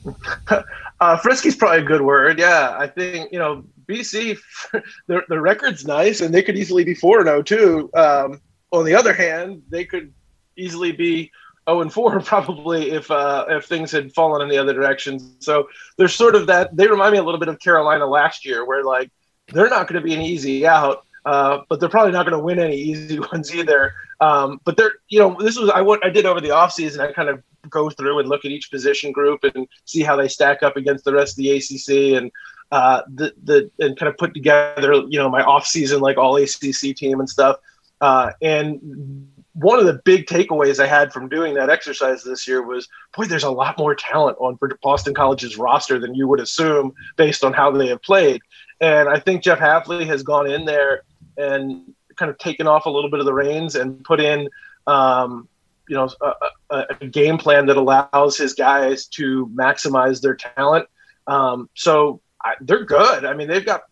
uh, 1.00 1.18
frisky's 1.18 1.56
probably 1.56 1.80
a 1.80 1.84
good 1.84 2.02
word. 2.02 2.40
Yeah, 2.40 2.76
I 2.78 2.88
think 2.88 3.32
you 3.32 3.40
know 3.40 3.64
BC, 3.88 4.38
the 5.08 5.22
the 5.30 5.42
record's 5.42 5.86
nice, 5.86 6.22
and 6.22 6.34
they 6.34 6.44
could 6.44 6.58
easily 6.58 6.84
be 6.84 6.94
four 6.94 7.20
and 7.20 7.28
zero 7.28 7.40
oh, 7.40 7.42
too. 7.42 7.90
Um, 7.94 8.42
on 8.80 8.86
the 8.86 8.96
other 8.96 9.14
hand, 9.14 9.64
they 9.70 9.86
could 9.86 10.14
easily 10.58 10.92
be 10.92 11.32
0 11.70 11.82
and 11.82 11.94
4 11.94 12.20
probably 12.22 12.92
if 12.92 13.10
uh, 13.12 13.46
if 13.50 13.66
things 13.66 13.92
had 13.92 14.14
fallen 14.14 14.42
in 14.42 14.50
the 14.50 14.58
other 14.58 14.74
direction. 14.74 15.20
So 15.40 15.68
there's 15.98 16.14
sort 16.14 16.36
of 16.36 16.48
that. 16.48 16.76
They 16.76 16.88
remind 16.88 17.14
me 17.14 17.20
a 17.20 17.24
little 17.24 17.40
bit 17.40 17.50
of 17.50 17.60
Carolina 17.60 18.06
last 18.06 18.46
year, 18.46 18.66
where 18.66 18.84
like 18.84 19.12
they're 19.48 19.70
not 19.70 19.88
going 19.88 20.02
to 20.02 20.06
be 20.06 20.14
an 20.14 20.22
easy 20.22 20.66
out, 20.66 21.06
uh, 21.26 21.60
but 21.70 21.80
they're 21.80 21.90
probably 21.90 22.12
not 22.12 22.26
going 22.26 22.38
to 22.38 22.44
win 22.44 22.60
any 22.60 22.78
easy 22.78 23.20
ones 23.32 23.54
either. 23.54 23.94
Um, 24.22 24.62
but 24.64 24.78
they're 24.78 24.94
you 25.10 25.20
know 25.20 25.36
this 25.40 25.58
was 25.58 25.70
I 25.70 25.82
what 25.82 26.06
I 26.06 26.10
did 26.10 26.26
over 26.26 26.42
the 26.42 26.50
offseason. 26.50 27.00
I 27.00 27.12
kind 27.12 27.30
of 27.30 27.42
go 27.70 27.90
through 27.90 28.20
and 28.20 28.30
look 28.30 28.46
at 28.46 28.52
each 28.52 28.70
position 28.72 29.12
group 29.12 29.44
and 29.44 29.68
see 29.86 30.04
how 30.04 30.16
they 30.16 30.28
stack 30.28 30.64
up 30.64 30.78
against 30.78 31.04
the 31.04 31.14
rest 31.14 31.34
of 31.34 31.38
the 31.38 31.52
ACC 31.52 32.18
and 32.18 32.32
uh, 32.72 33.02
the 33.16 33.34
the 33.44 33.70
and 33.80 33.98
kind 33.98 34.10
of 34.10 34.18
put 34.18 34.34
together 34.34 34.94
you 35.10 35.20
know 35.20 35.30
my 35.30 35.44
off 35.44 35.66
season 35.66 36.00
like 36.00 36.18
all 36.18 36.38
ACC 36.38 36.96
team 36.96 37.20
and 37.20 37.30
stuff. 37.30 37.58
Uh, 38.02 38.32
and 38.42 39.30
one 39.54 39.80
of 39.80 39.86
the 39.86 40.02
big 40.04 40.26
takeaways 40.26 40.84
I 40.84 40.88
had 40.88 41.14
from 41.14 41.30
doing 41.30 41.54
that 41.54 41.70
exercise 41.70 42.24
this 42.24 42.46
year 42.46 42.62
was, 42.62 42.90
boy, 43.16 43.26
there's 43.26 43.44
a 43.46 43.50
lot 43.50 43.78
more 43.78 43.96
talent 43.96 44.38
on 44.40 44.60
Boston 44.84 45.14
College's 45.14 45.58
roster 45.58 45.98
than 45.98 46.14
you 46.14 46.28
would 46.28 46.42
assume 46.42 46.94
based 47.16 47.44
on 47.44 47.54
how 47.54 47.72
they 47.72 47.88
have 47.88 48.02
played. 48.02 48.42
And 48.82 49.08
I 49.08 49.20
think 49.20 49.44
Jeff 49.44 49.60
Hafley 49.60 50.06
has 50.08 50.24
gone 50.24 50.50
in 50.50 50.66
there 50.66 51.04
and 51.38 51.94
kind 52.18 52.30
of 52.30 52.38
taken 52.38 52.68
off 52.68 52.86
a 52.86 52.90
little 52.90 53.10
bit 53.10 53.22
of 53.22 53.26
the 53.26 53.34
reins 53.34 53.76
and 53.76 54.04
put 54.04 54.20
in, 54.20 54.50
um, 54.88 55.48
you 55.88 55.96
know, 55.96 56.10
a, 56.22 56.34
a, 56.70 56.86
a, 57.02 57.08
game 57.08 57.38
plan 57.38 57.66
that 57.68 57.78
allows 57.78 58.38
his 58.38 58.54
guys 58.54 59.06
to 59.08 59.48
maximize 59.56 60.22
their 60.22 60.36
talent. 60.36 60.88
Um, 61.28 61.70
so 61.76 62.22
I, 62.44 62.56
they're 62.60 62.86
good. 62.86 63.24
I 63.24 63.34
mean, 63.34 63.48
they've 63.48 63.66
got 63.66 63.84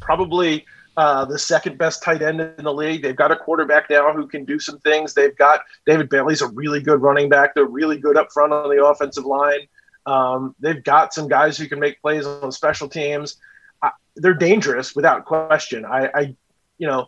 probably 0.00 0.64
uh, 0.96 1.24
the 1.24 1.38
second 1.38 1.78
best 1.78 2.02
tight 2.02 2.22
end 2.22 2.40
in 2.40 2.64
the 2.64 2.72
league. 2.72 3.02
They've 3.02 3.16
got 3.16 3.30
a 3.30 3.36
quarterback 3.36 3.88
now 3.88 4.12
who 4.12 4.26
can 4.26 4.44
do 4.44 4.58
some 4.58 4.78
things. 4.80 5.14
They've 5.14 5.36
got 5.36 5.60
David 5.86 6.08
Bailey's 6.08 6.42
a 6.42 6.48
really 6.48 6.80
good 6.80 7.00
running 7.00 7.28
back. 7.28 7.54
They're 7.54 7.64
really 7.64 7.98
good 7.98 8.16
up 8.16 8.30
front 8.32 8.52
on 8.52 8.74
the 8.74 8.84
offensive 8.84 9.24
line. 9.24 9.66
Um, 10.04 10.54
they've 10.60 10.82
got 10.82 11.14
some 11.14 11.28
guys 11.28 11.56
who 11.56 11.68
can 11.68 11.78
make 11.78 12.00
plays 12.02 12.26
on 12.26 12.52
special 12.52 12.88
teams. 12.88 13.36
I, 13.82 13.90
they're 14.16 14.34
dangerous 14.34 14.94
without 14.94 15.24
question. 15.24 15.84
I, 15.84 16.10
I, 16.14 16.36
you 16.78 16.86
know, 16.86 17.06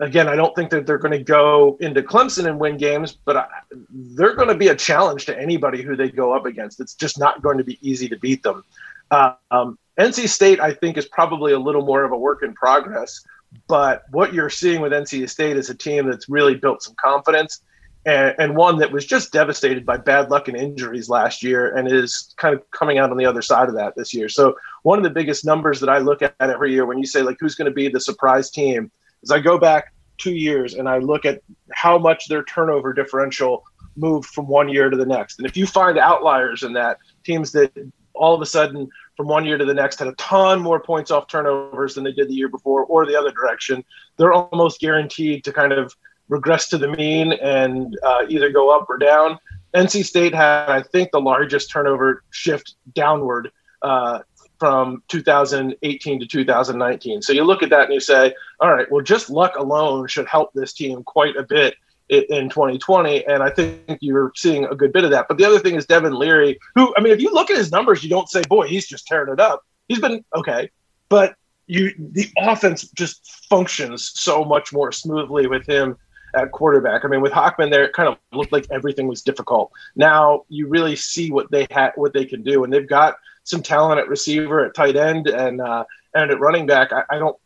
again, 0.00 0.28
I 0.28 0.36
don't 0.36 0.54
think 0.54 0.70
that 0.70 0.86
they're 0.86 0.98
going 0.98 1.18
to 1.18 1.24
go 1.24 1.76
into 1.80 2.02
Clemson 2.02 2.46
and 2.46 2.60
win 2.60 2.76
games, 2.76 3.16
but 3.24 3.36
I, 3.36 3.46
they're 3.90 4.34
going 4.34 4.48
to 4.48 4.54
be 4.54 4.68
a 4.68 4.76
challenge 4.76 5.26
to 5.26 5.38
anybody 5.38 5.82
who 5.82 5.96
they 5.96 6.10
go 6.10 6.32
up 6.32 6.46
against. 6.46 6.80
It's 6.80 6.94
just 6.94 7.18
not 7.18 7.42
going 7.42 7.58
to 7.58 7.64
be 7.64 7.78
easy 7.80 8.08
to 8.08 8.18
beat 8.18 8.42
them. 8.42 8.64
Uh, 9.10 9.32
um, 9.50 9.78
NC 9.98 10.28
State, 10.28 10.60
I 10.60 10.72
think, 10.72 10.96
is 10.96 11.06
probably 11.06 11.52
a 11.52 11.58
little 11.58 11.84
more 11.84 12.04
of 12.04 12.12
a 12.12 12.16
work 12.16 12.42
in 12.42 12.54
progress. 12.54 13.24
But 13.68 14.04
what 14.10 14.34
you're 14.34 14.50
seeing 14.50 14.80
with 14.80 14.92
NC 14.92 15.28
State 15.30 15.56
is 15.56 15.70
a 15.70 15.74
team 15.74 16.08
that's 16.10 16.28
really 16.28 16.54
built 16.54 16.82
some 16.82 16.94
confidence 16.96 17.60
and, 18.04 18.34
and, 18.38 18.56
one 18.56 18.78
that 18.78 18.92
was 18.92 19.04
just 19.04 19.32
devastated 19.32 19.84
by 19.84 19.96
bad 19.96 20.30
luck 20.30 20.46
and 20.46 20.56
injuries 20.56 21.08
last 21.08 21.42
year 21.42 21.74
and 21.74 21.90
is 21.90 22.34
kind 22.36 22.54
of 22.54 22.70
coming 22.70 22.98
out 22.98 23.10
on 23.10 23.16
the 23.16 23.24
other 23.24 23.42
side 23.42 23.68
of 23.68 23.74
that 23.74 23.96
this 23.96 24.14
year. 24.14 24.28
So, 24.28 24.56
one 24.82 24.98
of 24.98 25.02
the 25.02 25.10
biggest 25.10 25.44
numbers 25.44 25.80
that 25.80 25.88
I 25.88 25.98
look 25.98 26.22
at 26.22 26.34
every 26.38 26.72
year 26.72 26.86
when 26.86 26.98
you 26.98 27.06
say, 27.06 27.22
like, 27.22 27.36
who's 27.40 27.56
going 27.56 27.70
to 27.70 27.74
be 27.74 27.88
the 27.88 28.00
surprise 28.00 28.50
team 28.50 28.90
is 29.22 29.30
I 29.30 29.40
go 29.40 29.58
back 29.58 29.92
two 30.18 30.34
years 30.34 30.74
and 30.74 30.88
I 30.88 30.98
look 30.98 31.24
at 31.24 31.42
how 31.72 31.98
much 31.98 32.28
their 32.28 32.44
turnover 32.44 32.92
differential 32.92 33.64
moved 33.96 34.28
from 34.28 34.46
one 34.46 34.68
year 34.68 34.88
to 34.88 34.96
the 34.96 35.06
next. 35.06 35.38
And 35.38 35.46
if 35.46 35.56
you 35.56 35.66
find 35.66 35.98
outliers 35.98 36.62
in 36.62 36.72
that, 36.74 36.98
teams 37.24 37.50
that 37.52 37.72
all 38.14 38.34
of 38.34 38.40
a 38.40 38.46
sudden 38.46 38.88
from 39.16 39.28
one 39.28 39.44
year 39.44 39.58
to 39.58 39.64
the 39.64 39.74
next 39.74 39.98
had 39.98 40.08
a 40.08 40.12
ton 40.12 40.60
more 40.60 40.80
points 40.80 41.10
off 41.10 41.26
turnovers 41.26 41.94
than 41.94 42.04
they 42.04 42.12
did 42.12 42.28
the 42.28 42.34
year 42.34 42.48
before 42.48 42.84
or 42.84 43.06
the 43.06 43.18
other 43.18 43.30
direction, 43.30 43.84
they're 44.16 44.32
almost 44.32 44.80
guaranteed 44.80 45.44
to 45.44 45.52
kind 45.52 45.72
of 45.72 45.94
regress 46.28 46.68
to 46.68 46.78
the 46.78 46.88
mean 46.88 47.32
and 47.34 47.96
uh, 48.02 48.24
either 48.28 48.50
go 48.50 48.70
up 48.70 48.86
or 48.88 48.98
down. 48.98 49.38
NC 49.74 50.04
State 50.04 50.34
had, 50.34 50.68
I 50.68 50.82
think, 50.82 51.10
the 51.12 51.20
largest 51.20 51.70
turnover 51.70 52.22
shift 52.30 52.74
downward 52.94 53.50
uh, 53.82 54.20
from 54.58 55.02
2018 55.08 56.20
to 56.20 56.26
2019. 56.26 57.22
So 57.22 57.32
you 57.32 57.44
look 57.44 57.62
at 57.62 57.70
that 57.70 57.84
and 57.84 57.94
you 57.94 58.00
say, 58.00 58.34
all 58.60 58.72
right, 58.72 58.90
well, 58.90 59.02
just 59.02 59.30
luck 59.30 59.56
alone 59.56 60.06
should 60.08 60.26
help 60.26 60.52
this 60.54 60.72
team 60.72 61.02
quite 61.04 61.36
a 61.36 61.42
bit 61.42 61.74
in 62.08 62.48
2020. 62.48 63.26
And 63.26 63.42
I 63.42 63.50
think 63.50 63.98
you're 64.00 64.32
seeing 64.36 64.64
a 64.64 64.74
good 64.74 64.92
bit 64.92 65.04
of 65.04 65.10
that. 65.10 65.26
But 65.28 65.38
the 65.38 65.44
other 65.44 65.58
thing 65.58 65.74
is 65.74 65.86
Devin 65.86 66.14
Leary, 66.14 66.58
who, 66.74 66.94
I 66.96 67.00
mean, 67.00 67.12
if 67.12 67.20
you 67.20 67.32
look 67.32 67.50
at 67.50 67.56
his 67.56 67.72
numbers, 67.72 68.02
you 68.02 68.10
don't 68.10 68.28
say, 68.28 68.42
boy, 68.48 68.66
he's 68.66 68.86
just 68.86 69.06
tearing 69.06 69.32
it 69.32 69.40
up. 69.40 69.64
He's 69.88 70.00
been 70.00 70.24
okay. 70.34 70.70
But 71.08 71.34
you, 71.66 71.92
the 71.98 72.28
offense 72.38 72.88
just 72.90 73.46
functions 73.48 74.12
so 74.14 74.44
much 74.44 74.72
more 74.72 74.92
smoothly 74.92 75.46
with 75.46 75.66
him 75.66 75.96
at 76.34 76.52
quarterback. 76.52 77.04
I 77.04 77.08
mean, 77.08 77.20
with 77.20 77.32
Hockman 77.32 77.70
there, 77.70 77.84
it 77.84 77.92
kind 77.92 78.08
of 78.08 78.18
looked 78.32 78.52
like 78.52 78.66
everything 78.70 79.08
was 79.08 79.22
difficult. 79.22 79.72
Now 79.96 80.44
you 80.48 80.68
really 80.68 80.96
see 80.96 81.30
what 81.30 81.50
they 81.50 81.66
had, 81.70 81.92
what 81.96 82.12
they 82.12 82.24
can 82.24 82.42
do, 82.42 82.64
and 82.64 82.72
they've 82.72 82.88
got 82.88 83.16
some 83.44 83.62
talent 83.62 84.00
at 84.00 84.08
receiver, 84.08 84.64
at 84.64 84.74
tight 84.74 84.96
end, 84.96 85.28
and 85.28 85.60
uh, 85.60 85.84
and 86.14 86.30
at 86.30 86.40
running 86.40 86.66
back. 86.66 86.92
I, 86.92 87.04
I 87.10 87.18
don't 87.18 87.36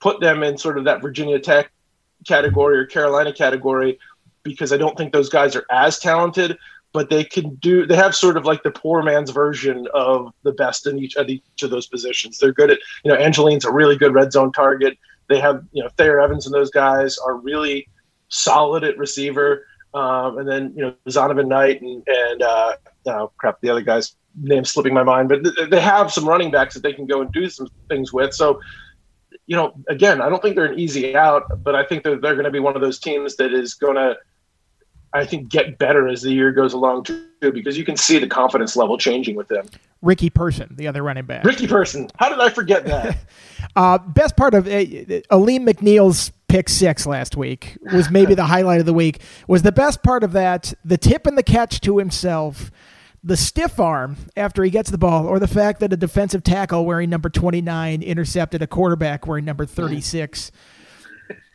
put 0.00 0.20
them 0.20 0.42
in 0.42 0.56
sort 0.56 0.78
of 0.78 0.84
that 0.84 1.02
Virginia 1.02 1.38
Tech 1.38 1.70
category 2.26 2.78
or 2.78 2.86
Carolina 2.86 3.32
category 3.32 3.98
because 4.42 4.72
I 4.72 4.76
don't 4.76 4.96
think 4.96 5.12
those 5.12 5.28
guys 5.28 5.56
are 5.56 5.66
as 5.70 5.98
talented, 5.98 6.56
but 6.92 7.10
they 7.10 7.24
can 7.24 7.56
do. 7.56 7.86
They 7.86 7.96
have 7.96 8.14
sort 8.14 8.36
of 8.36 8.44
like 8.44 8.62
the 8.62 8.70
poor 8.70 9.02
man's 9.02 9.30
version 9.30 9.88
of 9.92 10.32
the 10.42 10.52
best 10.52 10.86
in 10.86 10.98
each 10.98 11.16
of 11.16 11.28
each 11.28 11.62
of 11.62 11.70
those 11.70 11.86
positions. 11.86 12.38
They're 12.38 12.52
good 12.52 12.70
at 12.70 12.78
you 13.04 13.12
know 13.12 13.18
Angeline's 13.18 13.64
a 13.64 13.72
really 13.72 13.96
good 13.96 14.14
red 14.14 14.32
zone 14.32 14.52
target. 14.52 14.96
They 15.28 15.40
have 15.40 15.64
you 15.72 15.82
know 15.82 15.88
Thayer 15.96 16.20
Evans 16.20 16.46
and 16.46 16.54
those 16.54 16.70
guys 16.70 17.18
are 17.18 17.36
really 17.36 17.88
solid 18.28 18.84
at 18.84 18.98
receiver. 18.98 19.66
Um, 19.94 20.38
and 20.38 20.48
then 20.48 20.72
you 20.76 20.82
know 20.82 20.94
Zonovan 21.08 21.48
Knight 21.48 21.80
and 21.80 22.02
and 22.06 22.42
uh, 22.42 22.76
oh 23.06 23.32
crap, 23.38 23.60
the 23.60 23.70
other 23.70 23.82
guy's 23.82 24.14
name 24.42 24.64
slipping 24.64 24.94
my 24.94 25.02
mind, 25.02 25.28
but 25.28 25.42
th- 25.42 25.70
they 25.70 25.80
have 25.80 26.12
some 26.12 26.28
running 26.28 26.50
backs 26.50 26.74
that 26.74 26.82
they 26.82 26.92
can 26.92 27.06
go 27.06 27.20
and 27.22 27.32
do 27.32 27.48
some 27.48 27.68
things 27.88 28.12
with. 28.12 28.34
So, 28.34 28.60
you 29.46 29.56
know, 29.56 29.74
again, 29.88 30.20
I 30.20 30.28
don't 30.28 30.42
think 30.42 30.56
they're 30.56 30.72
an 30.72 30.78
easy 30.78 31.16
out, 31.16 31.62
but 31.62 31.74
I 31.74 31.84
think 31.84 32.02
that 32.04 32.20
they're 32.20 32.34
going 32.34 32.44
to 32.44 32.50
be 32.50 32.60
one 32.60 32.74
of 32.74 32.82
those 32.82 32.98
teams 32.98 33.36
that 33.36 33.52
is 33.52 33.74
going 33.74 33.94
to, 33.94 34.16
I 35.12 35.24
think, 35.24 35.48
get 35.48 35.78
better 35.78 36.08
as 36.08 36.22
the 36.22 36.32
year 36.32 36.52
goes 36.52 36.72
along 36.72 37.04
too, 37.04 37.26
because 37.40 37.78
you 37.78 37.84
can 37.84 37.96
see 37.96 38.18
the 38.18 38.26
confidence 38.26 38.76
level 38.76 38.98
changing 38.98 39.36
with 39.36 39.48
them. 39.48 39.66
Ricky 40.02 40.30
Person, 40.30 40.74
the 40.76 40.88
other 40.88 41.02
running 41.02 41.26
back. 41.26 41.44
Ricky 41.44 41.66
Person, 41.66 42.08
how 42.16 42.28
did 42.28 42.40
I 42.40 42.50
forget 42.50 42.84
that? 42.86 43.16
uh, 43.76 43.98
best 43.98 44.36
part 44.36 44.54
of 44.54 44.66
uh, 44.66 44.84
Alim 45.30 45.66
McNeil's 45.66 46.32
pick 46.48 46.68
six 46.68 47.06
last 47.06 47.36
week 47.36 47.76
was 47.92 48.10
maybe 48.10 48.34
the 48.34 48.44
highlight 48.46 48.80
of 48.80 48.86
the 48.86 48.94
week. 48.94 49.20
Was 49.46 49.62
the 49.62 49.72
best 49.72 50.02
part 50.02 50.24
of 50.24 50.32
that 50.32 50.74
the 50.84 50.98
tip 50.98 51.26
and 51.26 51.38
the 51.38 51.42
catch 51.42 51.80
to 51.82 51.98
himself, 51.98 52.70
the 53.26 53.36
stiff 53.36 53.80
arm 53.80 54.16
after 54.36 54.62
he 54.62 54.70
gets 54.70 54.88
the 54.88 54.98
ball, 54.98 55.26
or 55.26 55.40
the 55.40 55.48
fact 55.48 55.80
that 55.80 55.92
a 55.92 55.96
defensive 55.96 56.44
tackle 56.44 56.86
wearing 56.86 57.10
number 57.10 57.28
29 57.28 58.00
intercepted 58.02 58.62
a 58.62 58.68
quarterback 58.68 59.26
wearing 59.26 59.44
number 59.44 59.66
36. 59.66 60.52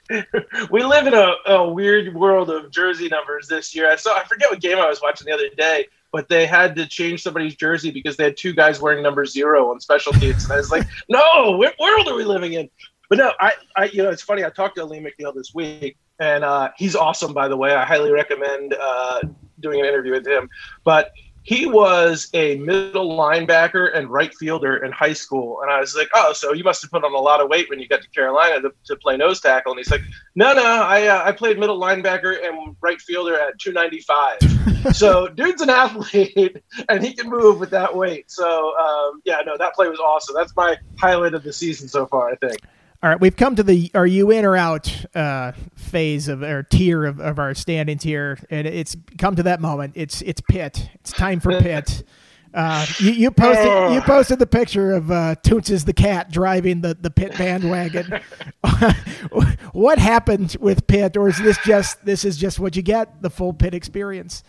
we 0.69 0.83
live 0.83 1.07
in 1.07 1.13
a, 1.13 1.33
a, 1.47 1.71
weird 1.71 2.13
world 2.13 2.49
of 2.49 2.71
jersey 2.71 3.07
numbers 3.07 3.47
this 3.47 3.73
year. 3.73 3.89
I 3.89 3.95
saw 3.95 4.17
I 4.17 4.25
forget 4.25 4.49
what 4.49 4.59
game 4.59 4.79
I 4.79 4.89
was 4.89 5.01
watching 5.01 5.25
the 5.27 5.33
other 5.33 5.47
day, 5.55 5.87
but 6.11 6.27
they 6.27 6.45
had 6.45 6.75
to 6.75 6.85
change 6.85 7.23
somebody's 7.23 7.55
jersey 7.55 7.89
because 7.89 8.17
they 8.17 8.25
had 8.25 8.35
two 8.35 8.51
guys 8.51 8.81
wearing 8.81 9.01
number 9.01 9.25
zero 9.25 9.71
on 9.71 9.79
special 9.79 10.11
teams. 10.11 10.43
And 10.43 10.51
I 10.51 10.57
was 10.57 10.71
like, 10.71 10.85
no, 11.09 11.55
what 11.57 11.79
world 11.79 12.05
are 12.09 12.15
we 12.15 12.25
living 12.25 12.53
in? 12.53 12.69
But 13.09 13.19
no, 13.19 13.31
I, 13.39 13.53
I, 13.77 13.85
you 13.85 14.03
know, 14.03 14.09
it's 14.09 14.21
funny. 14.21 14.43
I 14.43 14.49
talked 14.49 14.75
to 14.75 14.83
Lee 14.83 14.99
McNeil 14.99 15.33
this 15.33 15.53
week, 15.53 15.97
and 16.19 16.43
uh, 16.43 16.71
he's 16.77 16.97
awesome, 16.97 17.33
by 17.33 17.47
the 17.47 17.55
way. 17.55 17.73
I 17.73 17.85
highly 17.85 18.11
recommend 18.11 18.75
uh, 18.77 19.21
doing 19.61 19.79
an 19.79 19.85
interview 19.85 20.11
with 20.11 20.27
him. 20.27 20.49
But 20.83 21.11
he 21.43 21.65
was 21.65 22.29
a 22.33 22.55
middle 22.57 23.17
linebacker 23.17 23.95
and 23.97 24.09
right 24.09 24.33
fielder 24.35 24.77
in 24.77 24.91
high 24.91 25.13
school. 25.13 25.61
And 25.61 25.71
I 25.71 25.79
was 25.79 25.95
like, 25.95 26.09
oh, 26.13 26.33
so 26.33 26.53
you 26.53 26.63
must 26.63 26.83
have 26.83 26.91
put 26.91 27.03
on 27.03 27.13
a 27.13 27.17
lot 27.17 27.41
of 27.41 27.49
weight 27.49 27.67
when 27.69 27.79
you 27.79 27.87
got 27.87 28.01
to 28.03 28.09
Carolina 28.09 28.61
to, 28.61 28.71
to 28.85 28.95
play 28.95 29.17
nose 29.17 29.41
tackle. 29.41 29.71
And 29.71 29.79
he's 29.79 29.89
like, 29.89 30.01
no, 30.35 30.53
no, 30.53 30.63
I, 30.63 31.07
uh, 31.07 31.23
I 31.25 31.31
played 31.31 31.57
middle 31.57 31.79
linebacker 31.79 32.45
and 32.45 32.75
right 32.81 33.01
fielder 33.01 33.39
at 33.39 33.57
295. 33.59 34.95
so 34.95 35.27
dude's 35.29 35.61
an 35.61 35.71
athlete 35.71 36.57
and 36.89 37.03
he 37.03 37.13
can 37.13 37.29
move 37.29 37.59
with 37.59 37.71
that 37.71 37.95
weight. 37.95 38.29
So 38.29 38.77
um, 38.77 39.21
yeah, 39.25 39.41
no, 39.45 39.57
that 39.57 39.73
play 39.73 39.89
was 39.89 39.99
awesome. 39.99 40.35
That's 40.35 40.55
my 40.55 40.77
highlight 40.99 41.33
of 41.33 41.43
the 41.43 41.53
season 41.53 41.87
so 41.87 42.05
far, 42.05 42.29
I 42.29 42.35
think. 42.35 42.59
All 43.03 43.09
right, 43.09 43.19
we've 43.19 43.35
come 43.35 43.55
to 43.55 43.63
the 43.63 43.89
are 43.95 44.05
you 44.05 44.29
in 44.29 44.45
or 44.45 44.55
out 44.55 45.05
uh, 45.15 45.53
phase 45.75 46.27
of 46.27 46.43
or 46.43 46.61
tier 46.61 47.05
of, 47.05 47.19
of 47.19 47.39
our 47.39 47.55
standings 47.55 48.03
here, 48.03 48.37
and 48.51 48.67
it's 48.67 48.95
come 49.17 49.35
to 49.37 49.43
that 49.43 49.59
moment. 49.59 49.93
It's 49.95 50.21
it's 50.21 50.39
Pitt. 50.41 50.87
It's 50.95 51.11
time 51.11 51.39
for 51.39 51.59
Pitt. 51.59 52.03
Uh, 52.53 52.85
you, 52.99 53.11
you, 53.11 53.31
posted 53.31 53.65
you 53.65 53.99
oh. 53.99 54.03
posted 54.05 54.37
the 54.37 54.45
picture 54.45 54.91
of 54.91 55.09
uh, 55.09 55.35
Toonces 55.35 55.85
the 55.85 55.93
cat 55.93 56.31
driving 56.31 56.81
the 56.81 56.93
the 56.99 57.09
Pitt 57.09 57.37
bandwagon. 57.37 58.19
what 59.71 59.97
happened 59.97 60.57
with 60.59 60.85
Pitt, 60.85 61.15
or 61.15 61.29
is 61.29 61.37
this 61.37 61.57
just 61.59 62.03
this 62.03 62.25
is 62.25 62.35
just 62.35 62.59
what 62.59 62.75
you 62.75 62.81
get 62.81 63.21
the 63.21 63.29
full 63.29 63.53
Pitt 63.53 63.73
experience? 63.73 64.43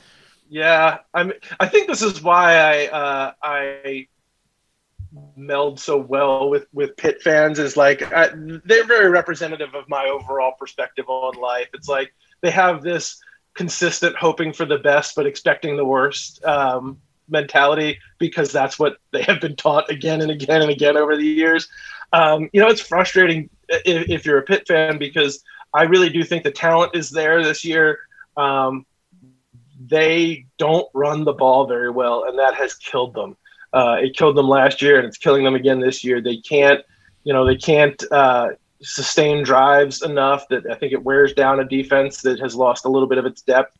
Yeah, 0.48 0.98
I'm. 1.14 1.32
I 1.60 1.68
think 1.68 1.86
this 1.86 2.02
is 2.02 2.20
why 2.20 2.56
I 2.56 2.86
uh, 2.88 3.32
I 3.40 4.08
meld 5.36 5.78
so 5.78 5.96
well 5.96 6.48
with 6.48 6.66
with 6.72 6.96
Pitt 6.96 7.22
fans 7.22 7.58
is 7.58 7.76
like 7.76 8.02
I, 8.12 8.30
they're 8.64 8.84
very 8.84 9.10
representative 9.10 9.74
of 9.74 9.88
my 9.88 10.06
overall 10.06 10.52
perspective 10.58 11.06
on 11.08 11.40
life. 11.40 11.68
It's 11.74 11.88
like 11.88 12.12
they 12.40 12.50
have 12.50 12.82
this 12.82 13.20
consistent 13.54 14.16
hoping 14.16 14.52
for 14.52 14.64
the 14.64 14.78
best 14.78 15.14
but 15.14 15.26
expecting 15.26 15.76
the 15.76 15.84
worst 15.84 16.42
um, 16.44 16.98
mentality 17.28 17.98
because 18.18 18.52
that's 18.52 18.78
what 18.78 18.96
they 19.12 19.22
have 19.22 19.40
been 19.40 19.56
taught 19.56 19.90
again 19.90 20.20
and 20.20 20.30
again 20.30 20.62
and 20.62 20.70
again 20.70 20.96
over 20.96 21.16
the 21.16 21.24
years. 21.24 21.68
Um, 22.12 22.48
you 22.52 22.60
know, 22.60 22.68
it's 22.68 22.80
frustrating 22.80 23.48
if, 23.68 24.08
if, 24.08 24.26
you're 24.26 24.38
a 24.38 24.42
Pitt 24.42 24.66
fan 24.68 24.98
because 24.98 25.42
I 25.72 25.84
really 25.84 26.10
do 26.10 26.22
think 26.24 26.44
the 26.44 26.50
talent 26.50 26.94
is 26.94 27.10
there 27.10 27.42
this 27.42 27.64
year. 27.64 27.98
Um, 28.36 28.84
they 29.84 30.46
don't 30.58 30.86
run 30.94 31.24
the 31.24 31.32
ball 31.32 31.66
very 31.66 31.90
well, 31.90 32.24
and 32.24 32.38
that 32.38 32.54
has 32.54 32.74
killed 32.74 33.14
them. 33.14 33.36
Uh, 33.72 33.96
it 34.00 34.16
killed 34.16 34.36
them 34.36 34.48
last 34.48 34.82
year, 34.82 34.98
and 34.98 35.06
it's 35.06 35.16
killing 35.16 35.44
them 35.44 35.54
again 35.54 35.80
this 35.80 36.04
year. 36.04 36.20
They 36.20 36.36
can't, 36.36 36.80
you 37.24 37.32
know, 37.32 37.46
they 37.46 37.56
can't 37.56 38.02
uh, 38.10 38.48
sustain 38.82 39.42
drives 39.42 40.02
enough 40.02 40.46
that 40.48 40.70
I 40.70 40.74
think 40.74 40.92
it 40.92 41.02
wears 41.02 41.32
down 41.32 41.60
a 41.60 41.64
defense 41.64 42.22
that 42.22 42.38
has 42.40 42.54
lost 42.54 42.84
a 42.84 42.88
little 42.88 43.08
bit 43.08 43.18
of 43.18 43.26
its 43.26 43.42
depth. 43.42 43.76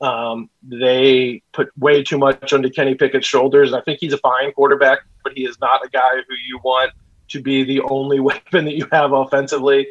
Um, 0.00 0.48
they 0.62 1.42
put 1.52 1.68
way 1.78 2.02
too 2.02 2.18
much 2.18 2.52
onto 2.52 2.70
Kenny 2.70 2.94
Pickett's 2.94 3.26
shoulders. 3.26 3.72
I 3.72 3.80
think 3.82 3.98
he's 4.00 4.12
a 4.12 4.18
fine 4.18 4.52
quarterback, 4.52 5.00
but 5.22 5.32
he 5.34 5.44
is 5.44 5.58
not 5.60 5.84
a 5.84 5.88
guy 5.90 6.16
who 6.16 6.34
you 6.46 6.58
want 6.64 6.92
to 7.28 7.40
be 7.40 7.64
the 7.64 7.80
only 7.82 8.20
weapon 8.30 8.64
that 8.64 8.74
you 8.74 8.86
have 8.92 9.12
offensively. 9.12 9.86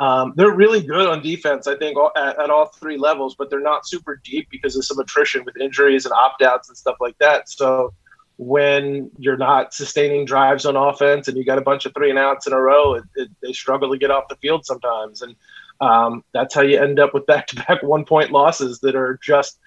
Um, 0.00 0.32
they're 0.36 0.54
really 0.54 0.82
good 0.82 1.06
on 1.06 1.22
defense, 1.22 1.66
I 1.66 1.76
think, 1.76 1.96
at, 2.16 2.38
at, 2.38 2.50
all 2.50 2.66
three 2.66 2.98
levels, 2.98 3.36
but 3.36 3.48
they're 3.48 3.60
not 3.60 3.86
super 3.86 4.20
deep 4.24 4.48
because 4.50 4.76
of 4.76 4.84
some 4.84 4.98
attrition 4.98 5.44
with 5.44 5.56
injuries 5.56 6.04
and 6.04 6.12
opt 6.12 6.42
outs 6.42 6.68
and 6.68 6.76
stuff 6.76 6.96
like 7.00 7.16
that. 7.18 7.48
So 7.48 7.94
when 8.36 9.10
you're 9.18 9.36
not 9.36 9.72
sustaining 9.72 10.24
drives 10.24 10.66
on 10.66 10.76
offense 10.76 11.28
and 11.28 11.36
you 11.36 11.44
got 11.44 11.58
a 11.58 11.62
bunch 11.62 11.86
of 11.86 11.94
three 11.94 12.10
and 12.10 12.18
outs 12.18 12.46
in 12.46 12.52
a 12.52 12.60
row, 12.60 12.94
it, 12.94 13.04
it, 13.14 13.30
they 13.42 13.52
struggle 13.52 13.92
to 13.92 13.98
get 13.98 14.10
off 14.10 14.28
the 14.28 14.36
field 14.36 14.66
sometimes. 14.66 15.22
And 15.22 15.36
um, 15.80 16.24
that's 16.32 16.54
how 16.54 16.62
you 16.62 16.80
end 16.80 16.98
up 16.98 17.14
with 17.14 17.26
back 17.26 17.46
to 17.48 17.56
back 17.56 17.82
one 17.82 18.04
point 18.04 18.32
losses 18.32 18.80
that 18.80 18.96
are 18.96 19.18
just 19.22 19.58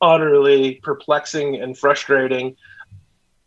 utterly 0.00 0.76
perplexing 0.82 1.56
and 1.56 1.76
frustrating. 1.76 2.56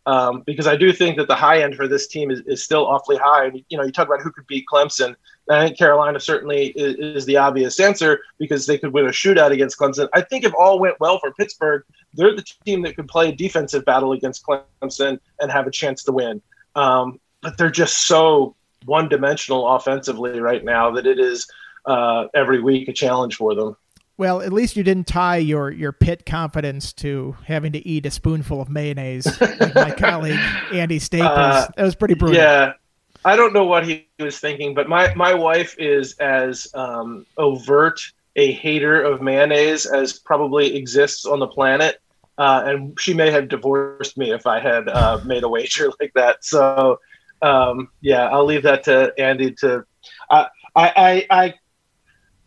Um, 0.04 0.42
because 0.46 0.66
I 0.66 0.74
do 0.74 0.92
think 0.92 1.16
that 1.18 1.28
the 1.28 1.36
high 1.36 1.62
end 1.62 1.76
for 1.76 1.86
this 1.86 2.08
team 2.08 2.30
is, 2.30 2.40
is 2.40 2.64
still 2.64 2.86
awfully 2.86 3.16
high. 3.16 3.44
And, 3.44 3.62
you 3.68 3.78
know, 3.78 3.84
you 3.84 3.92
talk 3.92 4.08
about 4.08 4.20
who 4.20 4.32
could 4.32 4.46
beat 4.48 4.64
Clemson. 4.72 5.14
I 5.48 5.66
think 5.66 5.78
Carolina 5.78 6.18
certainly 6.18 6.68
is, 6.68 7.16
is, 7.16 7.26
the 7.26 7.36
obvious 7.36 7.78
answer 7.78 8.20
because 8.38 8.66
they 8.66 8.78
could 8.78 8.92
win 8.92 9.06
a 9.06 9.10
shootout 9.10 9.52
against 9.52 9.78
Clemson. 9.78 10.08
I 10.12 10.22
think 10.22 10.44
if 10.44 10.52
all 10.58 10.80
went 10.80 10.98
well 10.98 11.18
for 11.18 11.32
Pittsburgh, 11.34 11.84
they're 12.14 12.34
the 12.34 12.44
team 12.64 12.82
that 12.82 12.96
could 12.96 13.08
play 13.08 13.28
a 13.30 13.32
defensive 13.32 13.84
battle 13.84 14.12
against 14.12 14.44
Clemson 14.44 15.18
and 15.40 15.50
have 15.50 15.66
a 15.66 15.70
chance 15.70 16.02
to 16.04 16.12
win. 16.12 16.42
Um, 16.74 17.20
but 17.42 17.58
they're 17.58 17.70
just 17.70 18.06
so 18.06 18.54
one 18.84 19.08
dimensional 19.08 19.68
offensively 19.68 20.40
right 20.40 20.64
now 20.64 20.90
that 20.92 21.06
it 21.06 21.18
is 21.18 21.46
uh, 21.86 22.26
every 22.34 22.60
week 22.60 22.88
a 22.88 22.92
challenge 22.92 23.36
for 23.36 23.54
them. 23.54 23.76
Well, 24.18 24.42
at 24.42 24.52
least 24.52 24.76
you 24.76 24.82
didn't 24.82 25.06
tie 25.06 25.38
your 25.38 25.70
your 25.70 25.90
Pitt 25.90 26.26
confidence 26.26 26.92
to 26.94 27.36
having 27.46 27.72
to 27.72 27.86
eat 27.86 28.06
a 28.06 28.10
spoonful 28.10 28.60
of 28.60 28.68
mayonnaise, 28.68 29.26
like 29.40 29.74
my 29.74 29.90
colleague 29.90 30.38
Andy 30.72 30.98
Staples. 30.98 31.30
Uh, 31.30 31.68
that 31.76 31.82
was 31.82 31.94
pretty 31.94 32.14
brutal. 32.14 32.36
Yeah, 32.36 32.74
I 33.24 33.36
don't 33.36 33.52
know 33.52 33.64
what 33.64 33.86
he 33.86 34.06
was 34.18 34.38
thinking, 34.38 34.74
but 34.74 34.88
my 34.88 35.14
my 35.14 35.32
wife 35.32 35.74
is 35.78 36.14
as 36.18 36.68
um, 36.74 37.26
overt 37.38 38.00
a 38.36 38.52
hater 38.52 39.02
of 39.02 39.22
mayonnaise 39.22 39.86
as 39.86 40.18
probably 40.18 40.76
exists 40.76 41.24
on 41.24 41.38
the 41.38 41.46
planet, 41.46 42.00
uh, 42.38 42.62
and 42.66 42.98
she 42.98 43.14
may 43.14 43.30
have 43.30 43.48
divorced 43.48 44.16
me 44.16 44.32
if 44.32 44.46
I 44.46 44.60
had 44.60 44.88
uh, 44.88 45.20
made 45.24 45.44
a 45.44 45.48
wager 45.48 45.90
like 46.00 46.12
that. 46.14 46.44
So, 46.44 46.98
um, 47.42 47.88
yeah, 48.00 48.28
I'll 48.28 48.44
leave 48.44 48.62
that 48.62 48.84
to 48.84 49.12
Andy 49.18 49.52
to. 49.60 49.84
I 50.30 50.48
I 50.74 51.26
I 51.30 51.54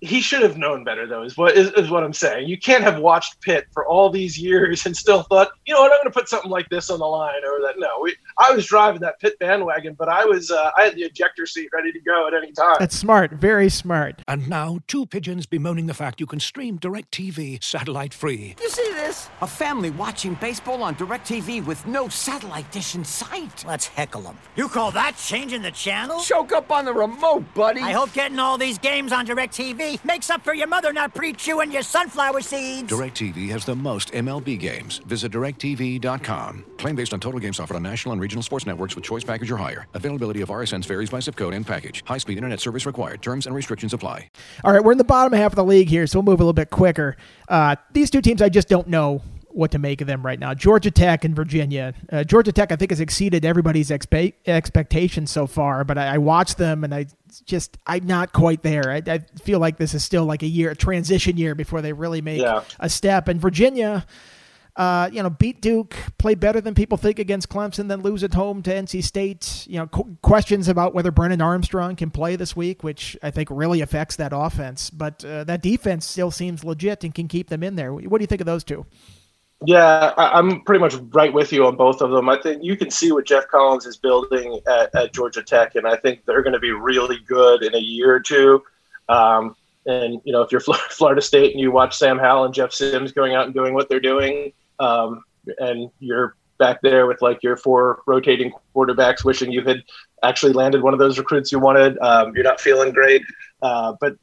he 0.01 0.21
should 0.21 0.41
have 0.41 0.57
known 0.57 0.83
better 0.83 1.07
though 1.07 1.23
is 1.23 1.37
what 1.37 1.55
is, 1.55 1.71
is, 1.71 1.89
what 1.89 2.03
i'm 2.03 2.13
saying. 2.13 2.47
You 2.47 2.57
can't 2.57 2.83
have 2.83 2.99
watched 2.99 3.41
pitt 3.41 3.67
for 3.71 3.85
all 3.87 4.09
these 4.09 4.37
years 4.37 4.85
and 4.85 4.95
still 4.95 5.23
thought 5.23 5.49
you 5.65 5.73
know 5.73 5.81
what 5.81 5.91
i'm 5.91 5.97
going 5.99 6.11
to 6.11 6.19
put 6.19 6.29
something 6.29 6.51
like 6.51 6.67
this 6.69 6.89
on 6.89 6.99
the 6.99 7.05
line 7.05 7.41
or 7.45 7.61
that. 7.61 7.75
No 7.77 7.87
we, 8.01 8.15
i 8.37 8.51
was 8.51 8.65
driving 8.65 9.01
that 9.01 9.19
pitt 9.19 9.37
bandwagon 9.39 9.95
but 9.97 10.09
i 10.09 10.25
was 10.25 10.51
uh, 10.51 10.71
i 10.77 10.83
had 10.83 10.95
the 10.95 11.03
ejector 11.03 11.45
seat 11.45 11.69
ready 11.73 11.91
to 11.91 11.99
go 12.01 12.27
at 12.27 12.33
any 12.33 12.51
time. 12.51 12.75
That's 12.79 12.97
smart 12.97 13.31
very 13.33 13.69
smart. 13.69 14.21
And 14.27 14.49
now 14.49 14.79
two 14.87 15.05
pigeons 15.05 15.45
bemoaning 15.45 15.87
the 15.87 15.93
fact 15.93 16.19
you 16.19 16.25
can 16.25 16.39
stream 16.39 16.79
DirecTV 16.79 17.63
satellite 17.63 18.13
free. 18.13 18.55
You 18.61 18.69
see 18.69 18.91
this? 18.93 19.29
A 19.41 19.47
family 19.47 19.91
watching 19.91 20.35
baseball 20.35 20.83
on 20.83 20.95
DirecTV 20.95 21.65
with 21.65 21.85
no 21.85 22.07
satellite 22.09 22.71
dish 22.71 22.95
in 22.95 23.03
sight. 23.03 23.63
Let's 23.67 23.87
heckle 23.87 24.21
them 24.21 24.37
you 24.55 24.69
call 24.69 24.91
that 24.91 25.17
changing 25.17 25.61
the 25.61 25.71
channel? 25.71 26.19
Choke 26.21 26.51
up 26.51 26.71
on 26.71 26.85
the 26.85 26.93
remote 26.93 27.53
buddy. 27.53 27.81
I 27.81 27.91
hope 27.91 28.13
getting 28.13 28.39
all 28.39 28.57
these 28.57 28.77
games 28.77 29.11
on 29.11 29.27
DirecTV 29.85 30.05
makes 30.05 30.29
up 30.29 30.43
for 30.43 30.53
your 30.53 30.67
mother 30.67 30.91
not 30.93 31.13
pre-chewing 31.13 31.71
your 31.71 31.81
sunflower 31.81 32.41
seeds. 32.41 32.91
DirecTV 32.91 33.49
has 33.49 33.65
the 33.65 33.75
most 33.75 34.11
MLB 34.13 34.59
games. 34.59 34.99
Visit 35.05 35.31
directv.com. 35.31 36.65
Claim 36.77 36.95
based 36.95 37.13
on 37.13 37.19
total 37.19 37.39
games 37.39 37.59
offered 37.59 37.75
on 37.75 37.83
national 37.83 38.13
and 38.13 38.21
regional 38.21 38.43
sports 38.43 38.65
networks 38.65 38.95
with 38.95 39.03
choice 39.03 39.23
package 39.23 39.51
or 39.51 39.57
higher. 39.57 39.87
Availability 39.93 40.41
of 40.41 40.49
RSNs 40.49 40.85
varies 40.85 41.09
by 41.09 41.19
zip 41.19 41.35
code 41.35 41.53
and 41.53 41.65
package. 41.65 42.03
High-speed 42.05 42.37
internet 42.37 42.59
service 42.59 42.85
required. 42.85 43.21
Terms 43.21 43.45
and 43.45 43.55
restrictions 43.55 43.93
apply. 43.93 44.29
All 44.63 44.73
right, 44.73 44.83
we're 44.83 44.91
in 44.91 44.97
the 44.97 45.03
bottom 45.03 45.33
half 45.33 45.51
of 45.51 45.55
the 45.55 45.63
league 45.63 45.89
here, 45.89 46.07
so 46.07 46.19
we'll 46.19 46.23
move 46.25 46.39
a 46.39 46.43
little 46.43 46.53
bit 46.53 46.69
quicker. 46.69 47.15
Uh, 47.47 47.75
these 47.93 48.09
two 48.09 48.21
teams, 48.21 48.41
I 48.41 48.49
just 48.49 48.67
don't 48.67 48.87
know 48.87 49.21
what 49.55 49.71
to 49.71 49.79
make 49.79 50.01
of 50.01 50.07
them 50.07 50.25
right 50.25 50.39
now. 50.39 50.53
Georgia 50.53 50.91
Tech 50.91 51.23
and 51.23 51.35
Virginia. 51.35 51.93
Uh, 52.11 52.23
Georgia 52.23 52.51
Tech, 52.51 52.71
I 52.71 52.75
think, 52.75 52.91
has 52.91 52.99
exceeded 52.99 53.45
everybody's 53.45 53.89
expe- 53.89 54.33
expectations 54.45 55.31
so 55.31 55.47
far. 55.47 55.83
But 55.83 55.97
I, 55.97 56.15
I 56.15 56.17
watched 56.17 56.57
them, 56.57 56.83
and 56.83 56.93
I 56.93 57.05
just 57.45 57.77
I'm 57.87 58.05
not 58.05 58.33
quite 58.33 58.63
there. 58.63 58.91
I, 58.91 59.01
I, 59.07 59.19
feel 59.41 59.59
like 59.59 59.77
this 59.77 59.93
is 59.93 60.03
still 60.03 60.25
like 60.25 60.43
a 60.43 60.47
year, 60.47 60.71
a 60.71 60.75
transition 60.75 61.37
year 61.37 61.55
before 61.55 61.81
they 61.81 61.93
really 61.93 62.21
make 62.21 62.41
yeah. 62.41 62.63
a 62.79 62.89
step. 62.89 63.27
And 63.27 63.39
Virginia. 63.39 64.05
Uh, 64.77 65.09
you 65.09 65.23
know, 65.23 65.29
beat 65.29 65.61
Duke, 65.61 65.95
play 66.17 66.35
better 66.35 66.59
than 66.59 66.75
people 66.75 66.97
think 66.97 67.17
against 67.17 67.47
Clemson, 67.47 67.87
then 67.87 68.01
lose 68.01 68.25
at 68.25 68.33
home 68.33 68.61
to 68.63 68.69
NC 68.73 69.05
State. 69.05 69.65
You 69.69 69.77
know, 69.77 69.87
qu- 69.87 70.17
questions 70.21 70.67
about 70.67 70.93
whether 70.93 71.11
Brennan 71.11 71.41
Armstrong 71.41 71.95
can 71.95 72.11
play 72.11 72.35
this 72.35 72.57
week, 72.57 72.83
which 72.83 73.15
I 73.23 73.31
think 73.31 73.47
really 73.49 73.79
affects 73.79 74.17
that 74.17 74.33
offense. 74.35 74.89
But 74.89 75.23
uh, 75.23 75.45
that 75.45 75.61
defense 75.61 76.05
still 76.05 76.29
seems 76.29 76.65
legit 76.65 77.05
and 77.05 77.15
can 77.15 77.29
keep 77.29 77.47
them 77.47 77.63
in 77.63 77.77
there. 77.77 77.93
What 77.93 78.17
do 78.17 78.23
you 78.23 78.27
think 78.27 78.41
of 78.41 78.47
those 78.47 78.65
two? 78.65 78.85
Yeah, 79.65 80.13
I, 80.17 80.37
am 80.37 80.61
pretty 80.61 80.79
much 80.79 80.95
right 81.11 81.33
with 81.33 81.51
you 81.51 81.65
on 81.65 81.75
both 81.75 82.01
of 82.01 82.11
them. 82.11 82.29
I 82.29 82.39
think 82.41 82.63
you 82.63 82.75
can 82.75 82.91
see 82.91 83.11
what 83.11 83.25
Geoff 83.25 83.47
Collins 83.47 83.85
is 83.85 83.97
building 83.97 84.59
at, 84.67 84.93
at 84.93 85.13
Georgia 85.13 85.41
Tech, 85.41 85.75
and 85.75 85.87
I 85.87 85.95
think 85.95 86.25
they're 86.25 86.43
going 86.43 86.53
to 86.53 86.59
be 86.59 86.71
really 86.71 87.19
good 87.25 87.63
in 87.63 87.73
a 87.73 87.79
year 87.79 88.13
or 88.13 88.19
two. 88.19 88.63
Um, 89.09 89.55
and 89.85 90.21
you 90.23 90.33
know, 90.33 90.41
if 90.41 90.51
you're 90.51 90.61
Florida 90.89 91.21
State 91.21 91.51
and 91.51 91.59
you 91.59 91.71
watch 91.71 91.95
Sam 91.95 92.19
Howell 92.19 92.45
and 92.45 92.53
Jeff 92.53 92.71
Sims 92.71 93.11
going 93.11 93.33
out 93.33 93.45
and 93.45 93.53
doing 93.53 93.73
what 93.73 93.89
they're 93.89 93.99
doing, 93.99 94.51
um, 94.79 95.23
and 95.59 95.89
you're 95.99 96.35
back 96.57 96.81
there 96.81 97.07
with 97.07 97.21
like 97.21 97.41
your 97.43 97.57
four 97.57 98.01
rotating 98.05 98.51
quarterbacks, 98.75 99.23
wishing 99.23 99.51
you 99.51 99.61
had 99.61 99.83
actually 100.23 100.53
landed 100.53 100.81
one 100.81 100.93
of 100.93 100.99
those 100.99 101.17
recruits 101.17 101.51
you 101.51 101.59
wanted, 101.59 101.97
um, 101.99 102.33
you're 102.35 102.43
not 102.43 102.59
feeling 102.59 102.91
great. 102.91 103.21
Uh, 103.61 103.93
but 103.99 104.15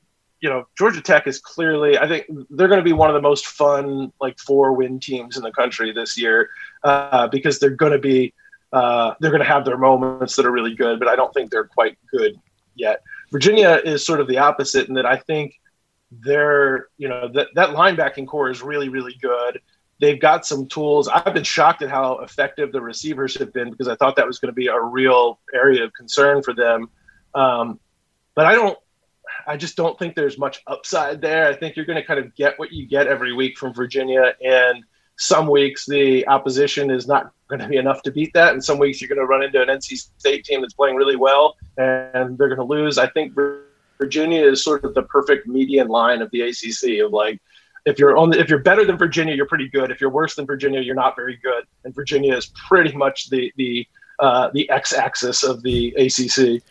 you 0.43 0.49
know, 0.49 0.67
Georgia 0.77 1.01
Tech 1.01 1.29
is 1.29 1.39
clearly, 1.39 1.97
I 1.97 2.09
think 2.09 2.27
they're 2.51 2.67
going 2.67 2.81
to 2.81 2.85
be 2.85 2.93
one 2.93 3.09
of 3.09 3.15
the 3.15 3.23
most 3.23 3.47
fun, 3.47 4.13
like 4.21 4.41
four 4.41 4.73
win 4.73 4.99
teams 4.99 5.37
in 5.37 5.45
the 5.45 5.53
country 5.53 5.93
this 5.93 6.19
year 6.19 6.51
uh, 6.83 7.29
because 7.29 7.61
they're 7.61 7.71
going 7.71 7.93
to 7.93 7.99
be, 7.99 8.35
uh, 8.73 9.15
they're 9.21 9.31
going 9.31 9.43
to 9.43 9.49
have 9.49 9.65
their 9.65 9.79
moments 9.79 10.35
that 10.35 10.45
are 10.45 10.51
really 10.51 10.75
good, 10.75 10.99
but 10.99 11.07
I 11.07 11.15
don't 11.15 11.33
think 11.33 11.53
they're 11.53 11.69
quite 11.69 11.97
good 12.11 12.35
yet. 12.75 13.03
Virginia 13.31 13.81
is 13.85 14.05
sort 14.05 14.21
of 14.21 14.27
the 14.27 14.39
opposite 14.39 14.89
in 14.89 14.95
that 14.95 15.07
I 15.07 15.17
think 15.17 15.61
they're, 16.11 16.89
you 16.99 17.09
know, 17.09 17.29
that, 17.35 17.49
that 17.55 17.71
linebacking 17.71 18.27
corps 18.27 18.51
is 18.51 18.63
really, 18.63 18.89
really 18.89 19.17
good. 19.23 19.61
They've 20.01 20.21
got 20.21 20.45
some 20.45 20.67
tools. 20.67 21.07
I've 21.07 21.35
been 21.35 21.45
shocked 21.45 21.83
at 21.83 21.89
how 21.89 22.19
effective 22.19 22.73
the 22.73 22.81
receivers 22.81 23.39
have 23.39 23.53
been 23.53 23.71
because 23.71 23.87
I 23.87 23.95
thought 23.95 24.17
that 24.17 24.27
was 24.27 24.41
going 24.41 24.51
to 24.53 24.57
be 24.57 24.67
a 24.67 24.81
real 24.81 25.39
area 25.55 25.85
of 25.85 25.93
concern 25.95 26.43
for 26.43 26.53
them. 26.53 26.91
Um, 27.33 27.79
but 28.35 28.47
I 28.47 28.55
don't 28.55 28.77
I 29.47 29.57
just 29.57 29.77
don't 29.77 29.99
think 29.99 30.15
there's 30.15 30.39
much 30.39 30.63
upside 30.67 31.21
there. 31.21 31.49
I 31.49 31.55
think 31.55 31.77
you're 31.77 31.87
going 31.87 32.01
to 32.01 32.07
kind 32.07 32.21
of 32.21 32.35
get 32.35 32.59
what 32.59 32.73
you 32.73 32.87
get 32.87 33.07
every 33.07 33.33
week 33.33 33.59
from 33.59 33.75
Virginia, 33.75 34.35
and 34.45 34.85
some 35.17 35.49
weeks 35.49 35.87
the 35.87 36.27
opposition 36.27 36.91
is 36.91 37.07
not 37.07 37.33
going 37.49 37.61
to 37.61 37.69
be 37.69 37.77
enough 37.77 38.03
to 38.03 38.11
beat 38.11 38.33
that, 38.35 38.53
and 38.53 38.65
some 38.65 38.79
weeks 38.79 39.01
you're 39.01 39.09
going 39.09 39.19
to 39.19 39.27
run 39.27 39.43
into 39.43 39.61
an 39.61 39.69
NC 39.69 40.11
State 40.19 40.45
team 40.45 40.61
that's 40.61 40.75
playing 40.75 40.97
really 40.97 41.17
well, 41.17 41.57
and 41.77 42.39
they're 42.39 42.49
going 42.49 42.59
to 42.59 42.65
lose. 42.65 42.99
I 42.99 43.09
think 43.09 43.35
Virginia 43.99 44.45
is 44.45 44.65
sort 44.65 44.85
of 44.85 44.95
the 44.95 45.03
perfect 45.03 45.47
median 45.47 45.89
line 45.89 46.23
of 46.23 46.31
the 46.31 46.43
ACC 46.43 47.05
of 47.05 47.13
like. 47.13 47.41
If 47.85 47.99
you're 47.99 48.17
on, 48.17 48.31
the, 48.31 48.39
if 48.39 48.49
you're 48.49 48.61
better 48.61 48.85
than 48.85 48.97
Virginia, 48.97 49.35
you're 49.35 49.49
pretty 49.49 49.69
good. 49.69 49.91
If 49.91 50.01
you're 50.01 50.09
worse 50.09 50.37
than 50.37 50.47
Virginia, 50.47 50.81
you're 50.81 50.95
not 50.95 51.17
very 51.17 51.37
good. 51.43 51.65
And 51.83 51.93
Virginia 51.93 52.37
is 52.37 52.53
pretty 52.69 52.97
much 52.97 53.29
the 53.29 53.53
the 53.57 53.85
uh, 54.21 54.51
the 54.55 54.71
x-axis 54.71 55.43
of 55.43 55.65
the 55.65 55.93
ACC. 55.99 56.63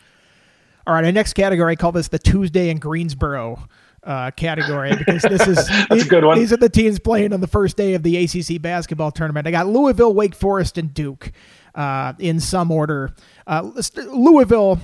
All 0.87 0.93
right, 0.93 1.05
our 1.05 1.11
next 1.11 1.33
category, 1.33 1.73
I 1.73 1.75
call 1.75 1.91
this 1.91 2.07
the 2.07 2.19
Tuesday 2.19 2.69
in 2.69 2.79
Greensboro 2.79 3.67
uh, 4.03 4.31
category 4.31 4.95
because 4.95 5.21
this 5.21 5.47
is 5.47 5.69
these, 5.91 6.07
good 6.07 6.23
one. 6.23 6.37
these 6.39 6.51
are 6.51 6.57
the 6.57 6.69
teams 6.69 6.99
playing 6.99 7.33
on 7.33 7.41
the 7.41 7.47
first 7.47 7.77
day 7.77 7.93
of 7.93 8.03
the 8.03 8.17
ACC 8.17 8.61
basketball 8.61 9.11
tournament. 9.11 9.47
I 9.47 9.51
got 9.51 9.67
Louisville, 9.67 10.13
Wake 10.13 10.33
Forest, 10.33 10.77
and 10.77 10.93
Duke 10.93 11.31
uh, 11.75 12.13
in 12.19 12.39
some 12.39 12.71
order. 12.71 13.13
Uh, 13.45 13.71
Louisville. 13.95 14.79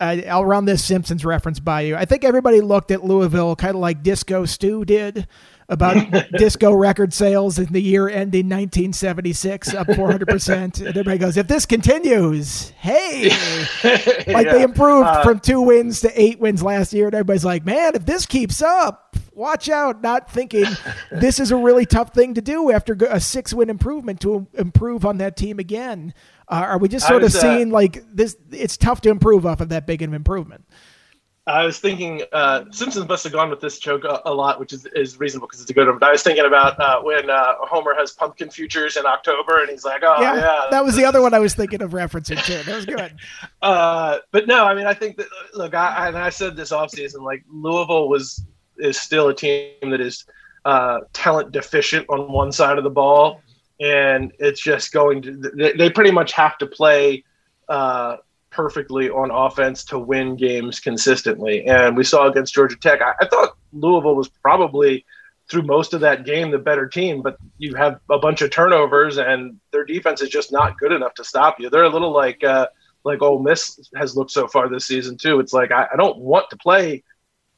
I'll 0.00 0.44
run 0.44 0.64
this 0.64 0.84
Simpsons 0.84 1.24
reference 1.24 1.60
by 1.60 1.82
you. 1.82 1.94
I 1.94 2.06
think 2.06 2.24
everybody 2.24 2.60
looked 2.60 2.90
at 2.90 3.04
Louisville 3.04 3.54
kind 3.54 3.76
of 3.76 3.80
like 3.80 4.02
Disco 4.02 4.44
Stu 4.44 4.84
did 4.84 5.28
about 5.72 5.96
disco 6.32 6.72
record 6.72 7.12
sales 7.12 7.58
in 7.58 7.72
the 7.72 7.80
year 7.80 8.08
ending 8.08 8.46
1976, 8.46 9.74
up 9.74 9.86
400%. 9.88 10.78
and 10.78 10.88
everybody 10.88 11.18
goes, 11.18 11.36
if 11.36 11.48
this 11.48 11.66
continues, 11.66 12.70
hey, 12.70 13.30
like 13.84 14.46
yeah. 14.46 14.52
they 14.52 14.62
improved 14.62 15.08
uh, 15.08 15.22
from 15.24 15.40
two 15.40 15.62
wins 15.62 16.00
to 16.02 16.20
eight 16.20 16.38
wins 16.38 16.62
last 16.62 16.92
year. 16.92 17.06
And 17.06 17.14
everybody's 17.14 17.44
like, 17.44 17.64
man, 17.64 17.96
if 17.96 18.04
this 18.04 18.26
keeps 18.26 18.60
up, 18.62 19.16
watch 19.32 19.68
out. 19.68 20.02
Not 20.02 20.30
thinking 20.30 20.66
this 21.10 21.40
is 21.40 21.50
a 21.50 21.56
really 21.56 21.86
tough 21.86 22.12
thing 22.12 22.34
to 22.34 22.42
do 22.42 22.70
after 22.70 22.92
a 23.10 23.18
six 23.18 23.54
win 23.54 23.70
improvement 23.70 24.20
to 24.20 24.46
improve 24.54 25.06
on 25.06 25.18
that 25.18 25.36
team 25.36 25.58
again. 25.58 26.12
Uh, 26.48 26.66
are 26.68 26.78
we 26.78 26.88
just 26.88 27.06
sort 27.06 27.22
was, 27.22 27.34
of 27.34 27.38
uh, 27.38 27.42
seeing 27.42 27.70
uh, 27.70 27.74
like 27.74 28.04
this? 28.14 28.36
It's 28.50 28.76
tough 28.76 29.00
to 29.02 29.10
improve 29.10 29.46
off 29.46 29.60
of 29.62 29.70
that 29.70 29.86
big 29.86 30.02
of 30.02 30.10
an 30.10 30.14
improvement. 30.14 30.66
I 31.46 31.64
was 31.64 31.80
thinking 31.80 32.22
uh, 32.32 32.66
Simpsons 32.70 33.08
must 33.08 33.24
have 33.24 33.32
gone 33.32 33.50
with 33.50 33.60
this 33.60 33.80
joke 33.80 34.04
a, 34.04 34.20
a 34.26 34.32
lot, 34.32 34.60
which 34.60 34.72
is, 34.72 34.86
is 34.94 35.18
reasonable 35.18 35.48
because 35.48 35.60
it's 35.60 35.70
a 35.70 35.74
good 35.74 35.88
one. 35.88 35.98
But 35.98 36.08
I 36.08 36.12
was 36.12 36.22
thinking 36.22 36.44
about 36.44 36.78
uh, 36.78 37.00
when 37.02 37.28
uh, 37.30 37.54
Homer 37.62 37.94
has 37.96 38.12
pumpkin 38.12 38.48
futures 38.48 38.96
in 38.96 39.06
October, 39.06 39.60
and 39.60 39.68
he's 39.68 39.84
like, 39.84 40.02
"Oh 40.04 40.20
yeah, 40.20 40.36
yeah 40.36 40.66
that 40.70 40.84
was 40.84 40.94
the 40.94 41.04
other 41.04 41.20
one 41.20 41.34
I 41.34 41.40
was 41.40 41.54
thinking 41.54 41.82
of 41.82 41.90
referencing 41.90 42.44
too. 42.44 42.62
That 42.62 42.76
was 42.76 42.86
good. 42.86 43.14
Uh, 43.60 44.18
but 44.32 44.48
no, 44.48 44.64
I 44.64 44.74
mean, 44.74 44.86
I 44.86 44.94
think 44.94 45.16
that 45.16 45.28
look, 45.54 45.72
I, 45.72 46.08
I, 46.08 46.26
I 46.26 46.30
said 46.30 46.56
this 46.56 46.72
offseason, 46.72 47.22
like 47.22 47.44
Louisville 47.48 48.08
was 48.08 48.44
is 48.78 48.98
still 48.98 49.28
a 49.28 49.34
team 49.34 49.70
that 49.90 50.00
is 50.00 50.26
uh, 50.64 51.00
talent 51.12 51.52
deficient 51.52 52.06
on 52.08 52.30
one 52.30 52.50
side 52.50 52.76
of 52.76 52.82
the 52.82 52.90
ball, 52.90 53.40
and 53.80 54.32
it's 54.40 54.60
just 54.60 54.92
going 54.92 55.22
to. 55.22 55.36
They, 55.54 55.72
they 55.74 55.90
pretty 55.90 56.10
much 56.10 56.32
have 56.32 56.58
to 56.58 56.66
play 56.66 57.22
uh, 57.68 58.16
perfectly 58.52 59.10
on 59.10 59.30
offense 59.30 59.84
to 59.86 59.98
win 59.98 60.36
games 60.36 60.80
consistently. 60.80 61.66
And 61.66 61.96
we 61.96 62.04
saw 62.04 62.28
against 62.28 62.54
Georgia 62.54 62.76
Tech. 62.76 63.00
I, 63.00 63.12
I 63.20 63.26
thought 63.26 63.56
Louisville 63.72 64.16
was 64.16 64.28
probably 64.28 65.04
through 65.50 65.62
most 65.62 65.92
of 65.92 66.00
that 66.00 66.24
game 66.24 66.50
the 66.50 66.58
better 66.58 66.86
team, 66.86 67.22
but 67.22 67.36
you 67.58 67.74
have 67.74 68.00
a 68.10 68.18
bunch 68.18 68.42
of 68.42 68.50
turnovers 68.50 69.18
and 69.18 69.58
their 69.72 69.84
defense 69.84 70.22
is 70.22 70.28
just 70.28 70.52
not 70.52 70.78
good 70.78 70.92
enough 70.92 71.14
to 71.14 71.24
stop 71.24 71.58
you. 71.58 71.68
They're 71.68 71.82
a 71.82 71.88
little 71.88 72.12
like 72.12 72.44
uh, 72.44 72.68
like 73.04 73.22
Ole 73.22 73.42
Miss 73.42 73.78
has 73.96 74.16
looked 74.16 74.30
so 74.30 74.46
far 74.46 74.68
this 74.68 74.86
season 74.86 75.16
too. 75.16 75.40
It's 75.40 75.52
like 75.52 75.72
I, 75.72 75.88
I 75.92 75.96
don't 75.96 76.18
want 76.18 76.50
to 76.50 76.56
play 76.56 77.02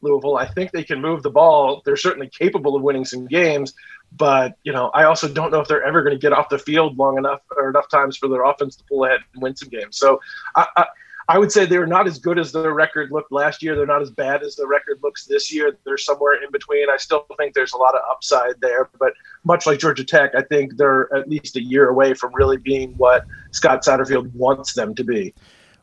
Louisville. 0.00 0.36
I 0.36 0.46
think 0.46 0.70
they 0.70 0.84
can 0.84 1.00
move 1.00 1.22
the 1.22 1.30
ball. 1.30 1.82
They're 1.84 1.96
certainly 1.96 2.28
capable 2.28 2.76
of 2.76 2.82
winning 2.82 3.04
some 3.04 3.26
games, 3.26 3.74
but 4.16 4.56
you 4.62 4.72
know 4.72 4.90
I 4.94 5.04
also 5.04 5.28
don't 5.28 5.50
know 5.50 5.60
if 5.60 5.68
they're 5.68 5.82
ever 5.82 6.02
going 6.02 6.14
to 6.14 6.20
get 6.20 6.32
off 6.32 6.48
the 6.48 6.58
field 6.58 6.96
long 6.96 7.18
enough 7.18 7.40
or 7.56 7.68
enough 7.68 7.88
times 7.88 8.16
for 8.16 8.28
their 8.28 8.44
offense 8.44 8.76
to 8.76 8.84
pull 8.84 9.04
ahead 9.04 9.20
and 9.32 9.42
win 9.42 9.56
some 9.56 9.68
games. 9.68 9.96
So 9.96 10.20
I, 10.56 10.66
I 10.76 10.86
I 11.28 11.38
would 11.38 11.50
say 11.50 11.64
they're 11.64 11.86
not 11.86 12.06
as 12.06 12.18
good 12.18 12.38
as 12.38 12.52
their 12.52 12.74
record 12.74 13.10
looked 13.10 13.32
last 13.32 13.62
year. 13.62 13.74
They're 13.76 13.86
not 13.86 14.02
as 14.02 14.10
bad 14.10 14.42
as 14.42 14.56
the 14.56 14.66
record 14.66 15.00
looks 15.02 15.24
this 15.24 15.52
year. 15.52 15.76
They're 15.84 15.96
somewhere 15.96 16.42
in 16.42 16.50
between. 16.50 16.90
I 16.90 16.98
still 16.98 17.26
think 17.38 17.54
there's 17.54 17.72
a 17.72 17.78
lot 17.78 17.94
of 17.94 18.02
upside 18.10 18.60
there, 18.60 18.90
but 18.98 19.14
much 19.42 19.66
like 19.66 19.78
Georgia 19.78 20.04
Tech, 20.04 20.34
I 20.34 20.42
think 20.42 20.76
they're 20.76 21.14
at 21.16 21.28
least 21.28 21.56
a 21.56 21.62
year 21.62 21.88
away 21.88 22.12
from 22.12 22.34
really 22.34 22.58
being 22.58 22.92
what 22.98 23.24
Scott 23.52 23.82
Satterfield 23.82 24.34
wants 24.34 24.74
them 24.74 24.94
to 24.96 25.04
be. 25.04 25.34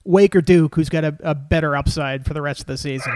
Wake 0.04 0.36
or 0.36 0.42
Duke, 0.42 0.76
who's 0.76 0.90
got 0.90 1.04
a, 1.04 1.16
a 1.22 1.36
better 1.36 1.76
upside 1.76 2.26
for 2.26 2.34
the 2.34 2.42
rest 2.42 2.62
of 2.62 2.68
the 2.68 2.78
season? 2.78 3.14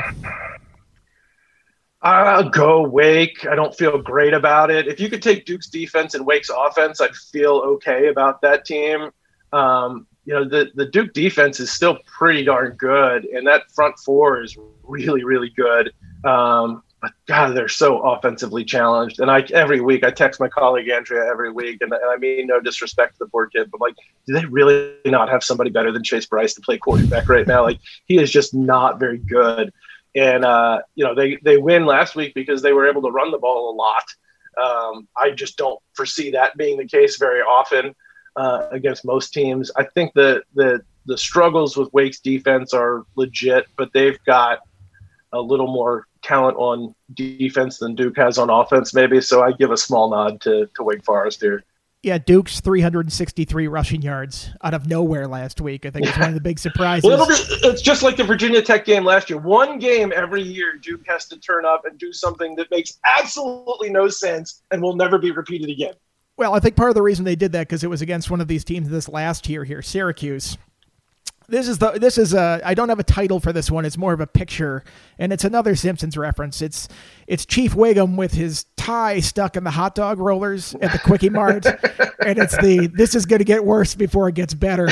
I'll 2.05 2.49
go 2.49 2.83
Wake. 2.83 3.47
I 3.47 3.55
don't 3.55 3.75
feel 3.75 3.97
great 3.97 4.35
about 4.35 4.69
it. 4.69 4.87
If 4.87 4.99
you 4.99 5.09
could 5.09 5.23
take 5.23 5.45
Duke's 5.45 5.67
defense 5.67 6.13
and 6.13 6.23
Wake's 6.23 6.51
offense, 6.55 7.01
I'd 7.01 7.15
feel 7.15 7.55
okay 7.65 8.09
about 8.09 8.41
that 8.41 8.63
team. 8.63 9.09
Um, 9.51 10.05
you 10.23 10.33
know, 10.35 10.47
the, 10.47 10.69
the 10.75 10.85
Duke 10.85 11.13
defense 11.13 11.59
is 11.59 11.71
still 11.71 11.97
pretty 12.05 12.43
darn 12.43 12.75
good, 12.77 13.25
and 13.25 13.45
that 13.47 13.71
front 13.71 13.97
four 13.97 14.41
is 14.41 14.55
really, 14.83 15.23
really 15.23 15.49
good. 15.49 15.93
Um, 16.23 16.83
but 17.01 17.11
God, 17.27 17.55
they're 17.55 17.67
so 17.67 17.99
offensively 18.01 18.63
challenged. 18.63 19.19
And 19.19 19.31
I 19.31 19.41
every 19.53 19.81
week 19.81 20.03
I 20.03 20.11
text 20.11 20.39
my 20.39 20.47
colleague 20.47 20.89
Andrea 20.89 21.25
every 21.25 21.51
week, 21.51 21.79
and, 21.81 21.91
and 21.91 22.05
I 22.07 22.17
mean 22.17 22.45
no 22.45 22.59
disrespect 22.59 23.13
to 23.13 23.25
the 23.25 23.29
poor 23.29 23.47
kid, 23.47 23.71
but 23.71 23.81
like, 23.81 23.95
do 24.27 24.33
they 24.33 24.45
really 24.45 24.95
not 25.05 25.29
have 25.29 25.43
somebody 25.43 25.71
better 25.71 25.91
than 25.91 26.03
Chase 26.03 26.27
Brice 26.27 26.53
to 26.53 26.61
play 26.61 26.77
quarterback 26.77 27.27
right 27.27 27.47
now? 27.47 27.63
Like, 27.63 27.79
he 28.05 28.19
is 28.19 28.31
just 28.31 28.53
not 28.53 28.99
very 28.99 29.17
good. 29.17 29.73
And 30.15 30.45
uh, 30.45 30.79
you 30.95 31.03
know, 31.03 31.13
they 31.13 31.37
they 31.43 31.57
win 31.57 31.85
last 31.85 32.15
week 32.15 32.33
because 32.33 32.61
they 32.61 32.73
were 32.73 32.87
able 32.87 33.01
to 33.03 33.09
run 33.11 33.31
the 33.31 33.37
ball 33.37 33.71
a 33.71 33.75
lot. 33.75 34.03
Um, 34.61 35.07
I 35.17 35.31
just 35.31 35.57
don't 35.57 35.79
foresee 35.93 36.31
that 36.31 36.55
being 36.55 36.77
the 36.77 36.87
case 36.87 37.17
very 37.17 37.41
often 37.41 37.93
uh, 38.35 38.67
against 38.71 39.03
most 39.05 39.33
teams. 39.33 39.71
I 39.75 39.83
think 39.83 40.13
the 40.13 40.43
the 40.53 40.81
the 41.05 41.17
struggles 41.17 41.77
with 41.77 41.93
Wake's 41.93 42.19
defense 42.19 42.73
are 42.73 43.05
legit, 43.15 43.65
but 43.77 43.91
they've 43.93 44.21
got 44.25 44.59
a 45.33 45.41
little 45.41 45.67
more 45.67 46.07
talent 46.21 46.57
on 46.57 46.95
defense 47.13 47.77
than 47.77 47.93
Duke 47.93 48.17
has 48.17 48.37
on 48.37 48.49
offense, 48.49 48.93
maybe. 48.93 49.21
So 49.21 49.43
I 49.43 49.51
give 49.51 49.71
a 49.71 49.77
small 49.77 50.09
nod 50.09 50.41
to, 50.41 50.69
to 50.75 50.83
Wake 50.83 51.03
Forest 51.03 51.41
here. 51.41 51.63
Yeah, 52.05 52.19
Duke's 52.19 52.59
363 52.59 53.67
rushing 53.67 54.03
yards 54.03 54.51
out 54.63 54.75
of 54.75 54.87
nowhere 54.87 55.27
last 55.27 55.59
week. 55.59 55.87
I 55.87 55.89
think 55.89 56.05
it's 56.05 56.15
one 56.15 56.27
of 56.27 56.35
the 56.35 56.39
big 56.39 56.59
surprises. 56.59 57.03
well, 57.09 57.25
it's 57.27 57.81
just 57.81 58.03
like 58.03 58.15
the 58.15 58.23
Virginia 58.23 58.61
Tech 58.61 58.85
game 58.85 59.03
last 59.03 59.27
year. 59.27 59.39
One 59.39 59.79
game 59.79 60.13
every 60.15 60.43
year, 60.43 60.73
Duke 60.79 61.01
has 61.07 61.25
to 61.29 61.39
turn 61.39 61.65
up 61.65 61.85
and 61.85 61.97
do 61.97 62.13
something 62.13 62.53
that 62.57 62.69
makes 62.69 62.99
absolutely 63.05 63.89
no 63.89 64.07
sense 64.07 64.61
and 64.69 64.83
will 64.83 64.95
never 64.95 65.17
be 65.17 65.31
repeated 65.31 65.67
again. 65.67 65.95
Well, 66.37 66.53
I 66.53 66.59
think 66.59 66.75
part 66.75 66.89
of 66.89 66.95
the 66.95 67.01
reason 67.01 67.25
they 67.25 67.35
did 67.35 67.53
that 67.53 67.67
because 67.67 67.83
it 67.83 67.89
was 67.89 68.03
against 68.03 68.29
one 68.29 68.39
of 68.39 68.47
these 68.47 68.63
teams 68.63 68.87
this 68.87 69.09
last 69.09 69.49
year 69.49 69.63
here, 69.63 69.81
Syracuse. 69.81 70.59
This 71.47 71.67
is 71.67 71.77
the 71.77 71.91
this 71.91 72.17
is 72.17 72.33
a 72.33 72.61
I 72.63 72.73
don't 72.73 72.89
have 72.89 72.99
a 72.99 73.03
title 73.03 73.39
for 73.39 73.53
this 73.53 73.69
one. 73.69 73.85
It's 73.85 73.97
more 73.97 74.13
of 74.13 74.19
a 74.19 74.27
picture, 74.27 74.83
and 75.19 75.31
it's 75.31 75.43
another 75.43 75.75
Simpsons 75.75 76.17
reference. 76.17 76.61
It's 76.61 76.87
it's 77.27 77.45
Chief 77.45 77.73
Wiggum 77.73 78.17
with 78.17 78.33
his 78.33 78.65
tie 78.77 79.19
stuck 79.19 79.55
in 79.55 79.63
the 79.63 79.71
hot 79.71 79.95
dog 79.95 80.19
rollers 80.19 80.75
at 80.75 80.91
the 80.91 80.99
Kwik-E-Mart, 80.99 81.65
and 82.25 82.37
it's 82.37 82.57
the 82.57 82.87
this 82.93 83.15
is 83.15 83.25
going 83.25 83.39
to 83.39 83.45
get 83.45 83.63
worse 83.65 83.95
before 83.95 84.29
it 84.29 84.35
gets 84.35 84.53
better 84.53 84.87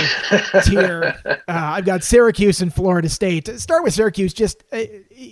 tier. 0.64 1.16
Uh, 1.26 1.40
I've 1.48 1.86
got 1.86 2.04
Syracuse 2.04 2.62
and 2.62 2.74
Florida 2.74 3.10
State. 3.10 3.48
Start 3.60 3.84
with 3.84 3.94
Syracuse. 3.94 4.34
Just 4.34 4.64
uh, 4.72 4.84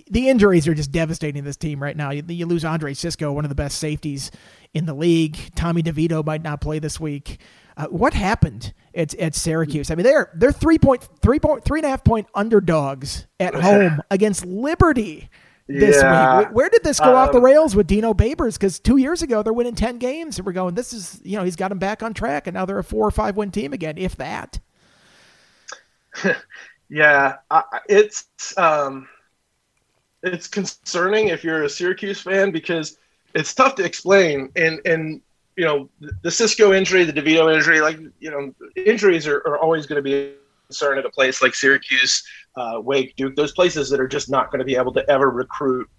the 0.10 0.30
injuries 0.30 0.68
are 0.68 0.74
just 0.74 0.92
devastating 0.92 1.44
this 1.44 1.58
team 1.58 1.82
right 1.82 1.96
now. 1.96 2.12
You, 2.12 2.24
you 2.28 2.46
lose 2.46 2.66
Andre 2.66 2.94
Cisco, 2.94 3.32
one 3.32 3.46
of 3.46 3.50
the 3.50 3.56
best 3.56 3.78
safeties 3.78 4.32
in 4.74 4.86
the 4.86 4.94
league. 4.94 5.38
Tommy 5.56 5.84
DeVito 5.84 6.26
might 6.26 6.42
not 6.42 6.62
play 6.62 6.80
this 6.80 7.00
week. 7.00 7.40
Uh, 7.78 7.88
what 7.88 8.14
happened 8.14 8.74
at, 8.94 9.14
at 9.16 9.36
Syracuse? 9.36 9.92
I 9.92 9.96
mean, 9.96 10.04
they're 10.04 10.32
they're 10.36 10.52
three 10.52 10.78
point 10.78 11.08
three 11.22 11.40
point 11.40 11.64
three 11.64 11.80
and 11.80 11.86
a 11.86 11.90
half 11.90 12.04
point 12.04 12.28
underdogs 12.36 13.28
at 13.40 13.54
home 13.56 14.02
against 14.10 14.46
Liberty 14.46 15.30
this 15.68 16.02
yeah. 16.02 16.40
week. 16.40 16.48
Where 16.52 16.70
did 16.70 16.84
this 16.84 17.00
go 17.00 17.12
um, 17.12 17.16
off 17.16 17.32
the 17.32 17.38
um, 17.38 17.46
rails 17.46 17.76
with 17.76 17.88
Dino 17.88 18.14
Babers? 18.14 18.54
Because 18.54 18.80
two 18.80 18.98
years 18.98 19.22
ago 19.22 19.44
they're 19.44 19.54
winning 19.54 19.76
ten 19.76 19.98
games, 19.98 20.38
and 20.38 20.46
we're 20.46 20.54
going, 20.54 20.76
this 20.76 20.94
is 20.94 21.22
you 21.24 21.38
know 21.38 21.44
he's 21.44 21.56
got 21.56 21.70
them 21.70 21.80
back 21.80 22.04
on 22.04 22.14
track, 22.14 22.48
and 22.48 22.54
now 22.54 22.66
they're 22.66 22.80
a 22.80 22.84
four 22.84 23.08
or 23.08 23.12
five 23.12 23.38
win 23.38 23.52
team 23.52 23.74
again, 23.74 23.98
if 23.98 24.16
that. 24.18 24.60
yeah, 26.90 27.38
I, 27.50 27.64
it's 27.88 28.26
um, 28.58 29.08
it's 30.24 30.48
concerning 30.48 31.30
if 31.30 31.44
you're 31.44 31.64
a 31.64 31.70
Syracuse 31.70 32.22
fan 32.22 32.52
because 32.52 32.98
it's 33.34 33.54
tough 33.54 33.76
to 33.76 33.84
explain. 33.84 34.52
And 34.56 34.80
and 34.86 35.22
you 35.58 35.66
know 35.66 35.90
the 36.24 36.32
Cisco 36.32 36.74
injury, 36.74 37.04
the 37.04 37.14
DeVito 37.14 37.54
injury, 37.54 37.82
like 37.82 38.00
you 38.20 38.32
know 38.32 38.54
injuries 38.76 39.28
are, 39.28 39.38
are 39.48 39.58
always 39.58 39.86
going 39.86 39.98
to 39.98 40.02
be 40.02 40.14
a 40.16 40.34
concern 40.68 40.98
at 40.98 41.06
a 41.06 41.10
place 41.10 41.42
like 41.42 41.54
Syracuse, 41.54 42.24
uh, 42.56 42.80
Wake, 42.82 43.16
Duke, 43.16 43.36
those 43.36 43.52
places 43.52 43.90
that 43.90 44.00
are 44.00 44.08
just 44.08 44.30
not 44.30 44.52
going 44.52 44.60
to 44.60 44.66
be 44.66 44.76
able 44.76 44.94
to 44.94 45.10
ever 45.10 45.30
recruit 45.30 45.90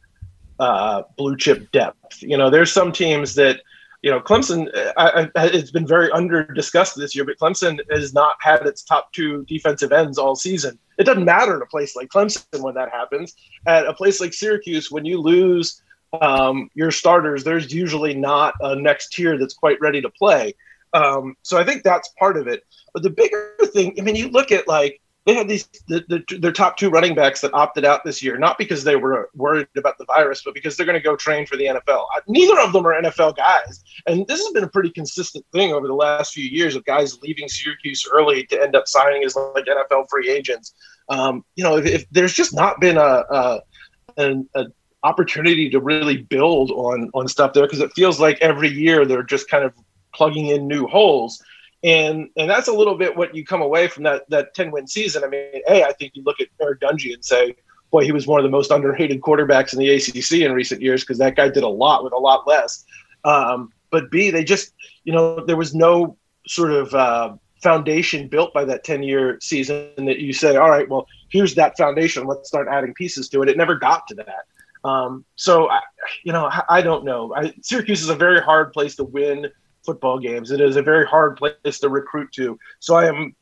uh, 0.58 1.02
blue 1.16 1.36
chip 1.36 1.70
depth. 1.72 2.22
You 2.22 2.38
know, 2.38 2.48
there's 2.48 2.72
some 2.72 2.92
teams 2.92 3.34
that 3.34 3.60
you 4.02 4.10
know, 4.10 4.20
Clemson, 4.20 4.68
I, 4.96 5.30
I, 5.36 5.46
it's 5.46 5.70
been 5.70 5.86
very 5.86 6.10
under 6.10 6.42
discussed 6.42 6.96
this 6.96 7.14
year, 7.14 7.24
but 7.24 7.38
Clemson 7.38 7.78
has 7.90 8.12
not 8.12 8.34
had 8.40 8.66
its 8.66 8.82
top 8.82 9.12
two 9.12 9.44
defensive 9.44 9.92
ends 9.92 10.18
all 10.18 10.34
season. 10.34 10.76
It 10.98 11.04
doesn't 11.04 11.24
matter 11.24 11.54
in 11.54 11.62
a 11.62 11.66
place 11.66 11.94
like 11.94 12.08
Clemson 12.08 12.60
when 12.60 12.74
that 12.74 12.90
happens. 12.90 13.34
At 13.66 13.86
a 13.86 13.94
place 13.94 14.20
like 14.20 14.34
Syracuse, 14.34 14.90
when 14.90 15.04
you 15.04 15.20
lose 15.20 15.81
um, 16.20 16.68
your 16.74 16.90
starters, 16.90 17.44
there's 17.44 17.72
usually 17.72 18.14
not 18.14 18.54
a 18.60 18.76
next 18.76 19.12
tier 19.12 19.38
that's 19.38 19.54
quite 19.54 19.80
ready 19.80 20.00
to 20.00 20.10
play. 20.10 20.54
Um, 20.92 21.36
so 21.42 21.58
I 21.58 21.64
think 21.64 21.82
that's 21.82 22.08
part 22.18 22.36
of 22.36 22.46
it. 22.48 22.64
But 22.92 23.02
the 23.02 23.10
bigger 23.10 23.54
thing, 23.72 23.94
I 23.98 24.02
mean, 24.02 24.16
you 24.16 24.28
look 24.28 24.52
at 24.52 24.68
like 24.68 25.00
they 25.24 25.34
had 25.34 25.48
these 25.48 25.68
the, 25.86 26.04
the, 26.08 26.38
their 26.38 26.52
top 26.52 26.76
two 26.76 26.90
running 26.90 27.14
backs 27.14 27.40
that 27.42 27.54
opted 27.54 27.84
out 27.84 28.04
this 28.04 28.22
year, 28.22 28.36
not 28.38 28.58
because 28.58 28.82
they 28.82 28.96
were 28.96 29.30
worried 29.34 29.68
about 29.76 29.96
the 29.98 30.04
virus, 30.04 30.42
but 30.44 30.52
because 30.52 30.76
they're 30.76 30.86
going 30.86 30.98
to 30.98 31.02
go 31.02 31.14
train 31.14 31.46
for 31.46 31.56
the 31.56 31.64
NFL. 31.64 32.06
Neither 32.26 32.58
of 32.60 32.72
them 32.72 32.86
are 32.86 33.00
NFL 33.00 33.36
guys, 33.36 33.84
and 34.06 34.26
this 34.26 34.40
has 34.40 34.52
been 34.52 34.64
a 34.64 34.68
pretty 34.68 34.90
consistent 34.90 35.44
thing 35.52 35.72
over 35.72 35.86
the 35.86 35.94
last 35.94 36.32
few 36.32 36.44
years 36.44 36.74
of 36.74 36.84
guys 36.84 37.18
leaving 37.22 37.48
Syracuse 37.48 38.06
early 38.12 38.44
to 38.46 38.60
end 38.60 38.74
up 38.74 38.88
signing 38.88 39.22
as 39.24 39.36
like 39.36 39.66
NFL 39.66 40.06
free 40.10 40.28
agents. 40.28 40.74
Um, 41.08 41.44
you 41.54 41.62
know, 41.62 41.76
if, 41.76 41.86
if, 41.86 42.10
there's 42.10 42.34
just 42.34 42.52
not 42.52 42.80
been 42.80 42.96
a, 42.96 43.00
a 43.30 43.60
an 44.16 44.48
a 44.54 44.66
opportunity 45.04 45.68
to 45.70 45.80
really 45.80 46.18
build 46.18 46.70
on 46.70 47.10
on 47.14 47.28
stuff 47.28 47.52
there 47.52 47.64
because 47.64 47.80
it 47.80 47.92
feels 47.94 48.20
like 48.20 48.38
every 48.40 48.68
year 48.68 49.04
they're 49.04 49.22
just 49.22 49.48
kind 49.48 49.64
of 49.64 49.72
plugging 50.14 50.48
in 50.48 50.66
new 50.66 50.86
holes. 50.86 51.42
And 51.84 52.28
and 52.36 52.48
that's 52.48 52.68
a 52.68 52.72
little 52.72 52.96
bit 52.96 53.16
what 53.16 53.34
you 53.34 53.44
come 53.44 53.62
away 53.62 53.88
from 53.88 54.04
that 54.04 54.28
that 54.30 54.54
10 54.54 54.70
win 54.70 54.86
season. 54.86 55.24
I 55.24 55.28
mean 55.28 55.62
hey 55.66 55.82
i 55.84 55.92
think 55.92 56.12
you 56.14 56.22
look 56.22 56.40
at 56.40 56.48
eric 56.60 56.80
dungey 56.80 57.12
and 57.12 57.24
say 57.24 57.56
boy 57.90 58.04
he 58.04 58.12
was 58.12 58.26
one 58.26 58.38
of 58.38 58.44
the 58.44 58.50
most 58.50 58.70
underrated 58.70 59.20
quarterbacks 59.20 59.72
in 59.72 59.78
the 59.78 59.94
acc 59.94 60.32
in 60.32 60.52
recent 60.52 60.80
years 60.80 61.02
because 61.02 61.18
that 61.18 61.36
guy 61.36 61.48
did 61.48 61.62
a 61.62 61.68
lot 61.68 62.04
with 62.04 62.12
a 62.12 62.18
lot 62.18 62.46
less. 62.46 62.84
Um, 63.24 63.72
but 63.90 64.10
b 64.10 64.30
they 64.30 64.44
just 64.44 64.72
you 65.04 65.12
know 65.12 65.44
there 65.44 65.56
was 65.56 65.74
no 65.74 66.16
sort 66.46 66.72
of 66.72 66.94
uh, 66.94 67.34
foundation 67.62 68.28
built 68.28 68.52
by 68.52 68.64
that 68.64 68.82
10 68.84 69.02
year 69.02 69.38
season 69.40 69.92
that 69.96 70.18
you 70.18 70.32
say 70.32 70.56
all 70.56 70.70
right 70.70 70.88
well 70.88 71.06
here's 71.30 71.54
that 71.56 71.76
foundation. 71.76 72.26
Let's 72.26 72.46
start 72.46 72.68
adding 72.70 72.94
pieces 72.94 73.28
to 73.30 73.42
it. 73.42 73.48
It 73.48 73.56
never 73.56 73.74
got 73.74 74.06
to 74.08 74.14
that 74.16 74.44
um, 74.84 75.24
so, 75.36 75.68
I, 75.70 75.80
you 76.24 76.32
know, 76.32 76.46
I, 76.46 76.62
I 76.68 76.82
don't 76.82 77.04
know. 77.04 77.34
I, 77.34 77.52
Syracuse 77.62 78.02
is 78.02 78.08
a 78.08 78.14
very 78.14 78.40
hard 78.40 78.72
place 78.72 78.96
to 78.96 79.04
win 79.04 79.48
football 79.84 80.18
games. 80.18 80.50
It 80.50 80.60
is 80.60 80.76
a 80.76 80.82
very 80.82 81.06
hard 81.06 81.36
place 81.36 81.78
to 81.80 81.88
recruit 81.88 82.32
to. 82.32 82.58
So 82.80 82.94
I 82.94 83.06
am 83.06 83.34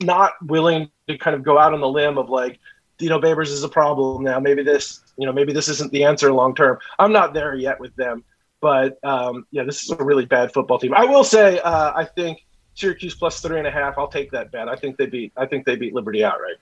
not 0.00 0.32
willing 0.42 0.90
to 1.08 1.18
kind 1.18 1.34
of 1.34 1.42
go 1.42 1.58
out 1.58 1.74
on 1.74 1.80
the 1.80 1.88
limb 1.88 2.18
of 2.18 2.28
like, 2.28 2.58
you 2.98 3.08
know, 3.08 3.20
Babers 3.20 3.48
is 3.48 3.62
a 3.62 3.68
problem 3.68 4.22
now. 4.24 4.40
Maybe 4.40 4.62
this, 4.62 5.02
you 5.16 5.26
know, 5.26 5.32
maybe 5.32 5.52
this 5.52 5.68
isn't 5.68 5.92
the 5.92 6.04
answer 6.04 6.32
long 6.32 6.54
term. 6.54 6.78
I'm 6.98 7.12
not 7.12 7.34
there 7.34 7.54
yet 7.54 7.78
with 7.78 7.94
them, 7.96 8.24
but 8.60 8.98
um, 9.04 9.46
yeah, 9.50 9.64
this 9.64 9.82
is 9.82 9.90
a 9.90 10.02
really 10.02 10.24
bad 10.24 10.52
football 10.52 10.78
team. 10.78 10.94
I 10.94 11.04
will 11.04 11.24
say, 11.24 11.58
uh, 11.60 11.92
I 11.94 12.04
think 12.04 12.46
Syracuse 12.74 13.14
plus 13.14 13.40
three 13.40 13.58
and 13.58 13.66
a 13.66 13.70
half. 13.70 13.98
I'll 13.98 14.08
take 14.08 14.30
that 14.32 14.50
bet. 14.50 14.68
I 14.68 14.76
think 14.76 14.96
they 14.96 15.06
beat. 15.06 15.32
I 15.36 15.46
think 15.46 15.66
they 15.66 15.76
beat 15.76 15.94
Liberty 15.94 16.24
outright. 16.24 16.56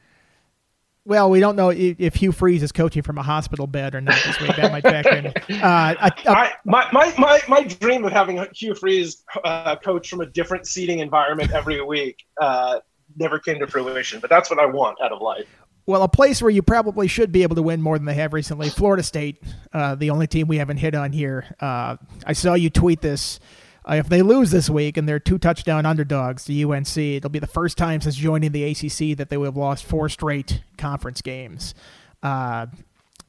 Well, 1.07 1.29
we 1.29 1.39
don't 1.39 1.55
know 1.55 1.69
if 1.71 2.15
Hugh 2.15 2.33
Freeze 2.33 2.63
is 2.63 2.73
coaching 2.73 3.03
from 3.03 3.19
a 3.19 3.23
hospital 3.23 3.67
bed 3.67 3.95
or 3.95 4.01
not 4.01 4.19
this 4.25 4.41
week. 4.41 4.57
That 4.57 4.73
might 4.73 4.83
factor 4.83 5.17
in. 5.17 5.35
Uh, 5.65 5.95
I, 6.01 6.13
I, 6.27 6.53
my, 6.65 6.87
my, 6.93 7.15
my, 7.19 7.41
my 7.49 7.63
dream 7.63 8.05
of 8.05 8.13
having 8.13 8.45
Hugh 8.55 8.75
Freeze 8.75 9.23
uh, 9.45 9.77
coach 9.77 10.09
from 10.09 10.21
a 10.21 10.27
different 10.27 10.67
seating 10.67 10.99
environment 10.99 11.53
every 11.53 11.81
week 11.83 12.25
uh, 12.41 12.81
never 13.17 13.39
came 13.39 13.59
to 13.61 13.67
fruition, 13.67 14.21
but 14.21 14.31
that's 14.31 14.51
what 14.51 14.59
I 14.59 14.67
want 14.67 14.99
out 15.03 15.13
of 15.13 15.21
life. 15.21 15.47
Well, 15.87 16.03
a 16.03 16.09
place 16.09 16.41
where 16.41 16.51
you 16.51 16.63
probably 16.63 17.07
should 17.09 17.31
be 17.31 17.43
able 17.43 17.57
to 17.57 17.63
win 17.63 17.83
more 17.83 17.99
than 17.99 18.07
they 18.07 18.15
have 18.15 18.33
recently, 18.33 18.71
Florida 18.71 19.03
State, 19.03 19.43
uh, 19.73 19.95
the 19.95 20.11
only 20.11 20.27
team 20.27 20.49
we 20.49 20.57
haven't 20.57 20.79
hit 20.79 20.95
on 20.95 21.13
here. 21.13 21.45
Uh, 21.61 21.97
I 22.27 22.33
saw 22.33 22.55
you 22.55 22.71
tweet 22.71 23.01
this. 23.01 23.39
Uh, 23.87 23.97
if 23.97 24.09
they 24.09 24.23
lose 24.23 24.51
this 24.51 24.71
week 24.71 24.97
and 24.97 25.09
they're 25.09 25.21
two 25.21 25.39
touchdown 25.39 25.85
underdogs 25.85 26.45
to 26.45 26.73
UNC, 26.73 26.97
it'll 26.97 27.31
be 27.31 27.39
the 27.39 27.47
first 27.47 27.77
time 27.77 28.01
since 28.01 28.17
joining 28.17 28.53
the 28.53 28.65
ACC 28.65 29.17
that 29.17 29.29
they 29.29 29.37
will 29.37 29.45
have 29.47 29.57
lost 29.57 29.85
four 29.85 30.09
straight 30.09 30.63
conference 30.79 31.21
games. 31.21 31.75
Uh, 32.23 32.67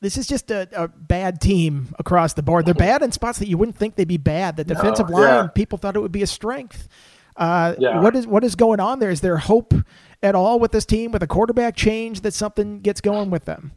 this 0.01 0.17
is 0.17 0.27
just 0.27 0.51
a, 0.51 0.67
a, 0.73 0.87
bad 0.87 1.41
team 1.41 1.93
across 1.99 2.33
the 2.33 2.43
board. 2.43 2.65
They're 2.65 2.73
bad 2.73 3.01
in 3.01 3.11
spots 3.11 3.39
that 3.39 3.47
you 3.47 3.57
wouldn't 3.57 3.77
think 3.77 3.95
they'd 3.95 4.07
be 4.07 4.17
bad. 4.17 4.55
The 4.55 4.63
defensive 4.63 5.09
no, 5.09 5.17
line, 5.17 5.49
people 5.49 5.77
thought 5.77 5.95
it 5.95 5.99
would 5.99 6.11
be 6.11 6.21
a 6.21 6.27
strength. 6.27 6.87
Uh, 7.35 7.75
yeah. 7.77 7.99
What 7.99 8.15
is 8.15 8.25
what 8.25 8.43
is 8.43 8.55
going 8.55 8.79
on 8.79 8.99
there? 8.99 9.09
Is 9.09 9.21
there 9.21 9.37
hope 9.37 9.73
at 10.23 10.35
all 10.35 10.59
with 10.59 10.71
this 10.71 10.85
team 10.85 11.11
with 11.11 11.21
a 11.21 11.27
quarterback 11.27 11.75
change 11.75 12.21
that 12.21 12.33
something 12.33 12.79
gets 12.79 13.01
going 13.01 13.29
with 13.29 13.45
them? 13.45 13.73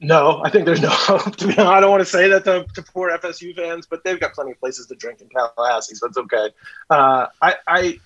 No, 0.00 0.42
I 0.44 0.50
think 0.50 0.66
there's 0.66 0.82
no 0.82 0.90
hope. 0.90 1.34
I 1.58 1.80
don't 1.80 1.90
want 1.90 2.02
to 2.02 2.04
say 2.04 2.28
that 2.28 2.44
to, 2.44 2.66
to 2.74 2.82
poor 2.82 3.10
FSU 3.10 3.56
fans, 3.56 3.86
but 3.86 4.04
they've 4.04 4.20
got 4.20 4.34
plenty 4.34 4.52
of 4.52 4.60
places 4.60 4.86
to 4.88 4.94
drink 4.94 5.20
in 5.20 5.28
Tallahassee, 5.30 5.94
so 5.94 6.06
it's 6.06 6.18
okay. 6.18 6.50
Uh, 6.90 7.26
I, 7.40 7.54
I, 7.66 7.98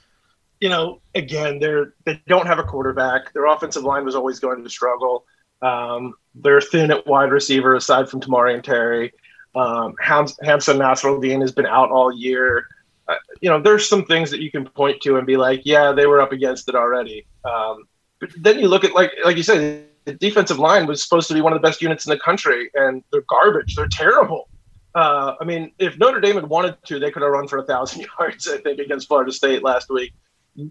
you 0.61 0.69
know, 0.69 1.01
again, 1.15 1.59
they're 1.59 1.95
they 2.05 2.23
don't 2.29 2.47
have 2.47 2.59
a 2.59 2.63
quarterback. 2.63 3.33
Their 3.33 3.47
offensive 3.47 3.83
line 3.83 4.05
was 4.05 4.15
always 4.15 4.39
going 4.39 4.63
to 4.63 4.71
struggle. 4.71 5.25
Um, 5.63 6.15
they're 6.35 6.61
thin 6.61 6.91
at 6.91 7.07
wide 7.07 7.33
receiver 7.33 7.75
aside 7.75 8.09
from 8.09 8.21
Tamorrion 8.21 8.63
Terry. 8.63 9.13
Um, 9.55 9.95
Ham- 10.01 10.27
Hamsah 10.27 10.77
Nasirildeen 10.77 11.41
has 11.41 11.53
been 11.53 11.67
out 11.67 11.91
all 11.91 12.13
year. 12.13 12.67
Uh, 13.09 13.17
you 13.41 13.51
know, 13.51 13.61
there's 13.61 13.89
some 13.89 14.05
things 14.05 14.31
that 14.31 14.41
you 14.41 14.51
can 14.51 14.65
point 14.65 15.01
to 15.03 15.17
and 15.17 15.27
be 15.27 15.37
like, 15.37 15.63
yeah, 15.65 15.91
they 15.91 16.07
were 16.07 16.21
up 16.21 16.31
against 16.31 16.69
it 16.69 16.77
already. 16.77 17.27
Um, 17.45 17.89
but 18.21 18.31
then 18.39 18.61
you 18.61 18.69
look 18.69 18.85
at 18.85 18.95
like 18.95 19.13
like 19.25 19.37
you 19.37 19.43
said, 19.43 19.87
the 20.05 20.15
defensive 20.15 20.59
line 20.59 20.87
was 20.87 21.03
supposed 21.03 21.29
to 21.29 21.35
be 21.35 21.41
one 21.41 21.53
of 21.53 21.61
the 21.61 21.67
best 21.67 21.83
units 21.83 22.07
in 22.07 22.11
the 22.11 22.19
country, 22.19 22.71
and 22.75 23.03
they're 23.13 23.25
garbage. 23.29 23.77
They're 23.77 23.89
terrible. 23.89 24.49
Uh, 24.95 25.35
I 25.41 25.45
mean, 25.45 25.73
if 25.79 25.99
Notre 25.99 26.21
Dame 26.21 26.37
had 26.37 26.49
wanted 26.49 26.77
to, 26.87 26.99
they 26.99 27.11
could 27.11 27.23
have 27.23 27.31
run 27.31 27.47
for 27.47 27.59
a 27.59 27.65
thousand 27.65 28.07
yards. 28.19 28.49
I 28.49 28.59
think 28.59 28.81
against 28.81 29.09
Florida 29.09 29.33
State 29.33 29.63
last 29.63 29.89
week. 29.91 30.13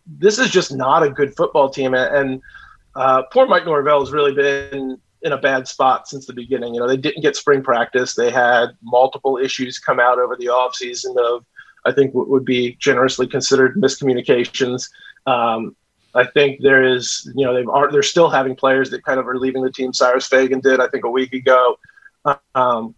This 0.06 0.40
is 0.40 0.50
just 0.50 0.74
not 0.74 1.04
a 1.04 1.10
good 1.10 1.36
football 1.36 1.70
team, 1.70 1.94
and 1.94 2.42
uh, 2.96 3.24
poor 3.32 3.48
Mike 3.48 3.66
Norvell 3.66 4.02
has 4.02 4.12
really 4.12 4.34
been 4.34 5.00
in 5.22 5.32
a 5.32 5.38
bad 5.38 5.68
spot 5.68 6.08
since 6.08 6.26
the 6.26 6.34
beginning. 6.34 6.74
You 6.74 6.82
know, 6.82 6.88
they 6.88 6.98
didn't 6.98 7.22
get 7.22 7.36
spring 7.36 7.62
practice. 7.62 8.16
They 8.16 8.32
had 8.32 8.70
multiple 8.82 9.38
issues 9.38 9.80
come 9.80 10.00
out 10.00 10.20
over 10.20 10.36
the 10.36 10.48
offseason 10.48 11.18
of, 11.18 11.46
I 11.86 11.92
think, 11.92 12.14
what 12.14 12.30
would 12.30 12.46
be 12.46 12.76
generously 12.80 13.28
considered 13.28 13.76
miscommunications. 13.76 14.90
Um, 15.26 15.76
I 16.16 16.26
think 16.26 16.62
there 16.62 16.84
is, 16.84 17.32
you 17.36 17.46
know, 17.46 17.54
they've 17.54 17.70
are 17.70 17.92
they're 17.92 18.04
still 18.04 18.30
having 18.30 18.56
players 18.56 18.90
that 18.92 19.04
kind 19.04 19.20
of 19.20 19.28
are 19.28 19.38
leaving 19.38 19.62
the 19.62 19.72
team. 19.72 19.94
Cyrus 19.94 20.28
Fagan 20.28 20.60
did, 20.60 20.80
I 20.80 20.88
think, 20.88 21.06
a 21.06 21.10
week 21.10 21.34
ago. 21.34 21.78
Um, 22.56 22.96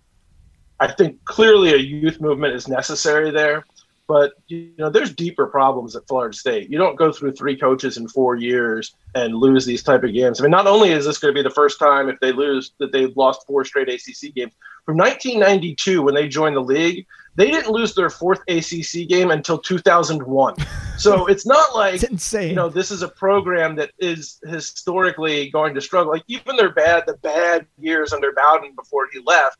I 0.80 0.91
think 0.91 1.24
clearly 1.26 1.74
a 1.74 1.78
youth 1.78 2.20
movement 2.20 2.55
is 2.55 2.68
necessary 2.68 3.30
there, 3.30 3.66
but 4.07 4.34
you 4.47 4.72
know, 4.78 4.89
there's 4.89 5.14
deeper 5.14 5.45
problems 5.47 5.95
at 5.95 6.07
Florida 6.07 6.36
State. 6.36 6.70
You 6.70 6.78
don't 6.78 6.95
go 6.95 7.12
through 7.12 7.34
three 7.34 7.55
coaches 7.55 7.97
in 7.97 8.07
four 8.07 8.36
years 8.36 8.95
and 9.14 9.36
lose 9.36 9.66
these 9.66 9.84
type 9.84 10.03
of 10.03 10.14
games. 10.14 10.39
I 10.39 10.43
mean, 10.43 10.51
not 10.51 10.68
only 10.68 10.91
is 10.91 11.05
this 11.05 11.20
going 11.20 11.34
to 11.34 11.39
be 11.39 11.43
the 11.47 11.53
first 11.53 11.80
time 11.80 12.09
if 12.09 12.20
they 12.20 12.32
lose 12.32 12.72
that 12.80 12.91
they've 12.91 13.16
lost 13.16 13.45
four 13.45 13.64
straight 13.66 13.89
ACC 13.89 14.34
games 14.34 14.53
from 14.86 14.97
1992 14.97 16.01
when 16.01 16.16
they 16.16 16.28
joined 16.28 16.55
the 16.55 16.62
league 16.62 17.05
they 17.36 17.49
didn't 17.49 17.72
lose 17.72 17.95
their 17.95 18.09
fourth 18.09 18.41
ACC 18.47 19.07
game 19.07 19.32
until 19.32 19.57
2001. 19.57 20.55
So 21.02 21.26
it's 21.28 21.45
not 21.45 21.76
like 21.76 21.95
it's 21.95 22.04
insane. 22.04 22.49
You 22.49 22.56
know, 22.56 22.70
this 22.70 22.91
is 22.91 23.02
a 23.02 23.08
program 23.08 23.76
that 23.78 23.91
is 23.99 24.39
historically 24.45 25.49
going 25.49 25.74
to 25.76 25.82
struggle. 25.82 26.12
Like 26.12 26.24
even 26.28 26.56
their 26.56 26.72
bad, 26.72 27.04
the 27.08 27.18
bad 27.18 27.66
years 27.80 28.14
under 28.14 28.32
Bowden 28.32 28.74
before 28.76 29.08
he 29.12 29.20
left, 29.26 29.58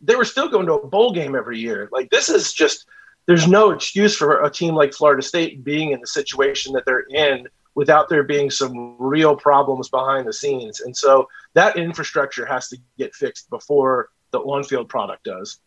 they 0.00 0.16
were 0.16 0.24
still 0.24 0.48
going 0.48 0.66
to 0.66 0.74
a 0.74 0.86
bowl 0.86 1.12
game 1.12 1.34
every 1.34 1.58
year. 1.58 1.88
Like 1.92 2.10
this 2.10 2.28
is 2.28 2.52
just 2.52 2.86
there's 3.26 3.46
no 3.46 3.70
excuse 3.70 4.16
for 4.16 4.42
a 4.42 4.50
team 4.50 4.74
like 4.74 4.92
Florida 4.92 5.22
State 5.22 5.62
being 5.62 5.92
in 5.92 6.00
the 6.00 6.06
situation 6.06 6.72
that 6.72 6.84
they're 6.86 7.06
in 7.10 7.46
without 7.74 8.08
there 8.08 8.24
being 8.24 8.50
some 8.50 8.96
real 8.98 9.36
problems 9.36 9.88
behind 9.88 10.26
the 10.26 10.32
scenes. 10.32 10.80
And 10.80 10.96
so 10.96 11.28
that 11.54 11.76
infrastructure 11.76 12.44
has 12.44 12.68
to 12.68 12.78
get 12.98 13.14
fixed 13.14 13.48
before 13.48 14.08
the 14.32 14.40
on-field 14.40 14.88
product 14.88 15.24
does. 15.24 15.60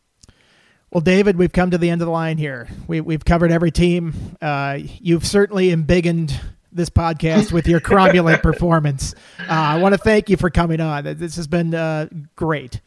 Well, 0.93 1.01
David, 1.01 1.37
we've 1.37 1.51
come 1.51 1.71
to 1.71 1.79
the 1.79 1.89
end 1.89 2.03
of 2.03 2.05
the 2.05 2.11
line 2.11 2.37
here. 2.37 2.67
We, 2.85 3.01
we've 3.01 3.25
covered 3.25 3.51
every 3.51 3.71
team. 3.71 4.13
Uh, 4.39 4.77
you've 4.79 5.25
certainly 5.25 5.71
embiggened 5.71 6.39
this 6.71 6.91
podcast 6.91 7.51
with 7.51 7.67
your 7.67 7.79
cromulent 7.79 8.41
performance. 8.43 9.15
Uh, 9.39 9.45
I 9.49 9.79
want 9.79 9.93
to 9.93 9.97
thank 9.97 10.29
you 10.29 10.37
for 10.37 10.51
coming 10.51 10.79
on. 10.79 11.03
This 11.17 11.35
has 11.37 11.47
been 11.47 11.73
uh, 11.73 12.09
great. 12.35 12.79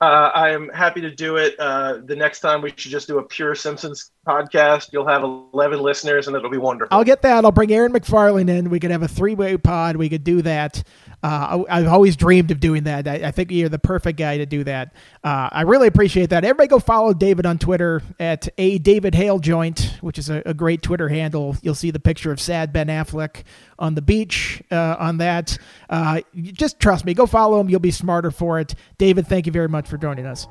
Uh, 0.00 0.30
I 0.34 0.50
am 0.50 0.70
happy 0.70 1.02
to 1.02 1.14
do 1.14 1.36
it. 1.36 1.54
Uh, 1.58 1.98
the 2.04 2.16
next 2.16 2.40
time 2.40 2.62
we 2.62 2.72
should 2.74 2.90
just 2.90 3.06
do 3.06 3.18
a 3.18 3.22
pure 3.22 3.54
Simpsons 3.54 4.10
podcast. 4.26 4.90
You'll 4.92 5.06
have 5.06 5.22
11 5.22 5.80
listeners 5.80 6.26
and 6.26 6.34
it'll 6.34 6.50
be 6.50 6.56
wonderful. 6.56 6.96
I'll 6.96 7.04
get 7.04 7.20
that. 7.22 7.44
I'll 7.44 7.52
bring 7.52 7.70
Aaron 7.70 7.92
McFarlane 7.92 8.48
in. 8.48 8.70
We 8.70 8.80
could 8.80 8.90
have 8.90 9.02
a 9.02 9.08
three 9.08 9.34
way 9.34 9.58
pod. 9.58 9.96
We 9.96 10.08
could 10.08 10.24
do 10.24 10.40
that. 10.42 10.82
Uh, 11.24 11.64
I, 11.70 11.80
have 11.80 11.90
always 11.90 12.16
dreamed 12.16 12.50
of 12.50 12.60
doing 12.60 12.84
that. 12.84 13.08
I, 13.08 13.14
I, 13.14 13.30
think 13.30 13.50
you're 13.50 13.70
the 13.70 13.78
perfect 13.78 14.18
guy 14.18 14.36
to 14.36 14.44
do 14.44 14.62
that. 14.64 14.92
Uh, 15.24 15.48
I 15.50 15.62
really 15.62 15.88
appreciate 15.88 16.28
that. 16.28 16.44
Everybody 16.44 16.68
go 16.68 16.78
follow 16.78 17.14
David 17.14 17.46
on 17.46 17.56
Twitter 17.56 18.02
at 18.20 18.46
a 18.58 18.76
David 18.76 19.14
Hale 19.14 19.38
Joint, 19.38 19.96
which 20.02 20.18
is 20.18 20.28
a, 20.28 20.42
a 20.44 20.52
great 20.52 20.82
Twitter 20.82 21.08
handle. 21.08 21.56
You'll 21.62 21.74
see 21.74 21.90
the 21.90 21.98
picture 21.98 22.30
of 22.30 22.38
sad 22.38 22.74
Ben 22.74 22.88
Affleck 22.88 23.44
on 23.78 23.94
the 23.94 24.02
beach 24.02 24.62
uh, 24.70 24.96
on 24.98 25.16
that. 25.16 25.56
Uh, 25.88 26.20
just 26.36 26.78
trust 26.78 27.06
me. 27.06 27.14
Go 27.14 27.24
follow 27.24 27.58
him. 27.58 27.70
You'll 27.70 27.80
be 27.80 27.90
smarter 27.90 28.30
for 28.30 28.60
it. 28.60 28.74
David, 28.98 29.26
thank 29.26 29.46
you 29.46 29.52
very 29.52 29.68
much 29.68 29.88
for 29.88 29.96
joining 29.96 30.26
us. 30.26 30.46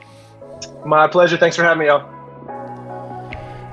My 0.88 1.08
pleasure. 1.08 1.38
Thanks 1.38 1.56
for 1.56 1.62
having 1.62 1.82
me, 1.82 1.86
y'all. 1.86 2.10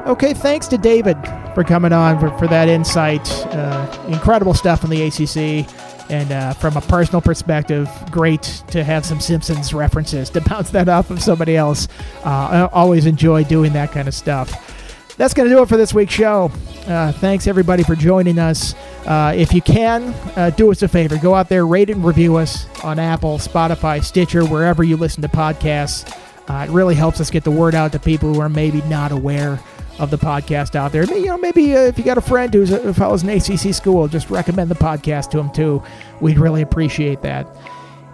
Okay, 0.07 0.35
thanks 0.35 0.67
to 0.69 0.77
David 0.77 1.17
for 1.55 1.65
coming 1.65 1.95
on 1.95 2.21
for, 2.21 2.37
for 2.37 2.47
that 2.49 2.69
insight. 2.69 3.27
Uh, 3.47 4.07
incredible 4.09 4.53
stuff 4.53 4.85
in 4.85 4.91
the 4.91 5.03
ACC. 5.05 5.67
And 6.11 6.33
uh, 6.33 6.55
from 6.55 6.77
a 6.77 6.81
personal 6.81 7.21
perspective, 7.21 7.89
great 8.11 8.43
to 8.69 8.83
have 8.83 9.07
some 9.07 9.21
Simpsons 9.21 9.73
references 9.73 10.29
to 10.31 10.41
bounce 10.49 10.71
that 10.71 10.89
off 10.89 11.11
of 11.11 11.23
somebody 11.23 11.57
else. 11.57 11.89
Uh, 12.25 12.29
I 12.29 12.69
always 12.73 13.07
enjoy 13.07 13.45
doing 13.45 13.73
that 13.75 13.93
kind 13.93 14.09
of 14.09 14.15
stuff. 14.15 14.77
That's 15.17 15.35
going 15.35 15.49
to 15.49 15.55
do 15.55 15.63
it 15.63 15.69
for 15.69 15.77
this 15.77 15.93
week's 15.93 16.15
show. 16.15 16.51
Uh, 16.87 17.13
thanks 17.13 17.47
everybody 17.47 17.83
for 17.83 17.95
joining 17.95 18.39
us. 18.39 18.75
Uh, 19.07 19.35
if 19.37 19.53
you 19.53 19.61
can, 19.61 20.15
uh, 20.35 20.51
do 20.51 20.71
us 20.73 20.83
a 20.83 20.89
favor. 20.89 21.19
Go 21.19 21.35
out 21.35 21.49
there, 21.49 21.67
rate 21.67 21.91
and 21.91 22.05
review 22.05 22.37
us 22.37 22.67
on 22.83 22.99
Apple, 22.99 23.39
Spotify, 23.39 24.03
Stitcher, 24.03 24.45
wherever 24.45 24.83
you 24.83 24.97
listen 24.97 25.23
to 25.23 25.29
podcasts. 25.29 26.11
Uh, 26.49 26.65
it 26.65 26.71
really 26.71 26.95
helps 26.95 27.21
us 27.21 27.31
get 27.31 27.45
the 27.45 27.51
word 27.51 27.75
out 27.75 27.93
to 27.93 27.99
people 27.99 28.35
who 28.35 28.41
are 28.41 28.49
maybe 28.49 28.81
not 28.83 29.13
aware 29.13 29.61
of 30.01 30.11
the 30.11 30.19
podcast 30.19 30.75
out 30.75 30.93
there. 30.93 31.05
You 31.05 31.27
know, 31.27 31.39
maybe 31.39 31.77
uh, 31.77 31.83
if 31.83 31.99
you 31.99 32.05
got 32.05 32.19
a 32.19 32.23
friend 32.23 32.53
who's 32.53 32.73
a, 32.73 32.79
who 32.79 32.93
follows 32.93 33.23
an 33.23 33.29
ACC 33.29 33.75
school, 33.75 34.09
just 34.09 34.31
recommend 34.31 34.71
the 34.71 34.75
podcast 34.75 35.31
to 35.31 35.37
them 35.37 35.53
too. 35.53 35.83
We'd 36.21 36.39
really 36.39 36.63
appreciate 36.63 37.21
that. 37.23 37.47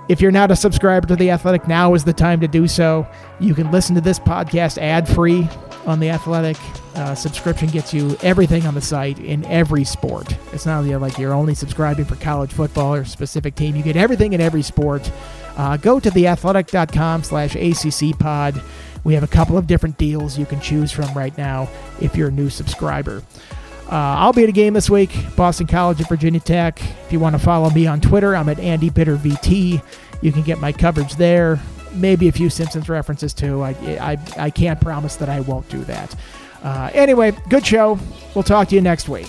If 0.09 0.21
you're 0.21 0.33
not 0.33 0.51
a 0.51 0.57
subscriber 0.57 1.07
to 1.09 1.17
The 1.17 1.31
Athletic, 1.31 1.67
now 1.67 1.95
is 1.95 2.05
the 2.05 2.13
time 2.13 2.41
to 2.41 2.49
do 2.49 2.69
so. 2.69 3.07
You 3.41 3.55
can 3.55 3.71
listen 3.73 3.95
to 3.97 4.01
this 4.01 4.19
podcast 4.19 4.79
ad 4.79 5.09
free 5.09 5.49
on 5.85 5.99
The 5.99 6.11
Athletic. 6.11 6.57
Uh, 6.95 7.15
subscription 7.15 7.69
gets 7.69 7.93
you 7.93 8.17
everything 8.23 8.67
on 8.67 8.75
the 8.75 8.81
site 8.81 9.19
in 9.19 9.45
every 9.47 9.85
sport. 9.85 10.37
It's 10.53 10.65
not 10.65 10.85
like 10.85 11.19
you're 11.19 11.35
only 11.35 11.55
subscribing 11.55 12.05
for 12.05 12.17
college 12.17 12.53
football 12.53 12.95
or 12.95 13.05
specific 13.05 13.55
team. 13.55 13.75
You 13.75 13.83
get 13.83 13.97
everything 13.97 14.33
in 14.33 14.41
every 14.41 14.63
sport. 14.63 15.11
Uh, 15.57 15.77
go 15.77 15.99
to 15.99 16.11
theathletic.com 16.11 17.23
slash 17.25 17.55
ACC 17.57 18.19
pod. 18.19 18.63
We 19.07 19.15
have 19.15 19.23
a 19.23 19.29
couple 19.29 19.57
of 19.57 19.69
different 19.69 19.99
deals 19.99 20.37
you 20.37 20.47
can 20.47 20.61
choose 20.61 20.91
from 20.91 21.15
right 21.15 21.39
now 21.39 21.69
if 22.01 22.17
you're 22.17 22.27
a 22.27 22.33
new 22.33 22.51
subscriber. 22.51 23.23
Uh, 23.85 23.93
I'll 23.93 24.33
be 24.33 24.43
at 24.43 24.49
a 24.49 24.53
game 24.53 24.75
this 24.75 24.91
week, 24.91 25.17
Boston 25.37 25.69
College 25.69 26.01
at 26.01 26.09
Virginia 26.09 26.41
Tech. 26.41 26.81
If 26.81 27.13
you 27.13 27.21
want 27.21 27.37
to 27.37 27.39
follow 27.39 27.71
me 27.71 27.87
on 27.87 28.01
Twitter, 28.01 28.35
I'm 28.35 28.49
at 28.49 28.59
Andy 28.59 28.91
Bitter 28.91 29.17
VT. 29.17 29.81
You 30.23 30.33
can 30.33 30.43
get 30.43 30.59
my 30.59 30.73
coverage 30.73 31.15
there. 31.15 31.61
Maybe 31.93 32.27
a 32.27 32.33
few 32.33 32.51
Simpsons 32.51 32.89
references 32.89 33.33
too. 33.33 33.63
I, 33.63 33.71
I, 34.01 34.19
I 34.39 34.51
can't 34.51 34.81
promise 34.81 35.15
that 35.17 35.29
I 35.29 35.39
won't 35.39 35.69
do 35.69 35.85
that. 35.85 36.13
Uh, 36.65 36.91
anyway, 36.93 37.31
good 37.49 37.65
show. 37.65 38.01
We'll 38.35 38.43
talk 38.43 38.67
to 38.71 38.75
you 38.75 38.81
next 38.81 39.09
week. 39.09 39.29